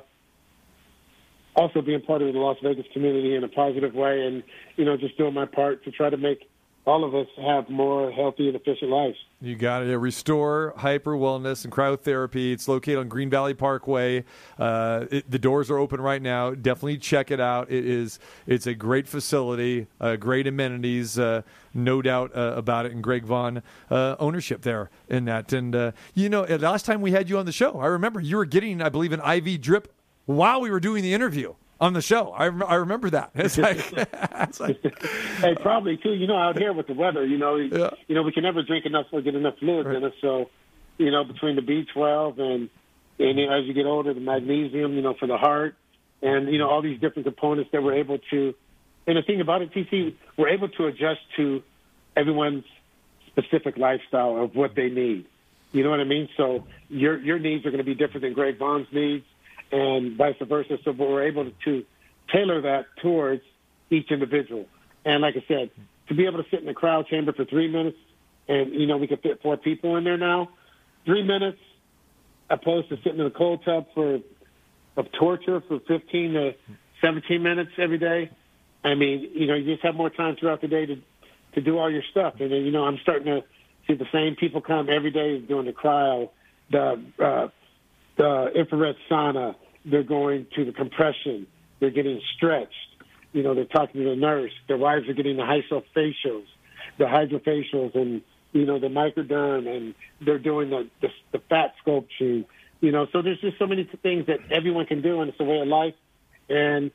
also 1.55 1.81
being 1.81 2.01
part 2.01 2.21
of 2.21 2.33
the 2.33 2.39
Las 2.39 2.57
Vegas 2.61 2.85
community 2.93 3.35
in 3.35 3.43
a 3.43 3.47
positive 3.47 3.93
way, 3.93 4.25
and 4.25 4.43
you 4.75 4.85
know, 4.85 4.97
just 4.97 5.17
doing 5.17 5.33
my 5.33 5.45
part 5.45 5.83
to 5.85 5.91
try 5.91 6.09
to 6.09 6.17
make 6.17 6.49
all 6.87 7.03
of 7.03 7.13
us 7.13 7.27
have 7.35 7.69
more 7.69 8.11
healthy 8.11 8.47
and 8.47 8.55
efficient 8.55 8.89
lives. 8.89 9.17
You 9.41 9.55
got 9.55 9.83
it. 9.83 9.97
Restore 9.97 10.73
Hyper 10.77 11.15
Wellness 11.15 11.65
and 11.65 11.71
Cryotherapy. 11.71 12.53
It's 12.53 12.67
located 12.67 12.99
on 12.99 13.09
Green 13.09 13.29
Valley 13.29 13.53
Parkway. 13.53 14.23
Uh, 14.57 15.05
it, 15.11 15.29
the 15.29 15.37
doors 15.37 15.69
are 15.69 15.77
open 15.77 15.99
right 15.99 16.21
now. 16.21 16.51
Definitely 16.51 16.97
check 16.97 17.29
it 17.29 17.41
out. 17.41 17.69
It 17.69 17.85
is. 17.85 18.19
It's 18.47 18.65
a 18.65 18.73
great 18.73 19.07
facility. 19.07 19.87
Uh, 19.99 20.15
great 20.15 20.47
amenities. 20.47 21.19
Uh, 21.19 21.41
no 21.73 22.01
doubt 22.01 22.35
uh, 22.35 22.53
about 22.55 22.85
it. 22.85 22.93
And 22.93 23.03
Greg 23.03 23.25
Vaughn 23.25 23.61
uh, 23.91 24.15
ownership 24.17 24.61
there 24.61 24.89
in 25.09 25.25
that. 25.25 25.51
And 25.51 25.75
uh, 25.75 25.91
you 26.15 26.29
know, 26.29 26.43
last 26.43 26.85
time 26.85 27.01
we 27.01 27.11
had 27.11 27.29
you 27.29 27.37
on 27.37 27.45
the 27.45 27.51
show, 27.51 27.79
I 27.79 27.87
remember 27.87 28.21
you 28.21 28.37
were 28.37 28.45
getting, 28.45 28.81
I 28.81 28.87
believe, 28.87 29.11
an 29.11 29.19
IV 29.19 29.61
drip 29.61 29.93
while 30.25 30.61
we 30.61 30.71
were 30.71 30.79
doing 30.79 31.03
the 31.03 31.13
interview 31.13 31.53
on 31.79 31.93
the 31.93 32.01
show. 32.01 32.31
I, 32.31 32.45
I 32.45 32.75
remember 32.75 33.09
that. 33.11 33.31
It's 33.35 33.57
like, 33.57 33.77
it's 33.93 34.59
like 34.59 34.81
hey, 35.39 35.55
probably 35.61 35.97
too. 35.97 36.13
You 36.13 36.27
know, 36.27 36.37
out 36.37 36.57
here 36.57 36.73
with 36.73 36.87
the 36.87 36.93
weather, 36.93 37.25
you 37.25 37.37
know, 37.37 37.55
yeah. 37.55 37.91
you 38.07 38.15
know, 38.15 38.23
we 38.23 38.31
can 38.31 38.43
never 38.43 38.63
drink 38.63 38.85
enough 38.85 39.07
or 39.11 39.21
get 39.21 39.35
enough 39.35 39.57
fluids 39.59 39.87
right. 39.87 39.97
in 39.97 40.03
us. 40.03 40.13
So, 40.21 40.49
you 40.97 41.11
know, 41.11 41.23
between 41.23 41.55
the 41.55 41.61
B12 41.61 42.39
and 42.39 42.69
and 43.19 43.39
as 43.39 43.65
you 43.65 43.73
get 43.73 43.85
older, 43.85 44.13
the 44.13 44.19
magnesium, 44.19 44.93
you 44.93 45.01
know, 45.01 45.15
for 45.15 45.27
the 45.27 45.37
heart, 45.37 45.75
and 46.21 46.51
you 46.51 46.59
know, 46.59 46.69
all 46.69 46.81
these 46.81 46.99
different 46.99 47.25
components 47.25 47.71
that 47.71 47.81
we're 47.83 47.95
able 47.95 48.19
to. 48.31 48.53
And 49.05 49.15
the 49.15 49.21
thing 49.21 49.39
about 49.39 49.61
it, 49.61 49.71
TC, 49.71 50.15
we're 50.35 50.49
able 50.49 50.67
to 50.69 50.87
adjust 50.87 51.21
to 51.37 51.63
everyone's 52.15 52.65
specific 53.27 53.77
lifestyle 53.77 54.43
of 54.43 54.53
what 54.53 54.75
they 54.75 54.89
need. 54.89 55.25
You 55.71 55.83
know 55.83 55.91
what 55.91 55.99
I 55.99 56.05
mean? 56.05 56.27
So 56.35 56.65
your 56.89 57.17
your 57.19 57.39
needs 57.39 57.65
are 57.65 57.71
going 57.71 57.83
to 57.83 57.85
be 57.85 57.95
different 57.95 58.21
than 58.21 58.33
Greg 58.33 58.57
Vaughn's 58.57 58.87
needs 58.91 59.25
and 59.71 60.17
vice 60.17 60.35
versa. 60.47 60.77
So 60.83 60.91
we're 60.91 61.27
able 61.27 61.51
to 61.65 61.85
tailor 62.33 62.61
that 62.61 62.85
towards 63.01 63.41
each 63.89 64.11
individual. 64.11 64.65
And 65.05 65.21
like 65.21 65.35
I 65.35 65.43
said, 65.47 65.69
to 66.09 66.15
be 66.15 66.25
able 66.25 66.43
to 66.43 66.49
sit 66.49 66.59
in 66.59 66.65
the 66.65 66.73
cryo 66.73 67.05
chamber 67.07 67.33
for 67.33 67.45
three 67.45 67.69
minutes, 67.69 67.97
and 68.47 68.73
you 68.73 68.87
know 68.87 68.97
we 68.97 69.07
can 69.07 69.17
fit 69.17 69.41
four 69.41 69.57
people 69.57 69.97
in 69.97 70.03
there 70.03 70.17
now, 70.17 70.49
three 71.05 71.23
minutes, 71.23 71.59
opposed 72.49 72.89
to 72.89 72.97
sitting 72.97 73.19
in 73.19 73.25
a 73.25 73.31
cold 73.31 73.61
tub 73.65 73.85
for 73.93 74.19
of 74.95 75.05
torture 75.19 75.61
for 75.67 75.79
15 75.87 76.33
to 76.33 76.51
17 77.01 77.43
minutes 77.43 77.71
every 77.77 77.99
day. 77.99 78.31
I 78.83 78.95
mean, 78.95 79.29
you 79.33 79.47
know, 79.47 79.53
you 79.53 79.73
just 79.73 79.85
have 79.85 79.95
more 79.95 80.09
time 80.09 80.35
throughout 80.39 80.61
the 80.61 80.67
day 80.67 80.85
to 80.85 80.95
to 81.53 81.61
do 81.61 81.77
all 81.77 81.91
your 81.91 82.03
stuff. 82.11 82.35
And 82.39 82.51
then, 82.51 82.61
you 82.65 82.71
know, 82.71 82.83
I'm 82.83 82.99
starting 83.01 83.25
to 83.25 83.41
see 83.87 83.95
the 83.95 84.05
same 84.11 84.35
people 84.35 84.61
come 84.61 84.89
every 84.89 85.11
day 85.11 85.39
doing 85.39 85.65
the 85.65 85.71
cryo, 85.71 86.29
the 86.71 87.01
uh, 87.23 87.47
the 88.17 88.51
infrared 88.55 88.95
sauna. 89.09 89.55
They're 89.85 90.03
going 90.03 90.47
to 90.55 90.65
the 90.65 90.73
compression. 90.73 91.47
They're 91.79 91.91
getting 91.91 92.21
stretched. 92.35 92.73
You 93.33 93.43
know, 93.43 93.53
they're 93.53 93.65
talking 93.65 94.03
to 94.03 94.09
the 94.09 94.15
nurse. 94.15 94.51
Their 94.67 94.77
wives 94.77 95.07
are 95.07 95.13
getting 95.13 95.37
the 95.37 95.43
hydrofacials, 95.43 96.45
the 96.97 97.05
hydrofacials, 97.05 97.95
and 97.95 98.21
you 98.53 98.65
know, 98.65 98.79
the 98.79 98.87
microderm, 98.87 99.67
and 99.67 99.93
they're 100.21 100.39
doing 100.39 100.69
the 100.69 100.89
the, 101.01 101.09
the 101.31 101.39
fat 101.49 101.73
sculpting. 101.85 102.45
You 102.81 102.91
know, 102.91 103.07
so 103.11 103.21
there's 103.21 103.39
just 103.39 103.57
so 103.57 103.67
many 103.67 103.89
things 104.01 104.27
that 104.27 104.39
everyone 104.51 104.85
can 104.85 105.01
do, 105.01 105.21
and 105.21 105.29
it's 105.29 105.39
a 105.39 105.43
way 105.43 105.59
of 105.59 105.67
life. 105.67 105.95
And 106.49 106.91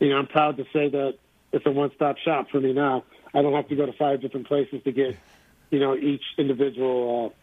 you 0.00 0.10
know, 0.10 0.16
I'm 0.16 0.26
proud 0.26 0.56
to 0.56 0.64
say 0.72 0.88
that 0.88 1.14
it's 1.52 1.66
a 1.66 1.70
one-stop 1.70 2.16
shop 2.18 2.50
for 2.50 2.60
me 2.60 2.72
now. 2.72 3.04
I 3.34 3.42
don't 3.42 3.54
have 3.54 3.68
to 3.68 3.76
go 3.76 3.86
to 3.86 3.92
five 3.92 4.20
different 4.20 4.48
places 4.48 4.82
to 4.84 4.92
get, 4.92 5.16
you 5.70 5.78
know, 5.78 5.96
each 5.96 6.22
individual 6.38 7.32
uh, 7.32 7.41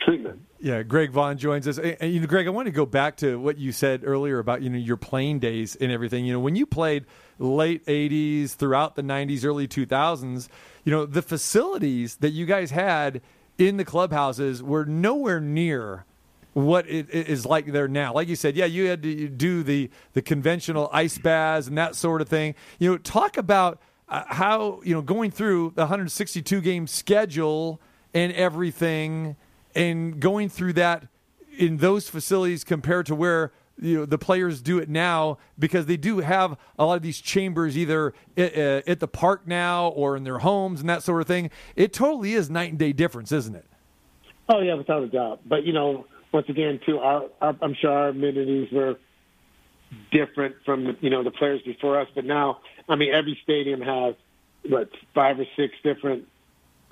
treatment. 0.00 0.40
Yeah, 0.58 0.82
Greg 0.82 1.10
Vaughn 1.10 1.38
joins 1.38 1.66
us. 1.66 1.78
And, 1.78 2.12
you 2.12 2.20
know, 2.20 2.26
Greg, 2.26 2.46
I 2.46 2.50
want 2.50 2.66
to 2.66 2.72
go 2.72 2.84
back 2.84 3.16
to 3.18 3.38
what 3.38 3.58
you 3.58 3.72
said 3.72 4.02
earlier 4.04 4.38
about 4.38 4.62
you 4.62 4.70
know 4.70 4.78
your 4.78 4.96
playing 4.96 5.38
days 5.38 5.76
and 5.76 5.90
everything. 5.90 6.24
You 6.26 6.34
know, 6.34 6.40
when 6.40 6.56
you 6.56 6.66
played 6.66 7.06
late 7.38 7.84
'80s, 7.86 8.54
throughout 8.54 8.96
the 8.96 9.02
'90s, 9.02 9.44
early 9.44 9.66
2000s, 9.66 10.48
you 10.84 10.92
know, 10.92 11.06
the 11.06 11.22
facilities 11.22 12.16
that 12.16 12.30
you 12.30 12.46
guys 12.46 12.70
had 12.70 13.22
in 13.58 13.76
the 13.76 13.84
clubhouses 13.84 14.62
were 14.62 14.84
nowhere 14.84 15.40
near 15.40 16.04
what 16.52 16.88
it 16.88 17.08
is 17.10 17.46
like 17.46 17.66
there 17.66 17.88
now. 17.88 18.12
Like 18.12 18.28
you 18.28 18.36
said, 18.36 18.56
yeah, 18.56 18.64
you 18.64 18.86
had 18.86 19.02
to 19.02 19.28
do 19.28 19.62
the 19.62 19.90
the 20.14 20.22
conventional 20.22 20.90
ice 20.92 21.18
baths 21.18 21.68
and 21.68 21.78
that 21.78 21.94
sort 21.94 22.20
of 22.20 22.28
thing. 22.28 22.54
You 22.78 22.92
know, 22.92 22.98
talk 22.98 23.36
about 23.36 23.80
uh, 24.08 24.24
how 24.26 24.80
you 24.84 24.94
know 24.94 25.02
going 25.02 25.30
through 25.30 25.72
the 25.76 25.82
162 25.82 26.60
game 26.60 26.86
schedule 26.86 27.80
and 28.12 28.32
everything, 28.32 29.36
and 29.74 30.20
going 30.20 30.48
through 30.48 30.74
that 30.74 31.06
in 31.58 31.78
those 31.78 32.08
facilities 32.08 32.64
compared 32.64 33.06
to 33.06 33.14
where 33.14 33.52
you 33.80 33.96
know 33.96 34.04
the 34.04 34.18
players 34.18 34.60
do 34.60 34.78
it 34.78 34.88
now 34.88 35.38
because 35.58 35.86
they 35.86 35.96
do 35.96 36.18
have 36.18 36.56
a 36.78 36.84
lot 36.84 36.96
of 36.96 37.02
these 37.02 37.20
chambers 37.20 37.76
either 37.76 38.12
at, 38.36 38.54
at 38.54 39.00
the 39.00 39.08
park 39.08 39.46
now 39.46 39.88
or 39.88 40.16
in 40.16 40.24
their 40.24 40.38
homes 40.38 40.80
and 40.80 40.88
that 40.88 41.02
sort 41.02 41.20
of 41.20 41.26
thing. 41.26 41.50
It 41.76 41.92
totally 41.92 42.34
is 42.34 42.50
night 42.50 42.70
and 42.70 42.78
day 42.78 42.92
difference, 42.92 43.32
isn't 43.32 43.54
it? 43.54 43.66
Oh 44.48 44.60
yeah, 44.60 44.74
without 44.74 45.02
a 45.02 45.08
doubt. 45.08 45.40
But 45.46 45.64
you 45.64 45.72
know, 45.72 46.06
once 46.32 46.48
again, 46.48 46.80
too, 46.84 46.98
our, 46.98 47.24
our, 47.40 47.56
I'm 47.62 47.74
sure 47.74 47.90
our 47.90 48.08
amenities 48.08 48.70
were 48.72 48.96
different 50.12 50.56
from 50.64 50.96
you 51.00 51.10
know 51.10 51.22
the 51.22 51.30
players 51.30 51.62
before 51.62 52.00
us. 52.00 52.08
But 52.14 52.24
now, 52.24 52.58
I 52.88 52.96
mean, 52.96 53.12
every 53.14 53.38
stadium 53.42 53.80
has 53.80 54.14
what 54.68 54.90
five 55.14 55.38
or 55.40 55.46
six 55.56 55.74
different 55.82 56.26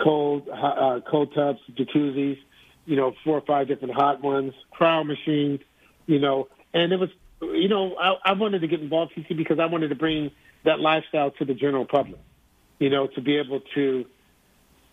cold 0.01 0.49
uh, 0.49 1.01
cold 1.09 1.35
tubs, 1.35 1.61
jacuzzis, 1.73 2.39
you 2.89 2.97
know, 2.97 3.13
four 3.23 3.37
or 3.37 3.43
five 3.43 3.69
different 3.69 3.93
hot 3.93 4.23
ones, 4.23 4.55
cryo 4.75 5.07
machines, 5.07 5.61
you 6.07 6.19
know, 6.19 6.49
and 6.73 6.91
it 6.91 6.99
was, 6.99 7.11
you 7.43 7.69
know, 7.69 7.95
I, 7.97 8.31
I 8.31 8.33
wanted 8.33 8.63
to 8.63 8.67
get 8.67 8.81
involved 8.81 9.13
CC 9.15 9.37
because 9.37 9.59
I 9.59 9.67
wanted 9.67 9.89
to 9.89 9.95
bring 9.95 10.31
that 10.65 10.81
lifestyle 10.81 11.31
to 11.33 11.45
the 11.45 11.53
general 11.53 11.85
public, 11.85 12.19
you 12.79 12.89
know, 12.89 13.07
to 13.09 13.21
be 13.21 13.37
able 13.37 13.61
to 13.75 14.07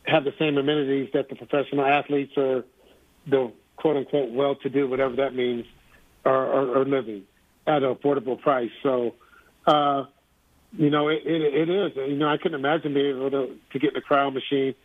have 0.04 0.26
the 0.26 0.34
same 0.38 0.58
amenities 0.58 1.10
that 1.14 1.30
the 1.30 1.36
professional 1.36 1.86
athletes 1.86 2.34
or 2.36 2.66
the 3.28 3.54
quote 3.78 3.96
unquote 3.96 4.30
well 4.32 4.56
to 4.56 4.70
do, 4.70 4.90
whatever 4.90 5.16
that 5.16 5.34
means, 5.34 5.66
are, 6.26 6.52
are, 6.52 6.80
are 6.80 6.86
living 6.86 7.24
at 7.66 7.82
an 7.82 7.96
affordable 7.96 8.40
price. 8.40 8.72
So, 8.84 9.16
uh, 9.66 10.04
you 10.78 10.90
know, 10.90 11.08
it, 11.08 11.22
it, 11.26 11.42
it 11.42 11.70
is. 11.70 11.96
You 11.96 12.18
know, 12.18 12.28
I 12.28 12.36
couldn't 12.36 12.60
imagine 12.60 12.94
being 12.94 13.16
able 13.16 13.32
to, 13.32 13.56
to 13.72 13.80
get 13.80 13.96
in 13.96 13.98
a 13.98 14.02
cryo 14.02 14.34
machine 14.34 14.76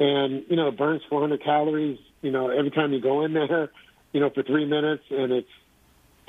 and, 0.00 0.44
you 0.48 0.56
know, 0.56 0.68
it 0.68 0.78
burns 0.78 1.02
400 1.10 1.44
calories, 1.44 1.98
you 2.22 2.30
know, 2.30 2.48
every 2.48 2.70
time 2.70 2.92
you 2.92 3.00
go 3.00 3.24
in 3.24 3.32
there, 3.32 3.70
you 4.12 4.20
know, 4.20 4.30
for 4.30 4.42
three 4.42 4.66
minutes. 4.66 5.04
And 5.10 5.32
it's 5.32 5.48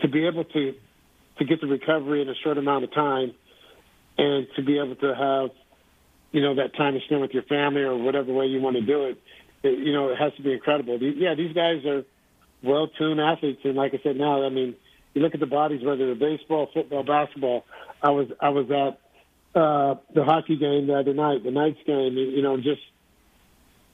to 0.02 0.08
be 0.08 0.28
able 0.28 0.44
to, 0.46 0.74
to 1.40 1.46
get 1.46 1.62
the 1.62 1.68
recovery 1.68 2.22
in 2.22 2.30
a 2.30 2.36
short 2.44 2.58
amount 2.58 2.84
of 2.84 2.94
time 2.94 3.34
and 4.18 4.48
to 4.56 4.64
be 4.64 4.78
able 4.78 4.96
to 4.96 5.16
have, 5.16 5.50
you 6.32 6.42
know, 6.42 6.56
that 6.56 6.76
time 6.76 6.94
to 6.94 7.00
spend 7.06 7.22
with 7.22 7.32
your 7.32 7.44
family 7.44 7.82
or 7.82 7.98
whatever 7.98 8.34
way 8.34 8.46
you 8.46 8.62
want 8.62 8.76
to 8.76 8.82
do 8.82 9.06
it, 9.06 9.22
it 9.64 9.80
you 9.80 9.94
know, 9.94 10.10
it 10.10 10.18
has 10.18 10.34
to 10.36 10.44
be 10.44 10.54
incredible. 10.54 10.98
Yeah, 11.02 11.36
these 11.36 11.54
guys 11.54 11.86
are 11.86 12.04
well-tuned 12.64 13.20
athletes. 13.20 13.62
And 13.64 13.76
like 13.76 13.94
I 13.94 14.00
said, 14.04 14.16
now, 14.16 14.46
I 14.46 14.50
mean, 14.50 14.76
you 15.14 15.22
look 15.22 15.34
at 15.34 15.40
the 15.40 15.46
bodies, 15.46 15.84
whether 15.84 16.06
they're 16.06 16.38
baseball, 16.38 16.70
football, 16.74 17.04
basketball. 17.04 17.66
I 18.02 18.12
was 18.12 18.28
I 18.40 18.50
was 18.50 18.66
at 18.72 19.60
uh, 19.60 19.96
the 20.14 20.24
hockey 20.24 20.56
game 20.56 20.88
the 20.88 20.98
other 20.98 21.14
night, 21.14 21.44
the 21.44 21.52
Knights 21.52 21.80
game. 21.86 22.16
You 22.16 22.42
know, 22.42 22.58
just 22.58 22.82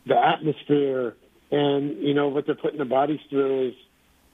the 0.05 0.15
atmosphere 0.15 1.15
and 1.51 1.97
you 1.99 2.13
know 2.13 2.27
what 2.27 2.45
they're 2.45 2.55
putting 2.55 2.79
the 2.79 2.85
bodies 2.85 3.19
through 3.29 3.69
is 3.69 3.73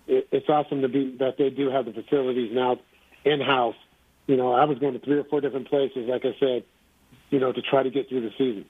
it, 0.08 0.28
it's 0.32 0.50
awesome 0.50 0.82
to 0.82 0.88
be 0.88 1.16
that 1.20 1.38
they 1.38 1.50
do 1.50 1.70
have 1.70 1.86
the 1.86 1.94
facilities 1.94 2.52
now 2.54 2.80
in 3.24 3.42
house. 3.42 3.76
You 4.28 4.38
know, 4.38 4.54
I 4.54 4.66
was 4.66 4.80
going 4.80 4.94
to 4.94 5.00
three 5.00 5.18
or 5.18 5.24
four 5.26 5.42
different 5.42 5.70
places, 5.70 6.08
like 6.08 6.26
I 6.26 6.36
said, 6.40 6.64
you 7.30 7.40
know, 7.40 7.52
to 7.52 7.62
try 7.62 7.84
to 7.84 7.90
get 7.90 8.10
through 8.10 8.22
the 8.22 8.32
season. 8.38 8.66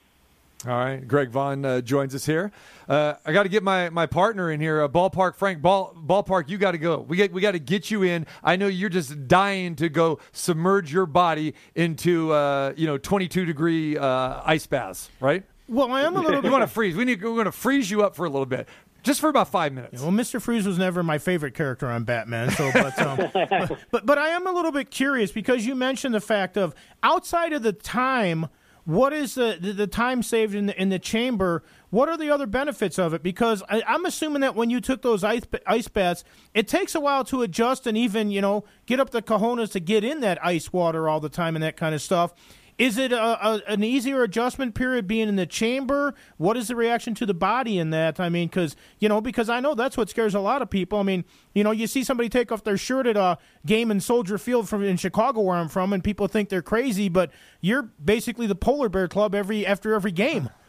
All 0.66 0.72
right, 0.72 1.06
Greg 1.06 1.30
Vaughn 1.30 1.66
uh, 1.66 1.82
joins 1.82 2.16
us 2.16 2.26
here. 2.26 2.50
Uh, 2.88 3.16
I 3.26 3.34
got 3.34 3.44
to 3.44 3.50
get 3.50 3.64
my, 3.64 3.90
my 3.90 4.06
partner 4.06 4.50
in 4.50 4.62
here, 4.62 4.82
uh, 4.82 4.88
Ballpark 4.88 5.36
Frank. 5.36 5.62
Ball 5.62 5.94
Ballpark, 5.94 6.48
you 6.48 6.58
got 6.58 6.72
to 6.72 6.78
go. 6.78 7.00
We 7.00 7.18
get 7.18 7.34
we 7.34 7.42
got 7.42 7.52
to 7.52 7.60
get 7.60 7.92
you 7.92 8.04
in. 8.04 8.26
I 8.42 8.56
know 8.56 8.68
you're 8.68 8.90
just 8.90 9.28
dying 9.28 9.76
to 9.76 9.90
go 9.90 10.20
submerge 10.32 10.92
your 10.94 11.06
body 11.06 11.54
into 11.76 12.32
uh, 12.32 12.74
you 12.78 12.88
know 12.88 12.98
22 12.98 13.44
degree 13.44 13.98
uh, 13.98 14.42
ice 14.46 14.66
baths, 14.66 15.10
right? 15.20 15.44
Well, 15.68 15.92
I 15.92 16.02
am 16.02 16.16
a 16.16 16.22
little. 16.22 16.42
bit. 16.42 16.46
you 16.46 16.52
want 16.52 16.64
to 16.64 16.68
freeze? 16.68 16.96
We 16.96 17.06
need 17.06 17.24
we're 17.24 17.32
going 17.32 17.46
to 17.46 17.52
freeze 17.52 17.90
you 17.90 18.04
up 18.04 18.16
for 18.16 18.26
a 18.26 18.30
little 18.30 18.46
bit. 18.46 18.68
Just 19.04 19.20
for 19.20 19.30
about 19.30 19.50
five 19.50 19.74
minutes. 19.74 19.96
Yeah, 19.96 20.02
well, 20.02 20.12
Mister 20.12 20.40
Freeze 20.40 20.66
was 20.66 20.78
never 20.78 21.04
my 21.04 21.18
favorite 21.18 21.54
character 21.54 21.88
on 21.88 22.06
Batman. 22.06 22.52
So, 22.52 22.72
but, 22.72 23.00
um, 23.00 23.30
but, 23.34 23.78
but 23.92 24.06
but 24.06 24.18
I 24.18 24.30
am 24.30 24.48
a 24.48 24.52
little 24.52 24.72
bit 24.72 24.92
curious 24.92 25.32
because 25.32 25.66
you 25.66 25.76
mentioned 25.76 26.16
the 26.16 26.22
fact 26.22 26.58
of 26.58 26.74
outside 27.04 27.52
of 27.52 27.64
the 27.64 27.74
time 27.74 28.48
what 28.86 29.14
is 29.14 29.36
the, 29.36 29.58
the, 29.60 29.72
the, 29.72 29.88
time 29.88 30.22
saved 30.22 30.54
in 30.54 30.66
the, 30.66 30.82
in 30.82 30.90
the 30.90 31.00
chamber? 31.00 31.64
What 31.90 32.10
are 32.10 32.18
the 32.18 32.30
other 32.30 32.46
benefits 32.46 33.00
of 33.00 33.14
it? 33.14 33.24
Because 33.24 33.64
I, 33.70 33.82
am 33.88 34.06
assuming 34.06 34.42
that 34.42 34.56
when 34.56 34.70
you 34.70 34.82
took 34.82 35.02
those 35.02 35.24
ice, 35.24 35.44
ice 35.66 35.88
baths, 35.88 36.24
it 36.54 36.68
takes 36.68 36.94
a 36.94 37.00
while 37.00 37.24
to 37.26 37.44
adjust 37.44 37.88
and 37.88 37.98
even, 37.98 38.30
you 38.30 38.42
know, 38.42 38.66
get 38.86 39.00
up 39.00 39.12
the 39.12 39.22
cojones 39.22 39.72
to 39.72 39.80
get 39.80 40.04
in 40.04 40.20
that 40.20 40.44
ice 40.46 40.74
water 40.74 41.08
all 41.08 41.22
the 41.22 41.30
time 41.30 41.56
and 41.56 41.64
that 41.64 41.78
kind 41.78 41.96
of 41.96 42.02
stuff. 42.02 42.34
Is 42.78 42.98
it 42.98 43.12
a, 43.12 43.22
a, 43.22 43.62
an 43.68 43.84
easier 43.84 44.24
adjustment 44.24 44.74
period 44.74 45.08
being 45.08 45.30
in 45.30 45.36
the 45.36 45.46
chamber? 45.46 46.16
What 46.38 46.58
is 46.58 46.70
the 46.70 46.76
reaction 46.76 47.14
to 47.16 47.26
the 47.26 47.34
body 47.34 47.78
in 47.78 47.92
that? 47.92 48.20
I 48.20 48.30
mean, 48.30 48.48
because 48.48 48.76
you 49.00 49.08
know, 49.08 49.22
because 49.22 49.50
I 49.50 49.60
know 49.60 49.76
that's 49.76 49.96
what 49.96 50.10
scares 50.10 50.34
a 50.34 50.40
lot 50.40 50.62
of 50.62 50.70
people. 50.70 51.00
I 51.00 51.04
mean, 51.04 51.24
you 51.54 51.64
know, 51.64 51.72
you 51.72 51.86
see 51.86 52.04
somebody 52.04 52.30
take 52.30 52.52
off 52.52 52.64
their 52.64 52.78
shirt 52.78 53.06
at 53.06 53.16
a 53.16 53.38
game 53.66 53.92
in 53.92 54.00
Soldier 54.00 54.38
Field 54.38 54.68
from 54.68 54.84
in 54.84 54.98
Chicago, 54.98 55.42
where 55.42 55.58
I'm 55.58 55.70
from, 55.70 55.94
and 55.94 56.04
people 56.04 56.28
think 56.28 56.50
they're 56.50 56.62
crazy. 56.62 57.10
But 57.10 57.32
you're 57.62 57.84
basically 58.04 58.48
the 58.48 58.56
polar 58.56 58.90
bear 58.90 59.08
club 59.08 59.36
every 59.36 59.66
after 59.66 59.94
every 59.94 60.12
game. 60.12 60.50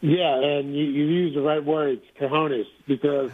Yeah, 0.00 0.34
and 0.34 0.74
you, 0.74 0.82
you 0.82 1.04
use 1.04 1.34
the 1.34 1.42
right 1.42 1.64
words, 1.64 2.00
cojones, 2.18 2.64
because 2.88 3.30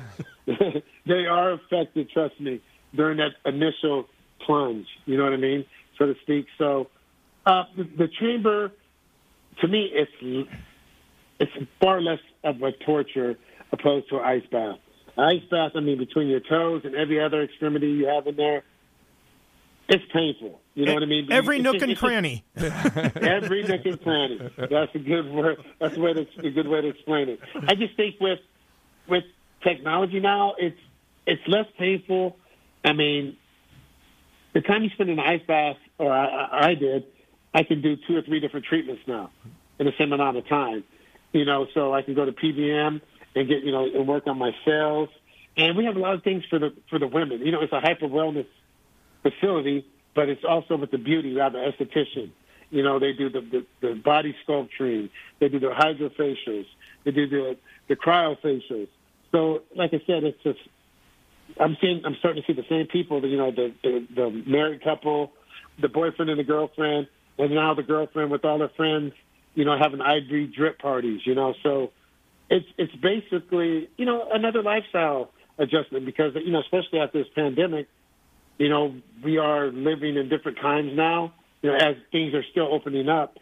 they 0.46 1.24
are 1.24 1.52
affected. 1.52 2.10
Trust 2.10 2.38
me, 2.40 2.60
during 2.94 3.18
that 3.18 3.32
initial 3.46 4.06
plunge. 4.44 4.86
You 5.06 5.16
know 5.16 5.24
what 5.24 5.32
I 5.32 5.38
mean, 5.38 5.64
so 5.98 6.06
to 6.06 6.14
speak. 6.22 6.46
So 6.58 6.88
uh, 7.46 7.64
the, 7.76 7.84
the 7.84 8.08
chamber, 8.20 8.72
to 9.60 9.68
me, 9.68 9.90
it's 9.92 10.48
it's 11.38 11.52
far 11.80 12.00
less 12.00 12.18
of 12.44 12.60
a 12.62 12.72
torture 12.84 13.36
opposed 13.72 14.08
to 14.10 14.16
an 14.16 14.24
ice 14.24 14.46
bath. 14.50 14.78
An 15.16 15.24
ice 15.24 15.48
bath, 15.50 15.72
I 15.74 15.80
mean, 15.80 15.98
between 15.98 16.28
your 16.28 16.40
toes 16.40 16.82
and 16.84 16.94
every 16.94 17.22
other 17.22 17.42
extremity 17.42 17.88
you 17.88 18.06
have 18.06 18.26
in 18.26 18.36
there, 18.36 18.64
it's 19.88 20.04
painful. 20.12 20.60
You 20.74 20.86
know 20.86 20.94
what 20.94 21.02
I 21.02 21.06
mean? 21.06 21.30
Every 21.30 21.60
nook 21.60 21.80
and 21.80 21.96
cranny. 21.96 22.44
every 22.56 23.62
nook 23.62 23.86
and 23.86 24.02
cranny. 24.02 24.40
That's 24.56 24.94
a 24.94 24.98
good 24.98 25.30
word. 25.30 25.58
That's 25.80 25.96
a, 25.96 26.00
way 26.00 26.14
to, 26.14 26.26
a 26.44 26.50
good 26.50 26.66
way 26.66 26.80
to 26.80 26.88
explain 26.88 27.28
it. 27.28 27.40
I 27.68 27.74
just 27.76 27.96
think 27.96 28.16
with 28.20 28.40
with 29.08 29.24
technology 29.62 30.20
now, 30.20 30.54
it's 30.58 30.78
it's 31.26 31.42
less 31.46 31.66
painful. 31.78 32.36
I 32.84 32.92
mean, 32.92 33.36
the 34.54 34.60
time 34.60 34.82
you 34.82 34.90
spend 34.90 35.10
in 35.10 35.18
an 35.18 35.24
ice 35.24 35.42
bath, 35.46 35.76
or 35.98 36.12
I, 36.12 36.68
I 36.70 36.74
did, 36.74 37.04
I 37.56 37.62
can 37.62 37.80
do 37.80 37.96
two 38.06 38.14
or 38.14 38.20
three 38.20 38.38
different 38.38 38.66
treatments 38.66 39.00
now 39.06 39.30
in 39.78 39.86
the 39.86 39.92
same 39.98 40.12
amount 40.12 40.36
of 40.36 40.46
time. 40.46 40.84
You 41.32 41.46
know, 41.46 41.66
so 41.72 41.94
I 41.94 42.02
can 42.02 42.14
go 42.14 42.26
to 42.26 42.32
PBM 42.32 43.00
and 43.34 43.48
get 43.48 43.64
you 43.64 43.72
know 43.72 43.86
and 43.86 44.06
work 44.06 44.26
on 44.26 44.38
my 44.38 44.50
cells. 44.66 45.08
And 45.56 45.74
we 45.74 45.86
have 45.86 45.96
a 45.96 45.98
lot 45.98 46.12
of 46.12 46.22
things 46.22 46.44
for 46.50 46.58
the 46.58 46.74
for 46.90 46.98
the 46.98 47.06
women. 47.06 47.40
You 47.40 47.52
know, 47.52 47.62
it's 47.62 47.72
a 47.72 47.80
hyper 47.80 48.08
wellness 48.08 48.46
facility, 49.22 49.86
but 50.14 50.28
it's 50.28 50.44
also 50.46 50.76
with 50.76 50.90
the 50.90 50.98
beauty. 50.98 51.38
An 51.38 51.54
esthetician. 51.54 52.30
You 52.68 52.82
know, 52.82 52.98
they 52.98 53.12
do 53.12 53.30
the, 53.30 53.40
the, 53.40 53.66
the 53.80 53.94
body 53.94 54.34
sculpturing. 54.42 55.08
They 55.40 55.48
do 55.48 55.58
the 55.58 55.68
hydrofacials. 55.68 56.66
They 57.04 57.10
do 57.10 57.26
the 57.26 57.56
the 57.88 57.96
cryofacials. 57.96 58.88
So, 59.32 59.62
like 59.74 59.94
I 59.94 60.02
said, 60.06 60.24
it's 60.24 60.42
just 60.42 60.58
I'm 61.58 61.78
seeing 61.80 62.02
I'm 62.04 62.16
starting 62.18 62.42
to 62.42 62.46
see 62.46 62.52
the 62.52 62.68
same 62.68 62.86
people. 62.86 63.24
You 63.26 63.38
know, 63.38 63.50
the 63.50 63.72
the, 63.82 64.06
the 64.14 64.42
married 64.46 64.84
couple, 64.84 65.32
the 65.80 65.88
boyfriend 65.88 66.30
and 66.30 66.38
the 66.38 66.44
girlfriend 66.44 67.08
and 67.38 67.54
now 67.54 67.74
the 67.74 67.82
girlfriend 67.82 68.30
with 68.30 68.44
all 68.44 68.58
her 68.58 68.70
friends, 68.76 69.12
you 69.54 69.64
know, 69.64 69.76
having 69.78 70.00
IV 70.00 70.54
drip 70.54 70.78
parties, 70.78 71.20
you 71.24 71.34
know. 71.34 71.54
So 71.62 71.92
it's 72.50 72.66
it's 72.78 72.94
basically, 72.96 73.88
you 73.96 74.04
know, 74.04 74.28
another 74.32 74.62
lifestyle 74.62 75.30
adjustment 75.58 76.04
because 76.06 76.32
you 76.34 76.52
know, 76.52 76.60
especially 76.60 77.00
after 77.00 77.18
this 77.22 77.32
pandemic, 77.34 77.88
you 78.58 78.68
know, 78.68 78.94
we 79.24 79.38
are 79.38 79.66
living 79.68 80.16
in 80.16 80.28
different 80.28 80.58
times 80.58 80.92
now. 80.94 81.32
You 81.62 81.70
know, 81.70 81.76
as 81.76 81.96
things 82.12 82.34
are 82.34 82.44
still 82.50 82.72
opening 82.72 83.08
up, 83.08 83.38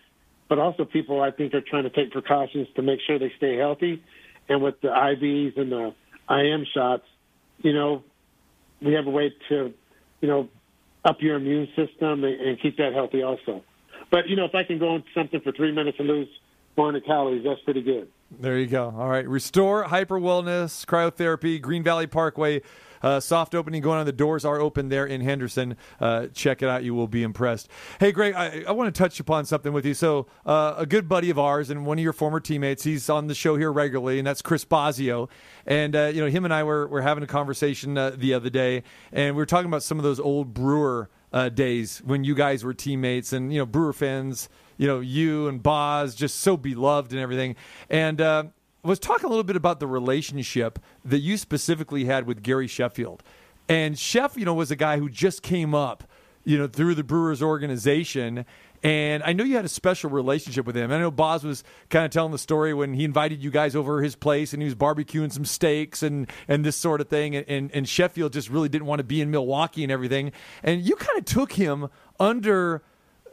but 0.49 0.59
also 0.59 0.85
people 0.85 1.21
I 1.21 1.31
think 1.31 1.53
are 1.55 1.61
trying 1.61 1.85
to 1.85 1.91
take 1.91 2.13
precautions 2.13 2.69
to 2.77 2.83
make 2.83 3.01
sure 3.07 3.19
they 3.19 3.33
stay 3.37 3.57
healthy. 3.57 4.03
And 4.49 4.63
with 4.63 4.81
the 4.81 4.89
IVs 4.89 5.59
and 5.59 5.73
the 5.73 5.95
IM 6.31 6.67
shots, 6.75 7.05
you 7.59 7.73
know, 7.73 8.05
we 8.81 8.95
have 8.95 9.07
a 9.07 9.11
way 9.11 9.33
to, 9.49 9.73
you 10.21 10.29
know, 10.29 10.49
up 11.05 11.17
your 11.21 11.37
immune 11.37 11.69
system 11.77 12.25
and, 12.25 12.41
and 12.41 12.61
keep 12.61 12.77
that 12.77 12.93
healthy 12.95 13.23
also. 13.23 13.63
But 14.15 14.29
you 14.29 14.37
know, 14.37 14.45
if 14.45 14.55
I 14.55 14.63
can 14.63 14.79
go 14.79 14.91
on 14.91 15.03
something 15.13 15.41
for 15.41 15.51
three 15.51 15.73
minutes 15.73 15.99
and 15.99 16.07
lose 16.07 16.29
400 16.77 17.05
calories, 17.05 17.43
that's 17.45 17.61
pretty 17.63 17.83
good. 17.83 18.07
There 18.31 18.57
you 18.57 18.69
go. 18.69 18.95
All 18.97 19.09
right. 19.09 19.27
Restore 19.27 19.83
Hyper 19.83 20.21
Wellness, 20.21 20.87
Cryotherapy, 20.87 21.61
Green 21.61 21.83
Valley 21.83 22.07
Parkway. 22.07 22.63
Uh, 23.03 23.19
soft 23.19 23.57
opening 23.57 23.83
going 23.83 23.99
on. 23.99 24.07
The 24.07 24.13
doors 24.13 24.45
are 24.45 24.61
open 24.61 24.89
there 24.89 25.05
in 25.05 25.21
Henderson. 25.21 25.77
Uh, 26.01 26.29
check 26.29 26.63
it 26.63 26.69
out. 26.69 26.85
You 26.85 26.95
will 26.95 27.09
be 27.09 27.25
impressed. 27.25 27.69
Hey, 27.99 28.13
Greg, 28.13 28.35
I, 28.35 28.63
I 28.69 28.71
want 28.71 28.95
to 28.95 28.97
touch 28.97 29.19
upon 29.19 29.47
something 29.47 29.73
with 29.73 29.85
you. 29.85 29.95
So, 29.95 30.29
uh, 30.47 30.75
a 30.79 30.87
good 30.87 31.09
buddy 31.09 31.29
of 31.29 31.39
ours 31.39 31.69
and 31.69 31.85
one 31.85 31.99
of 31.99 32.03
your 32.03 32.13
former 32.13 32.39
teammates, 32.39 32.85
he's 32.85 33.11
on 33.11 33.27
the 33.27 33.35
show 33.35 33.57
here 33.57 33.73
regularly, 33.73 34.19
and 34.19 34.27
that's 34.27 34.43
Chris 34.43 34.65
Bosio. 34.65 35.29
And, 35.67 35.97
uh, 35.97 36.13
you 36.15 36.21
know, 36.21 36.31
him 36.31 36.45
and 36.45 36.55
I 36.55 36.63
were, 36.63 36.87
were 36.87 37.03
having 37.03 37.25
a 37.25 37.27
conversation 37.27 37.99
uh, 37.99 38.13
the 38.17 38.33
other 38.33 38.49
day, 38.49 38.85
and 39.13 39.35
we 39.35 39.43
were 39.43 39.47
talking 39.47 39.67
about 39.67 39.83
some 39.83 39.99
of 39.99 40.05
those 40.05 40.21
old 40.21 40.55
Brewer 40.55 41.11
uh, 41.35 41.51
days 41.51 42.01
when 42.07 42.25
you 42.25 42.35
guys 42.35 42.65
were 42.65 42.73
teammates 42.73 43.35
and, 43.35 43.53
you 43.53 43.59
know, 43.59 43.67
Brewer 43.67 43.93
fans, 43.93 44.49
you 44.79 44.87
know, 44.87 45.01
you 45.01 45.49
and 45.49 45.63
Boz 45.63 46.15
just 46.15 46.37
so 46.37 46.57
beloved 46.57 47.13
and 47.13 47.21
everything. 47.21 47.57
And, 47.91 48.51
was 48.85 48.99
talking 48.99 49.25
a 49.25 49.29
little 49.29 49.45
bit 49.45 49.57
about 49.57 49.81
the 49.81 49.87
relationship 49.87 50.79
that 51.05 51.21
you 51.21 51.37
specifically 51.39 52.05
had 52.05 52.27
with 52.27 52.43
Gary 52.43 52.67
Sheffield. 52.67 53.23
And 53.69 53.95
Sheff, 53.95 54.37
you 54.37 54.45
know, 54.45 54.55
was 54.55 54.71
a 54.71 54.77
guy 54.77 54.99
who 54.99 55.09
just 55.09 55.43
came 55.43 55.75
up, 55.75 56.05
you 56.45 56.59
know, 56.59 56.67
through 56.67 56.95
the 56.95 57.03
Brewers 57.03 57.43
organization. 57.43 58.45
And 58.85 59.23
I 59.23 59.33
know 59.33 59.45
you 59.45 59.57
had 59.57 59.65
a 59.65 59.69
special 59.69 60.11
relationship 60.11 60.67
with 60.67 60.77
him. 60.77 60.93
I 60.93 60.99
know 60.99 61.11
Boz 61.11 61.43
was 61.43 61.65
kind 61.89 62.05
of 62.05 62.11
telling 62.11 62.33
the 62.33 62.39
story 62.39 62.75
when 62.75 62.93
he 62.93 63.05
invited 63.05 63.43
you 63.43 63.51
guys 63.51 63.75
over 63.75 64.03
his 64.03 64.15
place 64.15 64.53
and 64.53 64.61
he 64.61 64.67
was 64.67 64.75
barbecuing 64.75 65.33
some 65.33 65.47
steaks 65.47 66.03
and, 66.03 66.31
and 66.49 66.67
this 66.67 66.77
sort 66.77 67.01
of 67.01 67.09
thing. 67.09 67.35
And, 67.35 67.71
and 67.73 67.89
Sheffield 67.89 68.35
just 68.35 68.51
really 68.51 68.69
didn't 68.69 68.87
want 68.87 68.99
to 68.99 69.05
be 69.05 69.23
in 69.23 69.31
Milwaukee 69.31 69.85
and 69.85 69.91
everything. 69.91 70.33
And 70.63 70.83
you 70.83 70.97
kind 70.97 71.19
of 71.19 71.25
took 71.25 71.53
him 71.53 71.89
under 72.21 72.83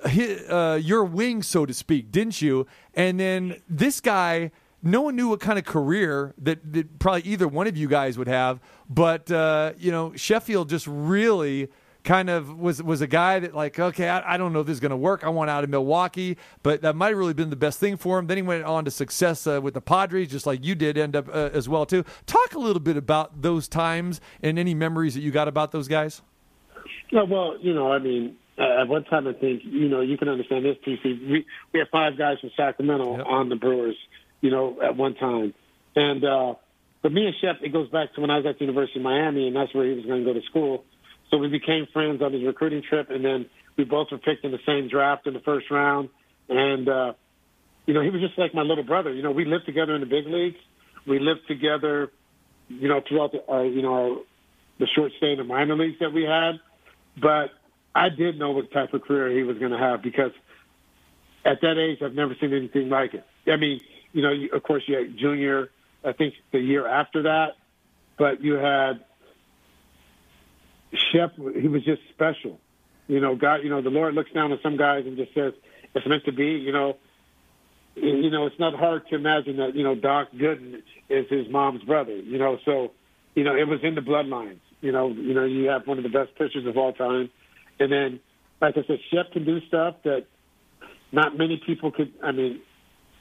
his, 0.07 0.49
uh, 0.49 0.79
your 0.81 1.03
wing, 1.03 1.43
so 1.43 1.65
to 1.65 1.73
speak, 1.73 2.11
didn't 2.11 2.41
you? 2.41 2.65
And 2.93 3.19
then 3.19 3.61
this 3.69 3.99
guy 3.99 4.51
no 4.83 5.01
one 5.01 5.15
knew 5.15 5.29
what 5.29 5.39
kind 5.39 5.59
of 5.59 5.65
career 5.65 6.33
that, 6.39 6.73
that 6.73 6.97
probably 6.97 7.21
either 7.23 7.47
one 7.47 7.67
of 7.67 7.77
you 7.77 7.87
guys 7.87 8.17
would 8.17 8.27
have. 8.27 8.59
But 8.89 9.31
uh, 9.31 9.73
you 9.77 9.91
know, 9.91 10.13
Sheffield 10.15 10.69
just 10.69 10.87
really 10.87 11.69
kind 12.03 12.29
of 12.29 12.57
was 12.57 12.81
was 12.81 13.01
a 13.01 13.07
guy 13.07 13.39
that 13.39 13.55
like, 13.55 13.79
okay, 13.79 14.09
I, 14.09 14.33
I 14.33 14.37
don't 14.37 14.53
know 14.53 14.61
if 14.61 14.67
this 14.67 14.75
is 14.75 14.79
going 14.79 14.91
to 14.91 14.97
work. 14.97 15.23
I 15.23 15.29
want 15.29 15.49
out 15.49 15.63
of 15.63 15.69
Milwaukee, 15.69 16.37
but 16.63 16.81
that 16.81 16.95
might 16.95 17.09
have 17.09 17.17
really 17.17 17.33
been 17.33 17.49
the 17.49 17.55
best 17.55 17.79
thing 17.79 17.97
for 17.97 18.19
him. 18.19 18.27
Then 18.27 18.37
he 18.37 18.43
went 18.43 18.63
on 18.63 18.85
to 18.85 18.91
success 18.91 19.45
uh, 19.47 19.61
with 19.61 19.73
the 19.73 19.81
Padres, 19.81 20.29
just 20.29 20.45
like 20.45 20.63
you 20.63 20.75
did 20.75 20.97
end 20.97 21.15
up 21.15 21.27
uh, 21.29 21.49
as 21.53 21.67
well 21.69 21.85
too. 21.85 22.03
Talk 22.25 22.53
a 22.53 22.59
little 22.59 22.81
bit 22.81 22.97
about 22.97 23.41
those 23.41 23.67
times 23.67 24.21
and 24.41 24.57
any 24.57 24.73
memories 24.73 25.13
that 25.13 25.21
you 25.21 25.31
got 25.31 25.47
about 25.47 25.71
those 25.71 25.87
guys. 25.87 26.21
Yeah, 27.09 27.23
well, 27.23 27.57
you 27.59 27.73
know, 27.73 27.91
I 27.91 27.99
mean, 27.99 28.37
uh, 28.57 28.81
at 28.81 28.87
one 28.87 29.03
time 29.03 29.27
I 29.27 29.33
think 29.33 29.63
you 29.65 29.89
know 29.89 30.01
you 30.01 30.17
can 30.17 30.29
understand 30.29 30.65
this. 30.65 30.77
PC. 30.85 31.03
we 31.03 31.45
we 31.73 31.79
have 31.79 31.89
five 31.89 32.17
guys 32.17 32.39
from 32.39 32.51
Sacramento 32.55 33.17
yep. 33.17 33.25
on 33.27 33.49
the 33.49 33.55
Brewers 33.55 33.95
you 34.41 34.49
know, 34.49 34.77
at 34.83 34.97
one 34.97 35.15
time. 35.15 35.53
And 35.95 36.23
uh, 36.25 36.55
but 37.01 37.11
me 37.11 37.27
and 37.27 37.35
Sheff, 37.41 37.63
it 37.63 37.71
goes 37.71 37.89
back 37.89 38.13
to 38.15 38.21
when 38.21 38.29
I 38.29 38.37
was 38.37 38.45
at 38.45 38.59
the 38.59 38.65
University 38.65 38.99
of 38.99 39.03
Miami, 39.03 39.47
and 39.47 39.55
that's 39.55 39.73
where 39.73 39.87
he 39.87 39.93
was 39.93 40.05
going 40.05 40.25
to 40.25 40.33
go 40.33 40.37
to 40.37 40.45
school. 40.47 40.83
So 41.31 41.37
we 41.37 41.47
became 41.47 41.87
friends 41.93 42.21
on 42.21 42.33
his 42.33 42.43
recruiting 42.43 42.83
trip, 42.87 43.09
and 43.09 43.23
then 43.23 43.49
we 43.77 43.85
both 43.85 44.07
were 44.11 44.17
picked 44.17 44.43
in 44.43 44.51
the 44.51 44.59
same 44.65 44.89
draft 44.89 45.25
in 45.27 45.33
the 45.33 45.39
first 45.39 45.71
round. 45.71 46.09
And 46.49 46.87
uh, 46.87 47.13
you 47.85 47.93
know, 47.93 48.01
he 48.01 48.09
was 48.09 48.21
just 48.21 48.37
like 48.37 48.53
my 48.53 48.61
little 48.61 48.83
brother. 48.83 49.13
You 49.13 49.23
know, 49.23 49.31
we 49.31 49.45
lived 49.45 49.65
together 49.65 49.95
in 49.95 50.01
the 50.01 50.07
big 50.07 50.27
leagues. 50.27 50.57
We 51.07 51.19
lived 51.19 51.41
together, 51.47 52.11
you 52.67 52.87
know, 52.89 53.01
throughout 53.07 53.31
the 53.31 53.49
uh, 53.51 53.63
you 53.63 53.81
know 53.81 54.23
the 54.79 54.87
short 54.93 55.13
stay 55.17 55.31
in 55.31 55.37
the 55.37 55.43
minor 55.43 55.75
leagues 55.75 55.99
that 55.99 56.11
we 56.11 56.23
had. 56.23 56.59
But 57.19 57.51
I 57.95 58.09
did 58.09 58.37
know 58.37 58.51
what 58.51 58.71
type 58.71 58.93
of 58.93 59.01
career 59.01 59.29
he 59.35 59.43
was 59.43 59.57
going 59.57 59.71
to 59.71 59.77
have 59.77 60.01
because 60.01 60.31
at 61.45 61.61
that 61.61 61.77
age, 61.77 62.01
I've 62.01 62.13
never 62.13 62.35
seen 62.39 62.53
anything 62.53 62.89
like 62.89 63.13
it. 63.13 63.25
I 63.47 63.57
mean, 63.57 63.81
you 64.13 64.21
know, 64.21 64.31
you, 64.31 64.49
of 64.53 64.63
course, 64.63 64.83
you 64.87 64.95
had 64.95 65.17
junior. 65.17 65.69
I 66.03 66.13
think 66.13 66.33
the 66.51 66.59
year 66.59 66.87
after 66.87 67.23
that, 67.23 67.53
but 68.17 68.43
you 68.43 68.53
had 68.53 69.03
Sheff. 70.93 71.31
He 71.59 71.67
was 71.67 71.83
just 71.83 72.01
special. 72.13 72.59
You 73.07 73.19
know, 73.19 73.35
God. 73.35 73.61
You 73.63 73.69
know, 73.69 73.81
the 73.81 73.89
Lord 73.89 74.13
looks 74.13 74.31
down 74.31 74.51
on 74.51 74.59
some 74.63 74.77
guys 74.77 75.05
and 75.05 75.17
just 75.17 75.33
says 75.33 75.53
it's 75.93 76.07
meant 76.07 76.25
to 76.25 76.31
be. 76.31 76.45
You 76.45 76.71
know, 76.71 76.97
you 77.95 78.29
know, 78.29 78.45
it's 78.45 78.59
not 78.59 78.73
hard 78.75 79.07
to 79.09 79.15
imagine 79.15 79.57
that. 79.57 79.75
You 79.75 79.83
know, 79.83 79.95
Doc 79.95 80.29
Gooden 80.33 80.81
is 81.09 81.25
his 81.29 81.47
mom's 81.49 81.83
brother. 81.83 82.15
You 82.15 82.37
know, 82.37 82.57
so 82.65 82.91
you 83.35 83.43
know 83.43 83.55
it 83.55 83.67
was 83.67 83.79
in 83.83 83.95
the 83.95 84.01
bloodlines. 84.01 84.59
You 84.81 84.91
know, 84.91 85.09
you 85.09 85.33
know, 85.33 85.45
you 85.45 85.69
have 85.69 85.85
one 85.85 85.97
of 85.97 86.03
the 86.03 86.09
best 86.09 86.35
pitchers 86.35 86.65
of 86.65 86.77
all 86.77 86.93
time, 86.93 87.29
and 87.79 87.91
then, 87.91 88.19
like 88.61 88.75
I 88.77 88.81
said, 88.87 88.99
Sheff 89.11 89.31
can 89.31 89.45
do 89.45 89.59
stuff 89.67 89.95
that 90.03 90.25
not 91.11 91.37
many 91.37 91.61
people 91.65 91.91
could. 91.91 92.13
I 92.23 92.31
mean, 92.31 92.61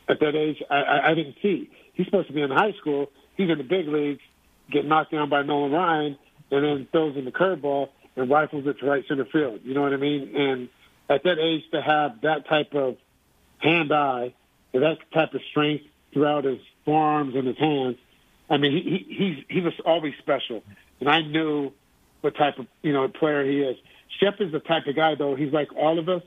at 0.08 0.20
that 0.20 0.34
age, 0.34 0.62
I, 0.70 0.76
I, 0.76 1.10
I 1.10 1.14
didn't 1.14 1.36
see. 1.42 1.70
He's 1.94 2.06
supposed 2.06 2.28
to 2.28 2.34
be 2.34 2.42
in 2.42 2.50
high 2.50 2.72
school. 2.80 3.10
He's 3.36 3.50
in 3.50 3.58
the 3.58 3.64
big 3.64 3.88
leagues, 3.88 4.20
get 4.70 4.84
knocked 4.84 5.12
down 5.12 5.28
by 5.28 5.42
Nolan 5.42 5.72
Ryan, 5.72 6.18
and 6.50 6.64
then 6.64 6.88
throws 6.90 7.16
in 7.16 7.24
the 7.24 7.32
curveball 7.32 7.88
and 8.16 8.30
rifles 8.30 8.66
it 8.66 8.78
to 8.80 8.86
right 8.86 9.04
center 9.08 9.24
field. 9.26 9.60
You 9.64 9.74
know 9.74 9.82
what 9.82 9.92
I 9.92 9.96
mean? 9.96 10.34
And 10.36 10.68
at 11.08 11.22
that 11.24 11.38
age, 11.38 11.62
to 11.72 11.80
have 11.80 12.20
that 12.22 12.48
type 12.48 12.74
of 12.74 12.96
hand-eye, 13.58 14.34
that 14.72 14.98
type 15.12 15.34
of 15.34 15.40
strength 15.50 15.84
throughout 16.12 16.44
his 16.44 16.58
forearms 16.84 17.34
and 17.34 17.46
his 17.46 17.58
hands, 17.58 17.96
I 18.48 18.56
mean, 18.56 18.72
he, 18.72 18.80
he 18.80 19.14
he's 19.14 19.44
he 19.48 19.60
was 19.60 19.72
always 19.86 20.12
special, 20.18 20.62
and 20.98 21.08
I 21.08 21.20
knew 21.22 21.72
what 22.20 22.36
type 22.36 22.58
of 22.58 22.66
you 22.82 22.92
know 22.92 23.06
player 23.08 23.44
he 23.44 23.60
is. 23.60 23.76
Sheff 24.20 24.40
is 24.40 24.50
the 24.50 24.58
type 24.58 24.86
of 24.88 24.96
guy, 24.96 25.14
though. 25.14 25.36
He's 25.36 25.52
like 25.52 25.68
all 25.76 25.98
of 26.00 26.08
us, 26.08 26.22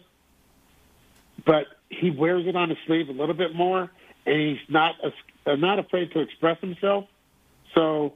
but 1.46 1.66
he 1.90 2.12
wears 2.12 2.48
it 2.48 2.56
on 2.56 2.70
his 2.70 2.78
sleeve 2.88 3.10
a 3.10 3.12
little 3.12 3.36
bit 3.36 3.54
more, 3.54 3.92
and 4.26 4.42
he's 4.42 4.70
not 4.70 4.96
uh, 5.04 5.56
not 5.56 5.80
afraid 5.80 6.12
to 6.14 6.22
express 6.22 6.60
himself. 6.62 7.06
So, 7.76 8.14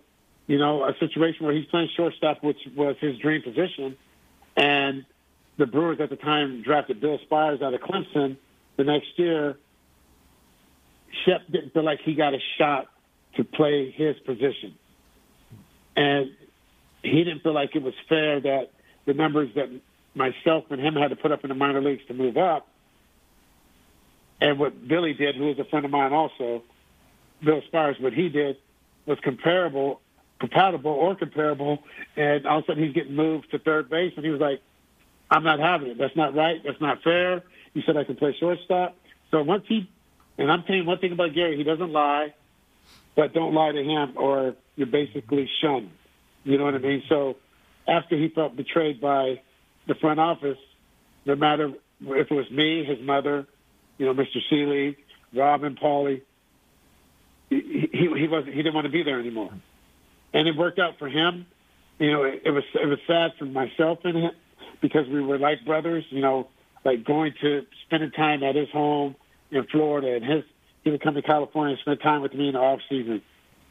you 0.48 0.58
know, 0.58 0.84
a 0.84 0.93
situation 1.00 1.45
where 1.45 1.56
he's 1.56 1.66
playing 1.66 1.89
shortstop, 1.95 2.43
which 2.43 2.58
was 2.76 2.95
his 3.00 3.18
dream 3.18 3.41
position, 3.41 3.98
and 4.56 5.06
the 5.58 5.66
Brewers 5.66 6.00
at 6.00 6.10
the 6.10 6.16
time 6.16 6.62
drafted 6.62 7.02
Bill 7.02 7.20
Spiers 7.24 7.62
out 7.62 7.74
of 7.74 7.82
Clemson 7.82 8.38
the 8.78 8.84
next 8.84 9.08
year. 9.18 9.58
Sheff 11.26 11.39
didn't 11.52 11.74
feel 11.74 11.84
like 11.84 12.00
he 12.04 12.16
got 12.16 12.34
a 12.34 12.39
shot 12.58 12.88
to 13.36 13.43
play 13.43 13.91
his 13.91 14.18
position, 14.20 14.76
and 15.95 16.32
he 17.04 17.24
didn't 17.24 17.43
feel 17.43 17.54
like 17.54 17.76
it 17.76 17.84
was 17.84 17.93
fair 18.10 18.39
that 18.39 18.72
the 19.06 19.14
numbers 19.14 19.50
that 19.56 19.70
myself 20.16 20.66
and 20.70 20.82
him 20.82 20.95
had 20.95 21.10
to 21.10 21.16
put 21.16 21.32
up 21.32 21.43
in 21.43 21.50
the 21.50 21.56
minor 21.56 21.82
leagues 21.82 22.02
to 22.08 22.14
move 22.14 22.38
up 22.38 22.68
and 24.39 24.60
what 24.60 24.88
Billy 24.88 25.14
did, 25.14 25.36
who 25.36 25.45
was 25.45 25.60
a 25.60 25.66
friend 25.66 25.86
of 25.86 25.91
mine 25.91 26.14
also, 26.14 26.64
Bill 27.43 27.62
Spiers, 27.68 27.98
what 28.00 28.14
he 28.14 28.30
did 28.30 28.58
was 29.06 29.18
comparable, 29.24 30.02
compatible 30.40 30.92
or 30.92 31.16
comparable, 31.16 31.84
and 32.16 32.46
all 32.46 32.60
of 32.60 32.64
a 32.64 32.68
sudden 32.68 32.84
he's 32.84 32.94
getting 32.94 33.16
moved 33.16 33.52
to 33.52 33.60
third 33.60 33.90
base, 33.90 34.14
and 34.16 34.26
he 34.26 34.32
was 34.32 34.42
like, 34.42 34.62
I'm 35.30 35.44
not 35.44 35.60
having 35.60 35.90
it. 35.90 35.98
That's 35.98 36.16
not 36.16 36.36
right. 36.36 36.62
That's 36.64 36.80
not 36.80 37.02
fair. 37.04 37.44
He 37.74 37.84
said 37.86 37.98
I 37.98 38.04
can 38.04 38.16
play 38.16 38.36
shortstop. 38.40 38.96
So 39.32 39.44
once 39.44 39.66
he, 39.68 39.90
and 40.38 40.52
I'm 40.52 40.64
saying 40.68 40.86
one 40.86 41.00
thing 41.00 41.12
about 41.12 41.34
Gary, 41.34 41.58
he 41.58 41.64
doesn't 41.64 41.92
lie, 41.92 42.34
but 43.16 43.34
don't 43.34 43.54
lie 43.54 43.72
to 43.72 43.84
him 43.84 44.14
or 44.16 44.56
you're 44.76 44.88
basically 44.88 45.50
shunned. 45.62 45.92
You 46.44 46.58
know 46.58 46.64
what 46.64 46.76
I 46.76 46.80
mean? 46.80 47.04
So 47.10 47.36
after 47.88 48.16
he 48.18 48.30
felt 48.30 48.56
betrayed 48.56 49.02
by 49.02 49.42
the 49.88 49.96
front 49.96 50.20
office, 50.20 50.58
no 51.26 51.36
matter 51.36 51.74
if 52.02 52.32
it 52.32 52.34
was 52.34 52.50
me, 52.52 52.86
his 52.86 53.00
mother, 53.02 53.46
you 53.98 54.06
know, 54.06 54.14
Mr. 54.14 54.38
Selig, 54.50 54.98
Robin, 55.34 55.76
Paulie. 55.76 56.22
He, 57.50 57.90
he 57.92 58.10
he 58.18 58.28
wasn't 58.28 58.54
he 58.54 58.58
didn't 58.58 58.74
want 58.74 58.86
to 58.86 58.92
be 58.92 59.04
there 59.04 59.20
anymore, 59.20 59.52
and 60.38 60.48
it 60.48 60.56
worked 60.56 60.78
out 60.78 61.00
for 61.00 61.10
him. 61.10 61.48
You 61.98 62.12
know, 62.12 62.24
it, 62.24 62.44
it 62.46 62.52
was 62.52 62.64
it 62.76 62.86
was 62.86 63.00
sad 63.08 63.32
for 63.40 63.46
myself 63.46 64.00
and 64.04 64.16
him 64.16 64.32
because 64.82 65.08
we 65.08 65.20
were 65.22 65.40
like 65.40 65.66
brothers. 65.66 66.06
You 66.12 66.22
know, 66.22 66.48
like 66.86 67.04
going 67.04 67.34
to 67.42 67.66
spending 67.88 68.12
time 68.12 68.44
at 68.44 68.56
his 68.56 68.70
home 68.70 69.16
in 69.50 69.66
Florida, 69.72 70.16
and 70.16 70.24
his 70.24 70.44
he 70.84 70.92
would 70.92 71.02
come 71.02 71.16
to 71.16 71.24
California 71.24 71.74
and 71.74 71.80
spend 71.82 72.02
time 72.02 72.22
with 72.22 72.36
me 72.36 72.50
in 72.50 72.54
the 72.54 72.60
off 72.60 72.80
season. 72.88 73.24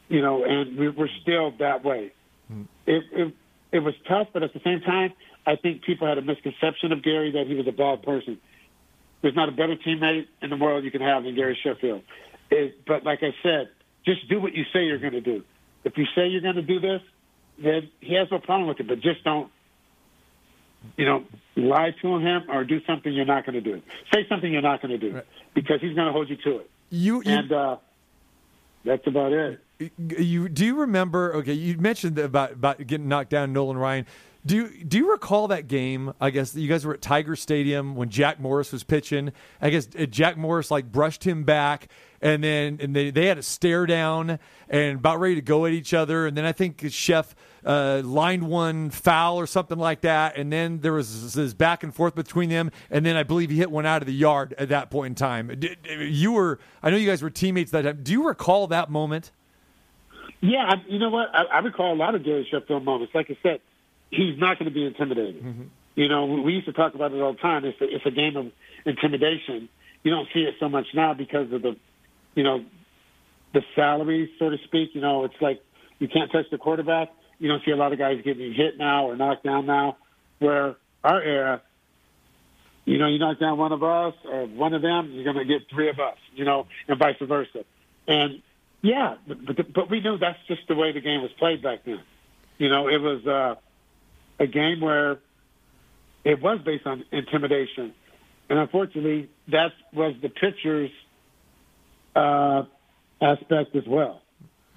You 0.09 0.21
know, 0.21 0.43
and 0.43 0.77
we 0.77 0.89
were 0.89 1.09
still 1.21 1.53
that 1.59 1.85
way. 1.85 2.11
Mm. 2.51 2.67
It, 2.85 3.03
it 3.13 3.33
it 3.71 3.79
was 3.79 3.93
tough, 4.05 4.27
but 4.33 4.43
at 4.43 4.53
the 4.53 4.61
same 4.63 4.81
time, 4.81 5.13
I 5.45 5.55
think 5.55 5.83
people 5.83 6.05
had 6.05 6.17
a 6.17 6.21
misconception 6.21 6.91
of 6.91 7.01
Gary 7.01 7.31
that 7.31 7.47
he 7.47 7.55
was 7.55 7.67
a 7.67 7.71
bad 7.71 8.03
person. 8.03 8.39
There's 9.21 9.35
not 9.35 9.47
a 9.47 9.53
better 9.53 9.75
teammate 9.77 10.27
in 10.41 10.49
the 10.49 10.57
world 10.57 10.83
you 10.83 10.91
can 10.91 11.01
have 11.01 11.23
than 11.23 11.33
Gary 11.33 11.57
Sheffield. 11.63 12.03
It, 12.51 12.85
but 12.85 13.03
like 13.03 13.19
I 13.23 13.33
said, 13.41 13.69
just 14.05 14.27
do 14.29 14.39
what 14.39 14.53
you 14.53 14.63
say 14.73 14.83
you're 14.83 14.99
going 14.99 15.13
to 15.13 15.21
do. 15.21 15.43
If 15.83 15.97
you 15.97 16.05
say 16.15 16.27
you're 16.27 16.41
going 16.41 16.55
to 16.55 16.61
do 16.61 16.79
this, 16.79 17.01
then 17.61 17.89
he 18.01 18.15
has 18.15 18.27
no 18.31 18.39
problem 18.39 18.67
with 18.67 18.79
it. 18.79 18.87
But 18.87 19.01
just 19.01 19.23
don't 19.23 19.49
you 20.95 21.05
know, 21.05 21.23
lie 21.55 21.91
to 22.01 22.17
him 22.17 22.43
or 22.49 22.63
do 22.63 22.79
something 22.85 23.11
you're 23.11 23.25
not 23.25 23.45
going 23.45 23.55
to 23.55 23.61
do. 23.61 23.81
Say 24.13 24.25
something 24.29 24.51
you're 24.51 24.61
not 24.61 24.81
going 24.81 24.97
to 24.97 24.97
do 24.97 25.21
because 25.53 25.81
he's 25.81 25.95
going 25.95 26.07
to 26.07 26.13
hold 26.13 26.29
you 26.29 26.37
to 26.37 26.57
it. 26.59 26.69
You, 26.89 27.21
you 27.25 27.31
And 27.31 27.51
uh, 27.51 27.77
that's 28.85 29.05
about 29.07 29.33
it. 29.33 29.59
you 29.97 30.49
do 30.49 30.65
you 30.65 30.75
remember? 30.75 31.35
Okay, 31.35 31.53
you 31.53 31.77
mentioned 31.77 32.17
about 32.17 32.53
about 32.53 32.85
getting 32.87 33.07
knocked 33.07 33.29
down, 33.29 33.53
Nolan 33.53 33.77
Ryan. 33.77 34.05
Do 34.45 34.55
you, 34.55 34.85
do 34.85 34.97
you 34.97 35.11
recall 35.11 35.49
that 35.49 35.67
game? 35.67 36.13
I 36.21 36.29
guess 36.29 36.55
you 36.55 36.69
guys 36.69 36.85
were 36.85 36.93
at 36.93 37.01
Tiger 37.01 37.35
Stadium 37.35 37.95
when 37.95 38.07
Jack 38.07 38.39
Morris 38.39 38.71
was 38.71 38.81
pitching. 38.81 39.33
I 39.61 39.69
guess 39.69 39.87
Jack 39.87 40.37
Morris 40.37 40.71
like 40.71 40.89
brushed 40.89 41.25
him 41.25 41.43
back, 41.43 41.89
and 42.21 42.43
then 42.43 42.79
and 42.81 42.95
they, 42.95 43.11
they 43.11 43.27
had 43.27 43.37
a 43.37 43.43
stare 43.43 43.85
down 43.85 44.39
and 44.69 44.99
about 44.99 45.19
ready 45.19 45.35
to 45.35 45.41
go 45.41 45.65
at 45.65 45.73
each 45.73 45.93
other. 45.93 46.27
And 46.27 46.35
then 46.35 46.45
I 46.45 46.51
think 46.51 46.77
Sheff 46.79 47.33
uh, 47.65 48.01
lined 48.03 48.47
one 48.47 48.89
foul 48.89 49.37
or 49.37 49.47
something 49.47 49.77
like 49.77 50.01
that. 50.01 50.37
And 50.37 50.51
then 50.51 50.79
there 50.79 50.93
was 50.93 51.33
this 51.33 51.53
back 51.53 51.83
and 51.83 51.93
forth 51.93 52.15
between 52.15 52.49
them. 52.49 52.71
And 52.89 53.05
then 53.05 53.15
I 53.15 53.23
believe 53.23 53.49
he 53.49 53.57
hit 53.57 53.71
one 53.71 53.85
out 53.85 54.01
of 54.01 54.07
the 54.07 54.13
yard 54.13 54.55
at 54.57 54.69
that 54.69 54.89
point 54.89 55.11
in 55.11 55.15
time. 55.15 55.47
Did, 55.59 55.77
you 55.99 56.31
were 56.31 56.59
I 56.81 56.89
know 56.89 56.97
you 56.97 57.07
guys 57.07 57.21
were 57.21 57.29
teammates 57.29 57.71
that 57.71 57.83
time. 57.83 57.99
Do 58.03 58.11
you 58.11 58.27
recall 58.27 58.67
that 58.67 58.89
moment? 58.89 59.31
Yeah, 60.39 60.65
I, 60.67 60.75
you 60.87 60.99
know 60.99 61.09
what? 61.09 61.29
I, 61.33 61.43
I 61.45 61.59
recall 61.59 61.93
a 61.93 61.95
lot 61.95 62.13
of 62.13 62.23
Gary 62.23 62.47
Sheffield 62.49 62.83
moments. 62.83 63.15
Like 63.15 63.31
I 63.31 63.37
said, 63.41 63.59
he's 64.11 64.37
not 64.37 64.59
going 64.59 64.69
to 64.69 64.73
be 64.73 64.85
intimidated. 64.85 65.69
You 65.95 66.07
know, 66.07 66.25
we 66.25 66.53
used 66.53 66.67
to 66.67 66.73
talk 66.73 66.93
about 66.93 67.11
it 67.11 67.19
all 67.19 67.33
the 67.33 67.39
time. 67.39 67.65
It's 67.65 67.81
a, 67.81 67.85
it's 67.85 68.05
a 68.05 68.11
game 68.11 68.37
of 68.37 68.51
intimidation. 68.85 69.67
You 70.03 70.11
don't 70.11 70.27
see 70.31 70.41
it 70.41 70.53
so 70.59 70.69
much 70.69 70.85
now 70.93 71.15
because 71.15 71.51
of 71.51 71.63
the, 71.63 71.75
you 72.37 72.43
know, 72.43 72.63
the 73.53 73.61
salary, 73.75 74.31
so 74.37 74.51
to 74.51 74.57
speak. 74.65 74.91
You 74.93 75.01
know, 75.01 75.25
it's 75.25 75.41
like 75.41 75.59
you 75.97 76.07
can't 76.07 76.31
touch 76.31 76.45
the 76.51 76.59
quarterback. 76.59 77.09
You 77.39 77.49
don't 77.49 77.63
see 77.65 77.71
a 77.71 77.75
lot 77.75 77.91
of 77.91 77.97
guys 77.97 78.21
getting 78.23 78.53
hit 78.53 78.77
now 78.77 79.07
or 79.07 79.17
knocked 79.17 79.43
down 79.43 79.65
now. 79.65 79.97
Where 80.37 80.75
our 81.03 81.19
era, 81.19 81.63
you 82.85 82.99
know, 82.99 83.07
you 83.07 83.17
knock 83.17 83.39
down 83.39 83.57
one 83.57 83.71
of 83.71 83.81
us 83.81 84.13
or 84.23 84.45
one 84.45 84.75
of 84.75 84.83
them, 84.83 85.11
you're 85.11 85.23
going 85.23 85.35
to 85.35 85.45
get 85.45 85.67
three 85.73 85.89
of 85.89 85.99
us. 85.99 86.17
You 86.35 86.45
know, 86.45 86.67
and 86.87 86.99
vice 86.99 87.15
versa. 87.19 87.65
And 88.07 88.43
yeah, 88.83 89.15
but, 89.27 89.73
but 89.73 89.89
we 89.89 89.99
knew 89.99 90.19
that's 90.19 90.37
just 90.47 90.61
the 90.67 90.75
way 90.75 90.91
the 90.91 91.01
game 91.01 91.23
was 91.23 91.31
played 91.39 91.63
back 91.63 91.79
then. 91.85 92.01
You 92.59 92.69
know, 92.69 92.87
it 92.87 93.01
was 93.01 93.25
uh, 93.25 93.55
a 94.39 94.45
game 94.45 94.79
where 94.79 95.17
it 96.23 96.39
was 96.39 96.59
based 96.63 96.85
on 96.85 97.03
intimidation, 97.11 97.95
and 98.47 98.59
unfortunately, 98.59 99.29
that 99.47 99.71
was 99.91 100.13
the 100.21 100.29
pitcher's 100.29 100.91
uh, 102.17 102.63
aspect 103.21 103.75
as 103.75 103.83
well. 103.87 104.21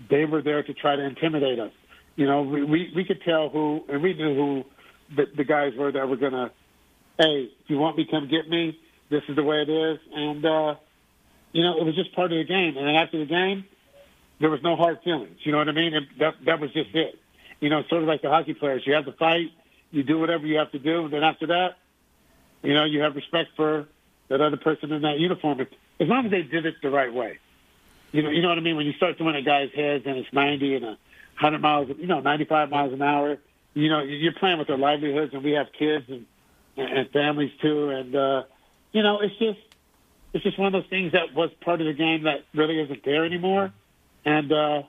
They 0.09 0.25
were 0.25 0.43
there 0.43 0.63
to 0.63 0.75
try 0.75 0.97
to 0.97 1.03
intimidate 1.03 1.59
us. 1.59 1.73
You 2.17 2.27
know, 2.27 2.43
we 2.43 2.65
we, 2.65 2.93
we 2.95 3.05
could 3.05 3.23
tell 3.23 3.49
who, 3.49 3.83
and 3.89 4.03
we 4.03 4.15
knew 4.15 4.35
who 4.35 4.65
the, 5.17 5.25
the 5.37 5.45
guys 5.45 5.73
were 5.77 5.91
that 5.93 6.09
were 6.09 6.17
going 6.17 6.33
to, 6.33 6.51
hey, 7.19 7.49
if 7.63 7.71
you 7.71 7.79
want 7.79 7.97
me, 7.97 8.07
come 8.11 8.29
get 8.29 8.49
me. 8.49 8.79
This 9.11 9.23
is 9.29 9.37
the 9.37 9.43
way 9.43 9.63
it 9.63 9.69
is, 9.69 9.99
and 10.15 10.45
uh, 10.45 10.75
you 11.53 11.63
know, 11.65 11.79
it 11.81 11.85
was 11.85 11.97
just 11.97 12.15
part 12.15 12.31
of 12.31 12.39
the 12.39 12.45
game. 12.45 12.77
And 12.77 12.87
then 12.87 12.95
after 12.95 13.19
the 13.19 13.27
game, 13.27 13.65
there 14.41 14.51
was 14.51 14.61
no 14.63 14.77
hard 14.77 14.99
feelings. 15.03 15.37
You 15.43 15.53
know 15.53 15.59
what 15.59 15.69
I 15.69 15.73
mean? 15.73 15.95
And 15.95 16.07
that 16.21 16.35
that 16.47 16.61
was 16.61 16.73
just 16.73 16.95
it. 16.95 17.19
You 17.61 17.69
know, 17.71 17.83
sort 17.89 18.03
of 18.03 18.09
like 18.09 18.23
the 18.23 18.31
hockey 18.31 18.55
players. 18.55 18.83
You 18.87 18.95
have 18.95 19.07
to 19.07 19.13
fight. 19.13 19.51
You 19.91 20.03
do 20.03 20.19
whatever 20.19 20.47
you 20.47 20.59
have 20.59 20.71
to 20.73 20.79
do, 20.79 21.05
and 21.05 21.13
then 21.13 21.25
after 21.25 21.49
that, 21.49 21.71
you 22.63 22.75
know, 22.75 22.85
you 22.85 23.01
have 23.01 23.17
respect 23.17 23.51
for 23.57 23.87
that 24.29 24.41
other 24.41 24.57
person 24.57 24.93
in 24.93 25.03
that 25.03 25.19
uniform. 25.19 25.67
As 26.01 26.09
long 26.09 26.25
as 26.25 26.31
they 26.31 26.43
did 26.43 26.67
it 26.67 26.77
the 26.83 26.91
right 26.91 27.13
way. 27.13 27.39
You 28.13 28.23
know, 28.23 28.31
you 28.31 28.43
know 28.43 28.49
what 28.49 28.59
I 28.59 28.63
mean. 28.63 28.77
When 28.77 28.87
you 28.87 28.93
start 28.95 29.19
throwing 29.19 29.37
at 29.37 29.45
guys' 29.45 29.71
heads 29.75 30.05
and 30.07 30.17
it's 30.17 30.33
90 30.33 30.77
and 30.77 30.85
a 30.85 30.89
100 30.89 31.61
miles, 31.61 31.89
you 31.99 32.07
know, 32.07 32.21
95 32.21 32.71
miles 32.71 32.93
an 32.93 33.03
hour. 33.03 33.39
You 33.75 33.89
know, 33.89 34.03
you're 34.03 34.33
playing 34.33 34.59
with 34.59 34.67
their 34.67 34.79
livelihoods, 34.79 35.33
and 35.33 35.45
we 35.45 35.53
have 35.53 35.69
kids 35.73 36.07
and 36.09 36.27
and 36.77 37.11
families 37.11 37.53
too. 37.61 37.91
And 37.91 38.15
uh, 38.17 38.43
you 38.93 39.03
know, 39.03 39.21
it's 39.21 39.37
just 39.39 39.61
it's 40.33 40.45
just 40.45 40.59
one 40.59 40.75
of 40.75 40.83
those 40.83 40.91
things 40.91 41.13
that 41.13 41.35
was 41.35 41.51
part 41.61 41.81
of 41.81 41.87
the 41.87 41.93
game 41.93 42.25
that 42.25 42.45
really 42.55 42.81
isn't 42.81 43.05
there 43.05 43.25
anymore. 43.25 43.73
And 44.25 44.53
uh, 44.53 44.83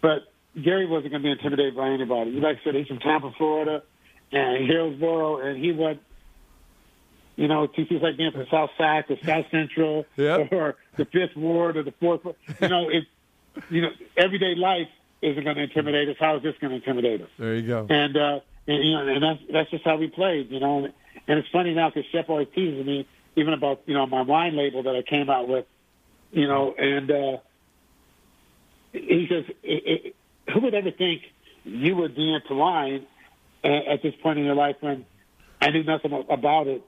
but 0.00 0.32
Gary 0.60 0.86
wasn't 0.86 1.12
going 1.12 1.22
to 1.22 1.26
be 1.26 1.32
intimidated 1.32 1.76
by 1.76 1.90
anybody. 1.90 2.32
Like 2.32 2.58
I 2.58 2.64
said, 2.64 2.74
he's 2.74 2.86
from 2.86 2.98
Tampa, 2.98 3.32
Florida, 3.36 3.82
and 4.32 4.66
Hillsborough, 4.66 5.40
and 5.40 5.62
he 5.62 5.72
went. 5.72 6.00
You 7.36 7.48
know, 7.48 7.66
TC's 7.68 8.02
like 8.02 8.16
being 8.16 8.32
from 8.32 8.46
South 8.50 8.70
Sac 8.78 9.10
or 9.10 9.16
South 9.24 9.46
Central 9.50 10.06
Yep. 10.16 10.48
or 10.52 10.76
the 10.96 11.04
Fifth 11.04 11.36
Ward 11.36 11.76
or 11.76 11.82
the 11.82 11.92
Fourth. 12.00 12.24
Ward. 12.24 12.36
You 12.60 12.68
know, 12.68 12.88
it. 12.88 13.04
You 13.70 13.82
know, 13.82 13.90
everyday 14.18 14.54
life 14.54 14.88
isn't 15.22 15.42
going 15.44 15.56
to 15.56 15.62
intimidate 15.62 16.08
us. 16.10 16.16
How 16.20 16.36
is 16.36 16.42
this 16.42 16.54
going 16.60 16.70
to 16.72 16.76
intimidate 16.76 17.22
us? 17.22 17.28
There 17.38 17.54
you 17.54 17.66
go. 17.66 17.86
And 17.88 18.16
uh, 18.16 18.40
and 18.66 18.84
you 18.84 18.92
know, 18.92 19.06
and 19.06 19.22
that's 19.22 19.40
that's 19.50 19.70
just 19.70 19.84
how 19.84 19.96
we 19.96 20.08
played, 20.08 20.50
you 20.50 20.60
know. 20.60 20.84
And, 20.84 21.38
it's 21.38 21.48
funny 21.48 21.72
now 21.74 21.88
because 21.90 22.04
Sheff 22.12 22.28
always 22.28 22.48
teases 22.54 22.84
me 22.86 23.06
even 23.34 23.52
about 23.54 23.82
you 23.86 23.94
know 23.94 24.06
my 24.06 24.22
wine 24.22 24.56
label 24.56 24.82
that 24.84 24.94
I 24.94 25.02
came 25.02 25.28
out 25.30 25.48
with, 25.48 25.64
you 26.32 26.46
know, 26.46 26.74
and 26.78 27.10
uh, 27.10 27.36
he 28.92 29.26
says, 29.28 29.44
"I- 29.64 30.12
I- 30.48 30.52
"Who 30.52 30.60
would 30.60 30.74
ever 30.74 30.90
think 30.90 31.22
you 31.64 31.96
would 31.96 32.14
be 32.14 32.32
into 32.32 32.54
wine 32.54 33.06
at, 33.64 33.86
at 33.86 34.02
this 34.02 34.14
point 34.22 34.38
in 34.38 34.44
your 34.44 34.54
life 34.54 34.76
when 34.80 35.04
I 35.60 35.70
knew 35.70 35.82
nothing 35.82 36.12
about 36.28 36.66
it, 36.68 36.82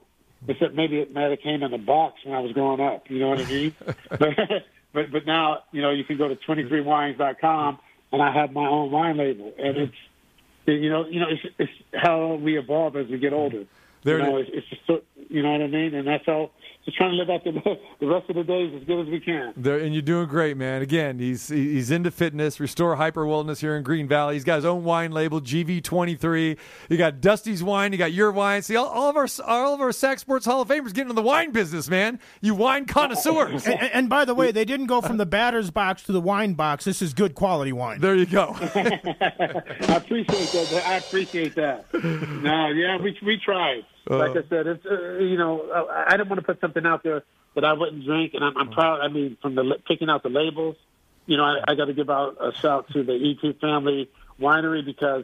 except 0.47 0.75
maybe 0.75 0.99
it 0.99 1.13
might 1.13 1.29
have 1.29 1.39
came 1.41 1.63
in 1.63 1.73
a 1.73 1.77
box 1.77 2.19
when 2.23 2.35
I 2.35 2.39
was 2.39 2.51
growing 2.53 2.81
up. 2.81 3.09
You 3.09 3.19
know 3.19 3.29
what 3.29 3.39
I 3.39 3.45
mean? 3.45 3.75
but 4.09 4.35
but 4.93 5.11
but 5.11 5.25
now 5.25 5.63
you 5.71 5.81
know 5.81 5.91
you 5.91 6.03
can 6.03 6.17
go 6.17 6.27
to 6.27 6.35
23wines.com 6.35 7.79
and 8.11 8.21
I 8.21 8.33
have 8.33 8.51
my 8.51 8.67
own 8.67 8.91
wine 8.91 9.17
label, 9.17 9.53
and 9.57 9.77
it's 9.77 9.95
you 10.65 10.89
know 10.89 11.05
you 11.07 11.19
know 11.19 11.27
it's 11.29 11.55
it's 11.57 11.71
how 11.93 12.35
we 12.35 12.57
evolve 12.57 12.95
as 12.95 13.07
we 13.07 13.17
get 13.17 13.33
older. 13.33 13.65
There 14.03 14.19
you 14.19 14.23
know, 14.23 14.37
is. 14.37 14.47
it's, 14.51 14.67
it's 14.71 14.87
just 14.87 15.03
you 15.29 15.43
know 15.43 15.51
what 15.51 15.61
I 15.61 15.67
mean, 15.67 15.93
and 15.93 16.07
that's 16.07 16.27
all. 16.27 16.51
Just 16.89 16.97
trying 16.97 17.11
to 17.11 17.17
live 17.17 17.29
out 17.29 17.43
the 17.43 17.51
the 17.99 18.07
rest 18.07 18.27
of 18.31 18.35
the 18.35 18.43
days 18.43 18.73
as 18.75 18.83
good 18.87 19.01
as 19.01 19.11
we 19.11 19.19
can. 19.19 19.53
There, 19.55 19.77
and 19.77 19.93
you're 19.93 20.01
doing 20.01 20.27
great, 20.27 20.57
man. 20.57 20.81
Again, 20.81 21.19
he's 21.19 21.49
he's 21.49 21.91
into 21.91 22.09
fitness, 22.09 22.59
restore 22.59 22.95
hyper 22.95 23.25
wellness 23.25 23.59
here 23.59 23.77
in 23.77 23.83
Green 23.83 24.07
Valley. 24.07 24.33
He's 24.33 24.43
got 24.43 24.55
his 24.55 24.65
own 24.65 24.83
wine 24.83 25.11
label, 25.11 25.39
GV23. 25.39 26.57
You 26.89 26.97
got 26.97 27.21
Dusty's 27.21 27.61
wine, 27.61 27.91
you 27.91 27.99
got 27.99 28.11
your 28.11 28.31
wine. 28.31 28.63
See, 28.63 28.75
all, 28.75 28.87
all 28.87 29.07
of 29.07 29.17
our 29.17 29.27
all 29.45 29.75
of 29.75 29.81
our 29.81 29.91
Sac 29.91 30.17
Sports 30.17 30.47
Hall 30.47 30.61
of 30.61 30.67
Famers 30.67 30.87
getting 30.87 31.11
into 31.11 31.13
the 31.13 31.21
wine 31.21 31.51
business, 31.51 31.87
man. 31.89 32.19
You 32.41 32.55
wine 32.55 32.85
connoisseurs. 32.85 33.67
And, 33.67 33.83
and 33.83 34.09
by 34.09 34.25
the 34.25 34.33
way, 34.33 34.51
they 34.51 34.65
didn't 34.65 34.87
go 34.87 34.99
from 34.99 35.17
the 35.17 35.27
batter's 35.27 35.69
box 35.69 36.01
to 36.03 36.11
the 36.11 36.21
wine 36.21 36.55
box. 36.55 36.85
This 36.85 37.03
is 37.03 37.13
good 37.13 37.35
quality 37.35 37.71
wine. 37.71 38.01
There 38.01 38.15
you 38.15 38.25
go. 38.25 38.55
I 38.59 39.95
appreciate 39.95 40.51
that. 40.53 40.83
I 40.87 40.95
appreciate 40.95 41.53
that. 41.53 41.93
No, 41.93 42.69
yeah, 42.69 42.97
we 42.97 43.15
we 43.23 43.37
tried. 43.37 43.85
Like 44.07 44.31
I 44.31 44.47
said, 44.49 44.67
it's 44.67 44.85
uh, 44.85 45.17
you 45.19 45.37
know, 45.37 45.69
I, 45.71 46.05
I 46.07 46.11
didn't 46.11 46.29
want 46.29 46.39
to 46.39 46.45
put 46.45 46.59
something 46.61 46.85
out 46.85 47.03
there 47.03 47.23
that 47.55 47.65
I 47.65 47.73
wouldn't 47.73 48.05
drink, 48.05 48.33
and 48.33 48.43
I'm, 48.43 48.57
I'm 48.57 48.69
proud. 48.71 49.01
I 49.01 49.07
mean, 49.07 49.37
from 49.41 49.55
the 49.55 49.75
picking 49.87 50.09
out 50.09 50.23
the 50.23 50.29
labels, 50.29 50.75
you 51.25 51.37
know, 51.37 51.43
I, 51.43 51.59
I 51.67 51.75
got 51.75 51.85
to 51.85 51.93
give 51.93 52.09
out 52.09 52.37
a 52.39 52.51
shout 52.59 52.87
to 52.93 53.03
the 53.03 53.13
E2 53.13 53.59
family 53.59 54.09
winery 54.39 54.85
because 54.85 55.23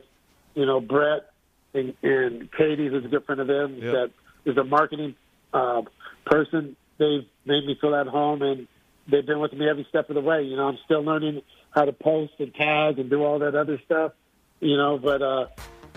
you 0.54 0.66
know 0.66 0.80
Brett 0.82 1.32
and, 1.74 1.94
and 2.04 2.52
Katie, 2.52 2.88
who's 2.88 3.06
a 3.06 3.08
good 3.08 3.26
friend 3.26 3.42
of 3.42 3.48
them, 3.48 3.76
Yep. 3.82 3.94
that 3.94 4.12
is 4.46 4.58
a 4.58 4.64
marketing 4.64 5.16
uh, 5.54 5.82
person. 6.26 6.76
They've 6.98 7.26
made 7.46 7.66
me 7.66 7.78
feel 7.80 7.96
at 7.96 8.08
home, 8.08 8.42
and 8.42 8.68
they've 9.08 9.26
been 9.26 9.40
with 9.40 9.54
me 9.54 9.68
every 9.70 9.86
step 9.90 10.10
of 10.10 10.16
the 10.16 10.22
way. 10.22 10.44
You 10.44 10.56
know, 10.56 10.68
I'm 10.68 10.78
still 10.86 11.02
learning 11.02 11.42
how 11.72 11.86
to 11.86 11.92
post 11.94 12.34
and 12.40 12.54
tag 12.54 13.00
and 13.00 13.10
do 13.10 13.24
all 13.24 13.40
that 13.40 13.56
other 13.56 13.82
stuff. 13.86 14.14
You 14.62 14.78
know, 14.78 14.98
but 14.98 15.22
uh, 15.22 15.48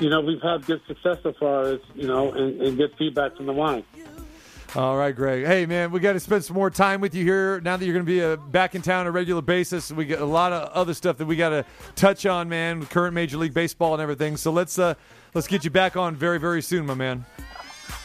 you 0.00 0.08
know, 0.08 0.20
we've 0.20 0.42
had 0.42 0.64
good 0.66 0.80
success 0.86 1.18
so 1.22 1.32
far, 1.38 1.62
as 1.62 1.80
you 1.94 2.06
know, 2.06 2.32
and, 2.32 2.60
and 2.60 2.76
good 2.76 2.92
feedback 2.98 3.36
from 3.36 3.46
the 3.46 3.52
wine. 3.52 3.84
All 4.76 4.98
right, 4.98 5.16
Greg. 5.16 5.46
Hey, 5.46 5.64
man, 5.64 5.90
we 5.90 6.00
got 6.00 6.12
to 6.12 6.20
spend 6.20 6.44
some 6.44 6.54
more 6.54 6.68
time 6.68 7.00
with 7.00 7.14
you 7.14 7.24
here 7.24 7.58
now 7.62 7.78
that 7.78 7.84
you're 7.84 7.94
going 7.94 8.04
to 8.04 8.10
be 8.10 8.22
uh, 8.22 8.36
back 8.36 8.74
in 8.74 8.82
town 8.82 9.00
on 9.00 9.06
a 9.06 9.10
regular 9.10 9.40
basis. 9.40 9.90
We 9.90 10.04
got 10.04 10.20
a 10.20 10.26
lot 10.26 10.52
of 10.52 10.68
other 10.72 10.92
stuff 10.92 11.16
that 11.18 11.26
we 11.26 11.36
got 11.36 11.50
to 11.50 11.64
touch 11.96 12.26
on, 12.26 12.50
man. 12.50 12.80
With 12.80 12.90
current 12.90 13.14
Major 13.14 13.38
League 13.38 13.54
Baseball 13.54 13.94
and 13.94 14.02
everything. 14.02 14.36
So 14.36 14.52
let's 14.52 14.78
uh, 14.78 14.94
let's 15.32 15.46
get 15.46 15.64
you 15.64 15.70
back 15.70 15.96
on 15.96 16.16
very 16.16 16.38
very 16.38 16.60
soon, 16.60 16.84
my 16.84 16.94
man. 16.94 17.24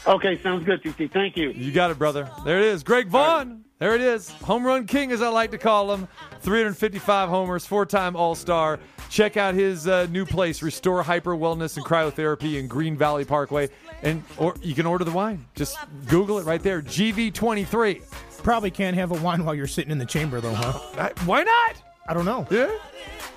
Okay, 0.07 0.41
sounds 0.41 0.63
good, 0.65 0.81
TC. 0.81 1.11
Thank 1.11 1.35
you. 1.35 1.51
You 1.51 1.71
got 1.71 1.91
it, 1.91 1.99
brother. 1.99 2.29
There 2.45 2.57
it 2.57 2.65
is. 2.65 2.83
Greg 2.83 3.07
Vaughn. 3.07 3.63
There 3.79 3.95
it 3.95 4.01
is. 4.01 4.29
Home 4.29 4.65
run 4.65 4.87
king, 4.87 5.11
as 5.11 5.21
I 5.21 5.27
like 5.27 5.51
to 5.51 5.57
call 5.57 5.93
him. 5.93 6.07
355 6.39 7.27
homers, 7.27 7.65
four 7.65 7.85
time 7.85 8.15
All 8.15 8.35
Star. 8.35 8.79
Check 9.13 9.37
out 9.37 9.53
his 9.53 9.87
uh, 9.87 10.07
new 10.07 10.25
place, 10.25 10.63
Restore 10.63 11.03
Hyper 11.03 11.35
Wellness 11.35 11.77
and 11.77 11.85
Cryotherapy 11.85 12.57
in 12.57 12.65
Green 12.65 12.97
Valley 12.97 13.23
Parkway. 13.23 13.69
And 14.01 14.23
or 14.39 14.55
you 14.63 14.73
can 14.73 14.87
order 14.87 15.05
the 15.05 15.11
wine. 15.11 15.45
Just 15.53 15.77
Google 16.07 16.39
it 16.39 16.47
right 16.47 16.63
there. 16.63 16.81
GV23. 16.81 18.01
Probably 18.41 18.71
can't 18.71 18.95
have 18.97 19.11
a 19.11 19.21
wine 19.21 19.45
while 19.45 19.53
you're 19.53 19.67
sitting 19.67 19.91
in 19.91 19.99
the 19.99 20.05
chamber, 20.07 20.41
though, 20.41 20.55
huh? 20.55 20.79
Uh, 20.97 21.09
Why 21.25 21.43
not? 21.43 21.92
I 22.07 22.13
don't 22.13 22.25
know. 22.25 22.45
Yeah. 22.51 22.71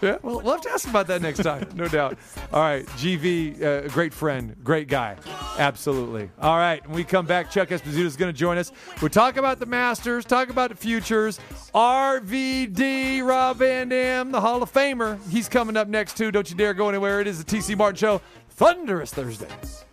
Yeah, 0.03 0.19
well, 0.23 0.43
we'll 0.43 0.53
have 0.53 0.61
to 0.63 0.71
ask 0.71 0.87
about 0.87 1.07
that 1.07 1.23
next 1.23 1.43
time, 1.43 1.69
no 1.75 1.89
doubt. 1.89 2.19
All 2.53 2.61
right, 2.61 2.85
GV, 2.87 3.63
uh, 3.63 3.89
great 3.89 4.13
friend, 4.13 4.55
great 4.63 4.89
guy, 4.89 5.17
absolutely. 5.59 6.31
All 6.39 6.59
right, 6.59 6.87
when 6.87 6.97
we 6.97 7.05
come 7.05 7.25
back, 7.25 7.51
Chuck 7.51 7.71
Esposito 7.71 8.05
is 8.05 8.15
going 8.15 8.31
to 8.31 8.39
join 8.39 8.59
us. 8.59 8.73
We'll 9.01 9.09
talk 9.09 9.39
about 9.39 9.59
the 9.59 9.65
Masters, 9.65 10.27
talk 10.27 10.51
about 10.51 10.69
the 10.69 10.77
futures. 10.77 11.41
RVD, 11.75 13.23
Rob 13.27 13.57
Van 13.57 13.89
Dam, 13.89 14.33
the 14.33 14.41
Hall 14.41 14.63
of 14.63 14.71
Famer, 14.71 15.19
he's 15.31 15.49
coming 15.49 15.77
up 15.79 15.89
next 15.89 16.19
too. 16.19 16.31
Don't 16.31 16.49
you 16.51 16.57
dare 16.57 16.75
go 16.75 16.91
anywhere. 16.91 17.23
It 17.23 17.27
is 17.27 17.43
the 17.43 17.57
TC 17.57 17.77
Martin 17.77 17.97
Show, 17.97 18.21
thunderous 18.51 19.15
Thursdays. 19.15 19.85